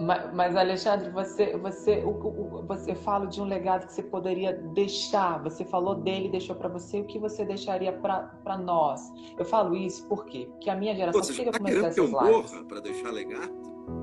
Mas, 0.00 0.56
Alexandre, 0.56 1.10
você, 1.10 1.56
você, 1.58 2.02
o, 2.02 2.10
o, 2.10 2.66
você 2.66 2.94
fala 2.94 3.26
de 3.26 3.40
um 3.40 3.44
legado 3.44 3.86
que 3.86 3.92
você 3.92 4.02
poderia 4.02 4.54
deixar. 4.54 5.42
Você 5.42 5.62
falou 5.62 5.94
dele, 5.94 6.30
deixou 6.30 6.56
para 6.56 6.70
você. 6.70 7.00
O 7.00 7.04
que 7.04 7.18
você 7.18 7.44
deixaria 7.44 7.92
para 7.92 8.56
nós? 8.56 9.02
Eu 9.38 9.44
falo 9.44 9.76
isso 9.76 10.08
por 10.08 10.24
quê? 10.24 10.48
Porque 10.52 10.70
a 10.70 10.74
minha 10.74 10.94
geração. 10.96 11.22
Você 11.22 11.34
já 11.34 11.52
tá 11.52 11.58
querendo 11.58 11.92
que 11.92 12.00
eu 12.00 12.10
morra 12.10 12.64
para 12.66 12.80
deixar 12.80 13.10
legado? 13.10 13.52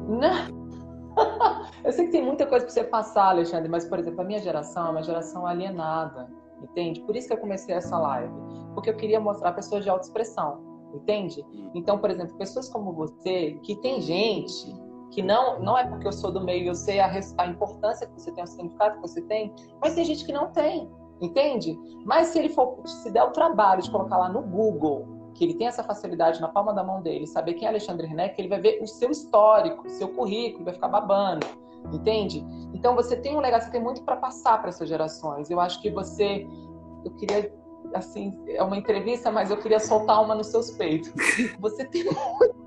Não. 0.08 0.68
eu 1.84 1.92
sei 1.92 2.06
que 2.06 2.12
tem 2.12 2.24
muita 2.24 2.46
coisa 2.46 2.66
para 2.66 2.74
você 2.74 2.84
passar, 2.84 3.30
Alexandre, 3.30 3.68
mas, 3.68 3.86
por 3.86 3.98
exemplo, 3.98 4.22
a 4.22 4.24
minha 4.24 4.40
geração 4.40 4.88
é 4.88 4.92
uma 4.92 5.04
geração 5.04 5.48
alienada, 5.48 6.30
entende? 6.62 7.02
Por 7.02 7.16
isso 7.16 7.28
que 7.28 7.34
eu 7.34 7.40
comecei 7.40 7.74
essa 7.74 7.98
live. 7.98 8.32
Porque 8.76 8.92
eu 8.92 8.96
queria 8.96 9.20
mostrar 9.20 9.52
pessoas 9.54 9.84
de 9.84 9.90
autoexpressão, 9.90 10.62
entende? 10.94 11.44
Hum. 11.52 11.72
Então, 11.74 11.98
por 11.98 12.12
exemplo, 12.12 12.38
pessoas 12.38 12.70
como 12.70 12.94
você, 12.94 13.58
que 13.64 13.76
tem 13.78 14.00
gente 14.00 14.87
que 15.12 15.22
não 15.22 15.60
não 15.60 15.78
é 15.78 15.86
porque 15.86 16.08
eu 16.08 16.12
sou 16.12 16.32
do 16.32 16.42
meio, 16.42 16.68
eu 16.68 16.76
sei 16.76 17.00
a, 17.00 17.12
a 17.38 17.48
importância 17.48 18.08
que 18.08 18.14
você 18.14 18.32
tem, 18.32 18.44
o 18.44 18.48
significado 18.48 18.96
que 18.96 19.02
você 19.02 19.22
tem, 19.22 19.54
mas 19.82 19.96
tem 19.96 20.06
gente 20.06 20.26
que 20.26 20.34
não 20.34 20.52
tem, 20.52 20.90
entende? 21.22 21.78
Mas 22.06 22.28
se 22.28 22.40
ele 22.40 22.50
for 22.50 22.82
se 22.86 23.12
der 23.12 23.24
o 23.24 23.32
trabalho 23.32 23.82
de 23.82 23.90
colocar 23.90 24.18
lá 24.18 24.30
no 24.30 24.42
Google 24.42 25.18
que 25.34 25.44
ele 25.44 25.54
tem 25.54 25.68
essa 25.68 25.84
facilidade 25.84 26.42
na 26.42 26.48
palma 26.48 26.74
da 26.74 26.84
mão 26.84 27.02
dele, 27.02 27.28
saber 27.28 27.54
quem 27.54 27.68
é 27.68 27.70
Alexandre 27.70 28.08
Renek, 28.08 28.40
ele 28.40 28.48
vai 28.48 28.60
ver 28.60 28.82
o 28.82 28.88
seu 28.88 29.12
histórico, 29.12 29.86
o 29.86 29.90
seu 29.90 30.08
currículo, 30.10 30.66
vai 30.66 30.74
ficar 30.74 30.88
babando, 30.88 31.46
entende? 31.94 32.44
Então 32.74 32.96
você 32.96 33.16
tem 33.16 33.36
um 33.36 33.40
legado, 33.40 33.62
você 33.62 33.70
tem 33.70 33.82
muito 33.82 34.02
para 34.02 34.16
passar 34.16 34.60
para 34.60 34.70
essas 34.70 34.90
gerações. 34.90 35.52
Eu 35.52 35.60
acho 35.60 35.80
que 35.80 35.92
você, 35.92 36.48
eu 37.06 37.12
queria 37.12 37.54
assim, 37.94 38.38
é 38.48 38.62
uma 38.64 38.76
entrevista, 38.76 39.32
mas 39.32 39.50
eu 39.52 39.58
queria 39.58 39.80
soltar 39.80 40.22
uma 40.24 40.36
nos 40.36 40.48
seus 40.48 40.72
peitos. 40.72 41.14
Você 41.60 41.86
tem 41.86 42.04
muito, 42.40 42.67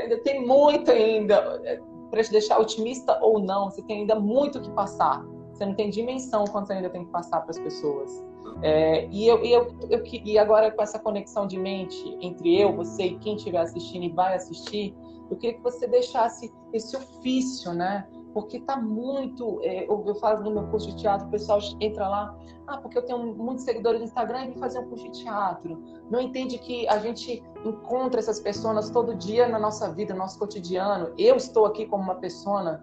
ainda 0.00 0.18
tem 0.18 0.46
muito 0.46 0.90
ainda 0.90 1.60
é, 1.64 1.80
para 2.10 2.22
te 2.22 2.30
deixar 2.30 2.58
otimista 2.58 3.18
ou 3.22 3.38
não. 3.38 3.70
Você 3.70 3.82
tem 3.82 4.00
ainda 4.00 4.18
muito 4.18 4.60
que 4.60 4.70
passar. 4.70 5.24
Você 5.52 5.66
não 5.66 5.74
tem 5.74 5.90
dimensão 5.90 6.44
quanto 6.44 6.72
ainda 6.72 6.88
tem 6.90 7.04
que 7.04 7.10
passar 7.10 7.40
para 7.40 7.50
as 7.50 7.58
pessoas. 7.58 8.24
É, 8.62 9.06
e, 9.10 9.26
eu, 9.26 9.44
e, 9.44 9.52
eu, 9.52 9.74
eu, 9.90 10.02
e 10.04 10.38
agora 10.38 10.70
com 10.70 10.82
essa 10.82 10.98
conexão 10.98 11.46
de 11.46 11.58
mente 11.58 12.16
entre 12.20 12.60
eu, 12.60 12.74
você 12.74 13.04
e 13.04 13.18
quem 13.18 13.36
estiver 13.36 13.58
assistindo 13.58 14.04
e 14.04 14.08
vai 14.08 14.34
assistir, 14.34 14.94
eu 15.30 15.36
queria 15.36 15.56
que 15.56 15.62
você 15.62 15.86
deixasse 15.86 16.52
esse 16.72 16.96
ofício, 16.96 17.72
né? 17.72 18.06
Porque 18.38 18.60
tá 18.60 18.76
muito. 18.76 19.58
É, 19.64 19.84
eu, 19.90 20.04
eu 20.06 20.14
falo 20.14 20.44
no 20.44 20.52
meu 20.52 20.68
curso 20.68 20.86
de 20.86 20.96
teatro, 20.96 21.26
o 21.26 21.30
pessoal 21.30 21.58
entra 21.80 22.08
lá, 22.08 22.38
ah, 22.68 22.76
porque 22.76 22.96
eu 22.96 23.02
tenho 23.02 23.18
muitos 23.34 23.64
seguidores 23.64 23.98
no 23.98 24.06
Instagram 24.06 24.44
e 24.44 24.50
vim 24.52 24.58
fazer 24.60 24.78
um 24.78 24.88
curso 24.88 25.10
de 25.10 25.24
teatro. 25.24 25.82
Não 26.08 26.20
entende 26.20 26.56
que 26.56 26.86
a 26.86 26.98
gente 26.98 27.42
encontra 27.64 28.20
essas 28.20 28.38
pessoas 28.38 28.90
todo 28.90 29.16
dia 29.16 29.48
na 29.48 29.58
nossa 29.58 29.92
vida, 29.92 30.14
no 30.14 30.20
nosso 30.20 30.38
cotidiano. 30.38 31.12
Eu 31.18 31.34
estou 31.34 31.66
aqui 31.66 31.84
como 31.84 32.04
uma 32.04 32.14
pessoa, 32.14 32.80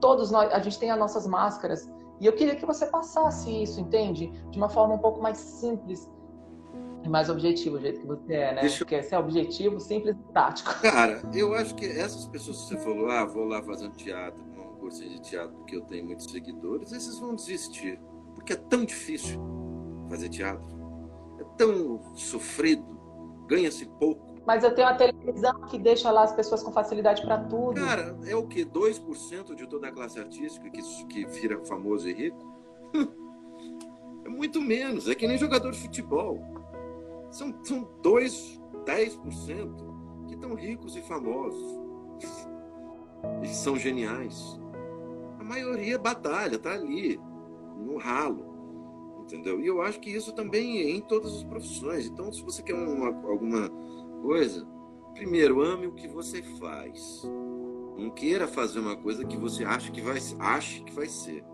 todos 0.00 0.32
nós, 0.32 0.52
a 0.52 0.58
gente 0.58 0.76
tem 0.76 0.90
as 0.90 0.98
nossas 0.98 1.24
máscaras 1.24 1.88
e 2.20 2.26
eu 2.26 2.32
queria 2.32 2.56
que 2.56 2.66
você 2.66 2.86
passasse 2.86 3.62
isso, 3.62 3.80
entende? 3.80 4.26
De 4.50 4.58
uma 4.58 4.68
forma 4.68 4.94
um 4.94 4.98
pouco 4.98 5.22
mais 5.22 5.38
simples 5.38 6.10
e 7.04 7.08
mais 7.08 7.30
objetivo, 7.30 7.76
o 7.76 7.80
jeito 7.80 8.00
que 8.00 8.06
você 8.08 8.34
é, 8.34 8.54
né? 8.54 8.60
Deixa... 8.62 8.78
Porque 8.78 8.96
esse 8.96 9.14
é 9.14 9.18
objetivo, 9.18 9.78
simples 9.78 10.16
e 10.16 10.32
tático. 10.32 10.74
Cara, 10.82 11.22
eu 11.32 11.54
acho 11.54 11.76
que 11.76 11.86
essas 11.86 12.26
pessoas 12.26 12.62
que 12.62 12.68
você 12.68 12.76
falou, 12.78 13.08
ah, 13.08 13.24
vou 13.24 13.44
lá 13.44 13.62
fazer 13.62 13.86
um 13.86 13.92
teatro, 13.92 14.42
curso 14.86 15.02
de 15.02 15.20
teatro 15.20 15.56
porque 15.56 15.76
eu 15.76 15.82
tenho 15.82 16.06
muitos 16.06 16.30
seguidores, 16.30 16.92
esses 16.92 17.18
vão 17.18 17.34
desistir. 17.34 17.98
Porque 18.34 18.52
é 18.52 18.56
tão 18.56 18.84
difícil 18.84 19.40
fazer 20.08 20.28
teatro. 20.28 20.68
É 21.40 21.44
tão 21.56 22.00
sofrido, 22.14 22.84
ganha-se 23.48 23.86
pouco 23.98 24.36
mas 24.46 24.62
eu 24.62 24.72
tenho 24.72 24.86
a 24.86 24.94
televisão 24.94 25.60
que 25.62 25.76
deixa 25.76 26.08
lá 26.08 26.22
as 26.22 26.32
pessoas 26.32 26.62
com 26.62 26.70
facilidade 26.70 27.20
para 27.22 27.36
tudo. 27.36 27.84
Cara, 27.84 28.16
é 28.24 28.36
o 28.36 28.46
que? 28.46 28.64
2% 28.64 29.56
de 29.56 29.66
toda 29.66 29.88
a 29.88 29.90
classe 29.90 30.20
artística 30.20 30.70
que, 30.70 30.80
que 31.08 31.26
vira 31.26 31.58
famoso 31.66 32.08
e 32.08 32.12
rico? 32.12 32.38
é 34.24 34.28
muito 34.28 34.62
menos. 34.62 35.08
É 35.08 35.16
que 35.16 35.26
nem 35.26 35.36
jogador 35.36 35.72
de 35.72 35.80
futebol. 35.80 36.40
São, 37.28 37.52
são 37.64 37.90
2, 38.04 38.62
10% 38.84 40.26
que 40.28 40.34
estão 40.34 40.54
ricos 40.54 40.94
e 40.94 41.02
famosos. 41.02 41.80
E 43.42 43.48
são 43.48 43.76
geniais. 43.76 44.60
Maioria 45.46 45.98
batalha, 45.98 46.58
tá 46.58 46.72
ali, 46.72 47.18
no 47.78 47.96
ralo. 47.96 48.54
Entendeu? 49.22 49.60
E 49.60 49.66
eu 49.66 49.82
acho 49.82 50.00
que 50.00 50.10
isso 50.10 50.32
também 50.32 50.78
é 50.78 50.90
em 50.90 51.00
todas 51.00 51.34
as 51.34 51.44
profissões. 51.44 52.06
Então, 52.06 52.32
se 52.32 52.42
você 52.42 52.62
quer 52.62 52.74
uma, 52.74 53.08
alguma 53.28 53.68
coisa, 54.22 54.66
primeiro, 55.14 55.62
ame 55.62 55.86
o 55.86 55.94
que 55.94 56.06
você 56.06 56.42
faz. 56.42 57.22
Não 57.96 58.10
queira 58.10 58.46
fazer 58.46 58.78
uma 58.78 58.96
coisa 58.96 59.24
que 59.24 59.36
você 59.36 59.64
acha 59.64 59.90
que 59.90 60.00
vai, 60.00 60.18
ache 60.38 60.82
que 60.84 60.92
vai 60.92 61.08
ser. 61.08 61.44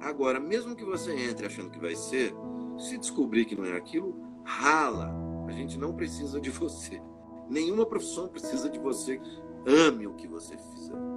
Agora, 0.00 0.38
mesmo 0.38 0.76
que 0.76 0.84
você 0.84 1.12
entre 1.12 1.46
achando 1.46 1.70
que 1.70 1.80
vai 1.80 1.96
ser, 1.96 2.34
se 2.78 2.96
descobrir 2.96 3.44
que 3.44 3.56
não 3.56 3.64
é 3.64 3.76
aquilo, 3.76 4.16
rala. 4.44 5.14
A 5.48 5.52
gente 5.52 5.78
não 5.78 5.94
precisa 5.94 6.40
de 6.40 6.48
você. 6.50 7.02
Nenhuma 7.48 7.86
profissão 7.86 8.28
precisa 8.28 8.68
de 8.70 8.78
você. 8.78 9.20
Ame 9.66 10.06
o 10.06 10.14
que 10.14 10.28
você 10.28 10.56
fizer. 10.56 11.15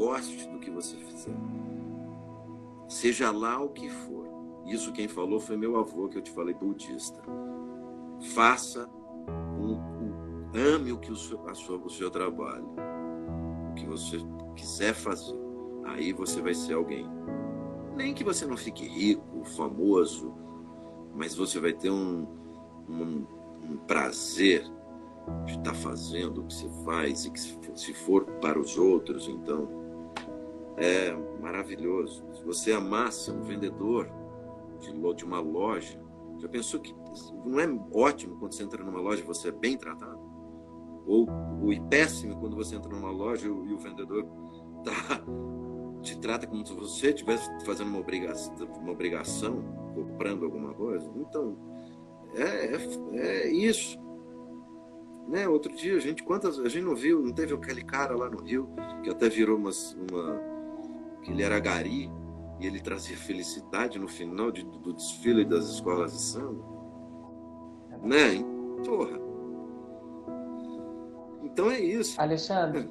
Goste 0.00 0.48
do 0.48 0.58
que 0.58 0.70
você 0.70 0.96
fizer. 0.96 1.36
Seja 2.88 3.30
lá 3.30 3.60
o 3.60 3.68
que 3.68 3.90
for. 3.90 4.26
Isso 4.64 4.94
quem 4.94 5.06
falou 5.06 5.38
foi 5.38 5.58
meu 5.58 5.76
avô, 5.76 6.08
que 6.08 6.16
eu 6.16 6.22
te 6.22 6.30
falei, 6.30 6.54
budista. 6.54 7.20
Faça 8.32 8.88
Ame 10.54 10.90
o 10.90 10.98
que 10.98 11.12
o 11.12 11.16
seu, 11.16 11.46
a 11.46 11.54
sua, 11.54 11.76
o 11.76 11.90
seu 11.90 12.10
trabalho, 12.10 12.66
o 13.70 13.74
que 13.74 13.84
você 13.84 14.16
quiser 14.56 14.94
fazer. 14.94 15.38
Aí 15.84 16.14
você 16.14 16.40
vai 16.40 16.54
ser 16.54 16.72
alguém. 16.72 17.06
Nem 17.94 18.14
que 18.14 18.24
você 18.24 18.46
não 18.46 18.56
fique 18.56 18.88
rico, 18.88 19.44
famoso, 19.44 20.34
mas 21.14 21.36
você 21.36 21.60
vai 21.60 21.74
ter 21.74 21.90
um, 21.90 22.26
um, 22.88 23.26
um 23.62 23.76
prazer 23.86 24.64
de 25.44 25.58
estar 25.58 25.74
fazendo 25.74 26.40
o 26.40 26.46
que 26.46 26.54
você 26.54 26.68
faz 26.86 27.26
e 27.26 27.30
que 27.30 27.38
se 27.38 27.92
for 27.92 28.24
para 28.40 28.58
os 28.58 28.78
outros, 28.78 29.28
então 29.28 29.79
é 30.80 31.12
maravilhoso. 31.40 32.24
Se 32.34 32.44
você 32.44 32.72
amasse 32.72 33.30
um 33.30 33.42
vendedor 33.42 34.10
de, 35.14 35.24
uma 35.24 35.40
loja, 35.40 36.00
já 36.38 36.48
pensou 36.48 36.80
que 36.80 36.94
não 37.44 37.60
é 37.60 37.66
ótimo 37.92 38.36
quando 38.38 38.54
você 38.54 38.62
entra 38.62 38.82
numa 38.82 39.00
loja 39.00 39.22
e 39.22 39.26
você 39.26 39.48
é 39.48 39.52
bem 39.52 39.76
tratado? 39.76 40.30
ou, 41.10 41.26
ou 41.62 41.88
péssimo 41.88 42.36
quando 42.36 42.56
você 42.56 42.76
entra 42.76 42.90
numa 42.90 43.10
loja 43.10 43.46
e 43.46 43.50
o, 43.50 43.74
o 43.74 43.78
vendedor 43.78 44.24
tá, 44.84 45.22
te 46.02 46.18
trata 46.18 46.46
como 46.46 46.64
se 46.64 46.72
você 46.72 47.10
estivesse 47.10 47.48
fazendo 47.64 47.88
uma 47.88 47.98
obrigação, 47.98 48.54
uma 48.80 48.92
obrigação, 48.92 49.62
comprando 49.94 50.44
alguma 50.44 50.72
coisa. 50.72 51.10
Então, 51.16 51.56
é, 52.34 52.76
é, 52.76 52.78
é, 53.16 53.52
isso. 53.52 53.98
Né? 55.28 55.48
Outro 55.48 55.74
dia, 55.74 55.96
a 55.96 56.00
gente, 56.00 56.22
quantas, 56.22 56.58
a 56.58 56.68
gente 56.68 56.84
não 56.84 56.94
viu, 56.94 57.20
não 57.20 57.32
teve 57.32 57.54
aquele 57.54 57.84
cara 57.84 58.16
lá 58.16 58.30
no 58.30 58.42
Rio, 58.42 58.68
que 59.02 59.10
até 59.10 59.28
virou 59.28 59.58
uma, 59.58 59.70
uma 60.10 60.49
que 61.22 61.30
ele 61.30 61.42
era 61.42 61.58
gari, 61.58 62.10
e 62.60 62.66
ele 62.66 62.80
trazia 62.80 63.16
felicidade 63.16 63.98
no 63.98 64.06
final 64.06 64.50
de, 64.50 64.62
do 64.62 64.92
desfile 64.92 65.44
das 65.44 65.64
escolas 65.66 66.12
de 66.12 66.20
samba. 66.20 66.62
Né? 68.02 68.42
Porra, 68.84 69.18
então 71.42 71.70
é 71.70 71.80
isso. 71.80 72.20
Alexandre. 72.20 72.88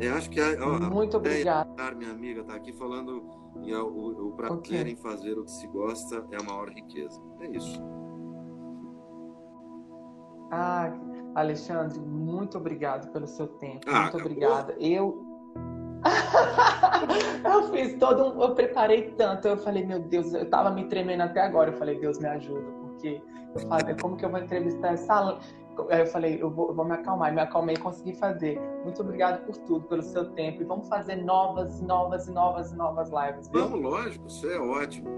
Eu 0.00 0.14
acho 0.14 0.30
que 0.30 0.40
a, 0.40 0.52
a, 0.52 0.90
muito 0.90 1.16
obrigado. 1.16 1.68
minha 1.96 2.10
amiga 2.10 2.40
está 2.40 2.54
aqui 2.54 2.72
falando 2.72 3.24
e 3.62 3.74
o, 3.74 3.86
o, 3.86 4.28
o 4.28 4.32
prazer 4.32 4.56
okay. 4.56 4.92
em 4.92 4.96
fazer 4.96 5.38
o 5.38 5.44
que 5.44 5.50
se 5.50 5.66
gosta 5.66 6.24
é 6.30 6.36
a 6.36 6.42
maior 6.42 6.68
riqueza. 6.68 7.20
É 7.40 7.48
isso. 7.48 7.82
Ah, 10.50 10.92
Alexandre, 11.34 12.00
muito 12.00 12.56
obrigado 12.56 13.10
pelo 13.12 13.26
seu 13.26 13.46
tempo. 13.46 13.80
Ah, 13.86 14.02
muito 14.02 14.18
obrigada. 14.18 14.74
Eu 14.78 15.27
eu 17.44 17.62
fiz 17.70 17.98
todo 17.98 18.32
um, 18.32 18.42
eu 18.42 18.54
preparei 18.54 19.10
tanto, 19.16 19.48
eu 19.48 19.56
falei, 19.56 19.84
meu 19.84 20.00
Deus, 20.00 20.32
eu 20.32 20.48
tava 20.48 20.70
me 20.70 20.84
tremendo 20.84 21.22
até 21.22 21.40
agora. 21.40 21.70
Eu 21.70 21.76
falei, 21.76 21.98
Deus 21.98 22.18
me 22.18 22.28
ajuda, 22.28 22.70
porque 22.82 23.20
eu 23.54 23.60
falei, 23.68 23.94
como 24.00 24.16
que 24.16 24.24
eu 24.24 24.30
vou 24.30 24.40
entrevistar 24.40 24.92
essa 24.94 25.38
Aí 25.90 26.00
eu 26.00 26.06
falei, 26.06 26.42
eu 26.42 26.50
vou, 26.50 26.70
eu 26.70 26.74
vou 26.74 26.84
me 26.84 26.92
acalmar, 26.92 27.30
e 27.30 27.34
me 27.34 27.40
acalmei 27.40 27.76
e 27.76 27.78
consegui 27.78 28.14
fazer. 28.14 28.60
Muito 28.82 29.00
obrigado 29.00 29.44
por 29.44 29.56
tudo, 29.58 29.86
pelo 29.86 30.02
seu 30.02 30.24
tempo. 30.32 30.60
E 30.60 30.64
vamos 30.64 30.88
fazer 30.88 31.16
novas, 31.16 31.80
novas 31.80 32.26
e 32.26 32.32
novas 32.32 32.72
e 32.72 32.76
novas 32.76 33.10
lives. 33.10 33.48
Viu? 33.48 33.60
Vamos, 33.60 33.80
lógico, 33.80 34.26
isso 34.26 34.48
é 34.48 34.58
ótimo. 34.58 35.08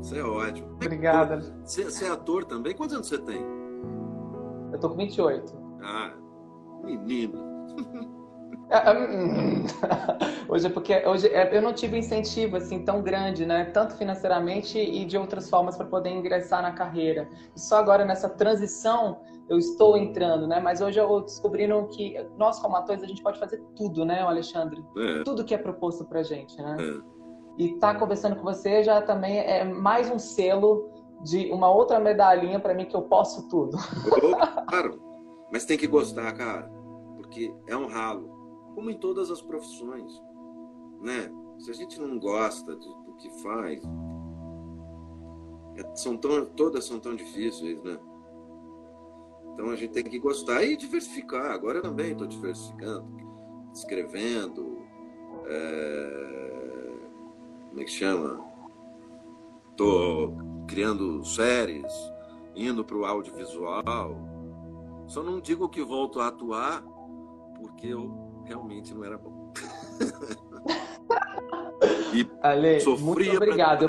Isso 0.00 0.14
é 0.14 0.22
ótimo. 0.22 0.72
Obrigada. 0.74 1.40
Você, 1.64 1.84
você 1.84 2.04
é 2.04 2.10
ator 2.10 2.44
também? 2.44 2.74
Quantos 2.74 2.94
anos 2.94 3.08
você 3.08 3.18
tem? 3.18 3.44
Eu 4.72 4.78
tô 4.78 4.90
com 4.90 4.96
28. 4.96 5.52
Ah, 5.82 6.12
menino. 6.84 7.44
Ah, 8.70 8.92
hum. 8.92 9.64
hoje 10.48 10.66
é 10.66 10.70
porque 10.70 11.06
hoje 11.06 11.28
é, 11.28 11.56
eu 11.56 11.62
não 11.62 11.72
tive 11.72 11.98
incentivo 11.98 12.56
assim 12.56 12.84
tão 12.84 13.02
grande, 13.02 13.46
né? 13.46 13.66
Tanto 13.66 13.96
financeiramente 13.96 14.78
e 14.78 15.04
de 15.04 15.16
outras 15.16 15.48
formas 15.48 15.76
para 15.76 15.86
poder 15.86 16.10
ingressar 16.10 16.62
na 16.62 16.72
carreira. 16.72 17.28
E 17.54 17.60
só 17.60 17.76
agora 17.76 18.04
nessa 18.04 18.28
transição 18.28 19.20
eu 19.48 19.58
estou 19.58 19.96
entrando, 19.96 20.46
né? 20.46 20.60
Mas 20.60 20.80
hoje 20.80 20.98
eu 20.98 21.20
descobrindo 21.20 21.86
que 21.88 22.16
nós 22.36 22.58
como 22.58 22.76
atores 22.76 23.02
a 23.02 23.06
gente 23.06 23.22
pode 23.22 23.38
fazer 23.38 23.62
tudo, 23.76 24.04
né, 24.04 24.20
Alexandre? 24.20 24.84
É. 24.96 25.22
Tudo 25.22 25.44
que 25.44 25.54
é 25.54 25.58
proposto 25.58 26.04
pra 26.04 26.22
gente, 26.22 26.60
né? 26.60 26.76
É. 26.80 27.16
E 27.58 27.74
estar 27.74 27.94
tá 27.94 28.00
conversando 28.00 28.36
com 28.36 28.42
você 28.42 28.82
já 28.82 29.00
também 29.00 29.38
é 29.38 29.64
mais 29.64 30.10
um 30.10 30.18
selo 30.18 30.90
de 31.22 31.50
uma 31.50 31.70
outra 31.70 31.98
medalhinha 31.98 32.60
para 32.60 32.74
mim 32.74 32.84
que 32.84 32.94
eu 32.94 33.02
posso 33.02 33.48
tudo. 33.48 33.78
Claro, 34.68 35.00
mas 35.50 35.64
tem 35.64 35.78
que 35.78 35.86
gostar, 35.86 36.32
cara, 36.32 36.70
porque 37.16 37.54
é 37.66 37.76
um 37.76 37.86
ralo, 37.86 38.35
como 38.76 38.90
em 38.90 38.98
todas 38.98 39.30
as 39.30 39.40
profissões, 39.40 40.22
né? 41.00 41.32
Se 41.58 41.70
a 41.70 41.74
gente 41.74 41.98
não 41.98 42.18
gosta 42.18 42.76
do 42.76 43.14
que 43.16 43.30
faz, 43.42 43.82
é, 45.76 45.96
são 45.96 46.14
tão, 46.18 46.44
todas 46.44 46.84
são 46.84 47.00
tão 47.00 47.16
difíceis, 47.16 47.82
né? 47.82 47.98
Então 49.54 49.70
a 49.70 49.76
gente 49.76 49.94
tem 49.94 50.04
que 50.04 50.18
gostar 50.18 50.62
e 50.62 50.76
diversificar. 50.76 51.52
Agora 51.52 51.80
também 51.80 52.12
estou 52.12 52.26
diversificando, 52.26 53.06
escrevendo, 53.72 54.76
É... 55.46 56.36
Como 57.70 57.80
é 57.80 57.84
que 57.84 57.90
chama? 57.90 58.44
Tô 59.74 60.32
criando 60.66 61.24
séries, 61.24 61.92
indo 62.54 62.84
para 62.84 62.96
o 62.96 63.06
audiovisual. 63.06 63.82
Só 65.06 65.22
não 65.22 65.40
digo 65.40 65.68
que 65.68 65.82
volto 65.82 66.20
a 66.20 66.28
atuar, 66.28 66.82
porque 67.58 67.86
eu 67.86 68.25
realmente 68.46 68.94
não 68.94 69.04
era 69.04 69.18
bom. 69.18 69.52
e 72.14 72.28
Ale, 72.42 72.78
muito 73.00 73.36
obrigado. 73.36 73.86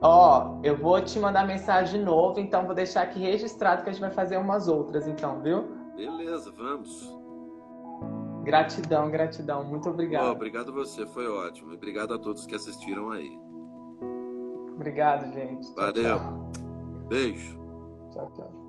Ó, 0.00 0.58
eu 0.62 0.76
vou 0.76 1.00
te 1.00 1.18
mandar 1.18 1.46
mensagem 1.46 2.00
de 2.00 2.04
novo, 2.04 2.38
então 2.38 2.66
vou 2.66 2.74
deixar 2.74 3.02
aqui 3.02 3.20
registrado 3.20 3.82
que 3.82 3.90
a 3.90 3.92
gente 3.92 4.02
vai 4.02 4.10
fazer 4.10 4.36
umas 4.36 4.68
outras, 4.68 5.08
então, 5.08 5.40
viu? 5.40 5.64
Beleza, 5.96 6.52
vamos. 6.56 7.10
Gratidão, 8.42 9.10
gratidão. 9.10 9.64
Muito 9.64 9.88
obrigado. 9.88 10.28
Oh, 10.28 10.32
obrigado 10.32 10.70
a 10.70 10.74
você, 10.74 11.06
foi 11.06 11.26
ótimo. 11.26 11.72
E 11.72 11.76
obrigado 11.76 12.12
a 12.12 12.18
todos 12.18 12.44
que 12.44 12.54
assistiram 12.54 13.10
aí. 13.10 13.38
Obrigado, 14.74 15.32
gente. 15.32 15.72
Valeu. 15.74 15.94
Tchau, 15.94 16.50
tchau. 16.52 17.08
Beijo. 17.08 17.58
Tchau, 18.12 18.30
tchau. 18.34 18.64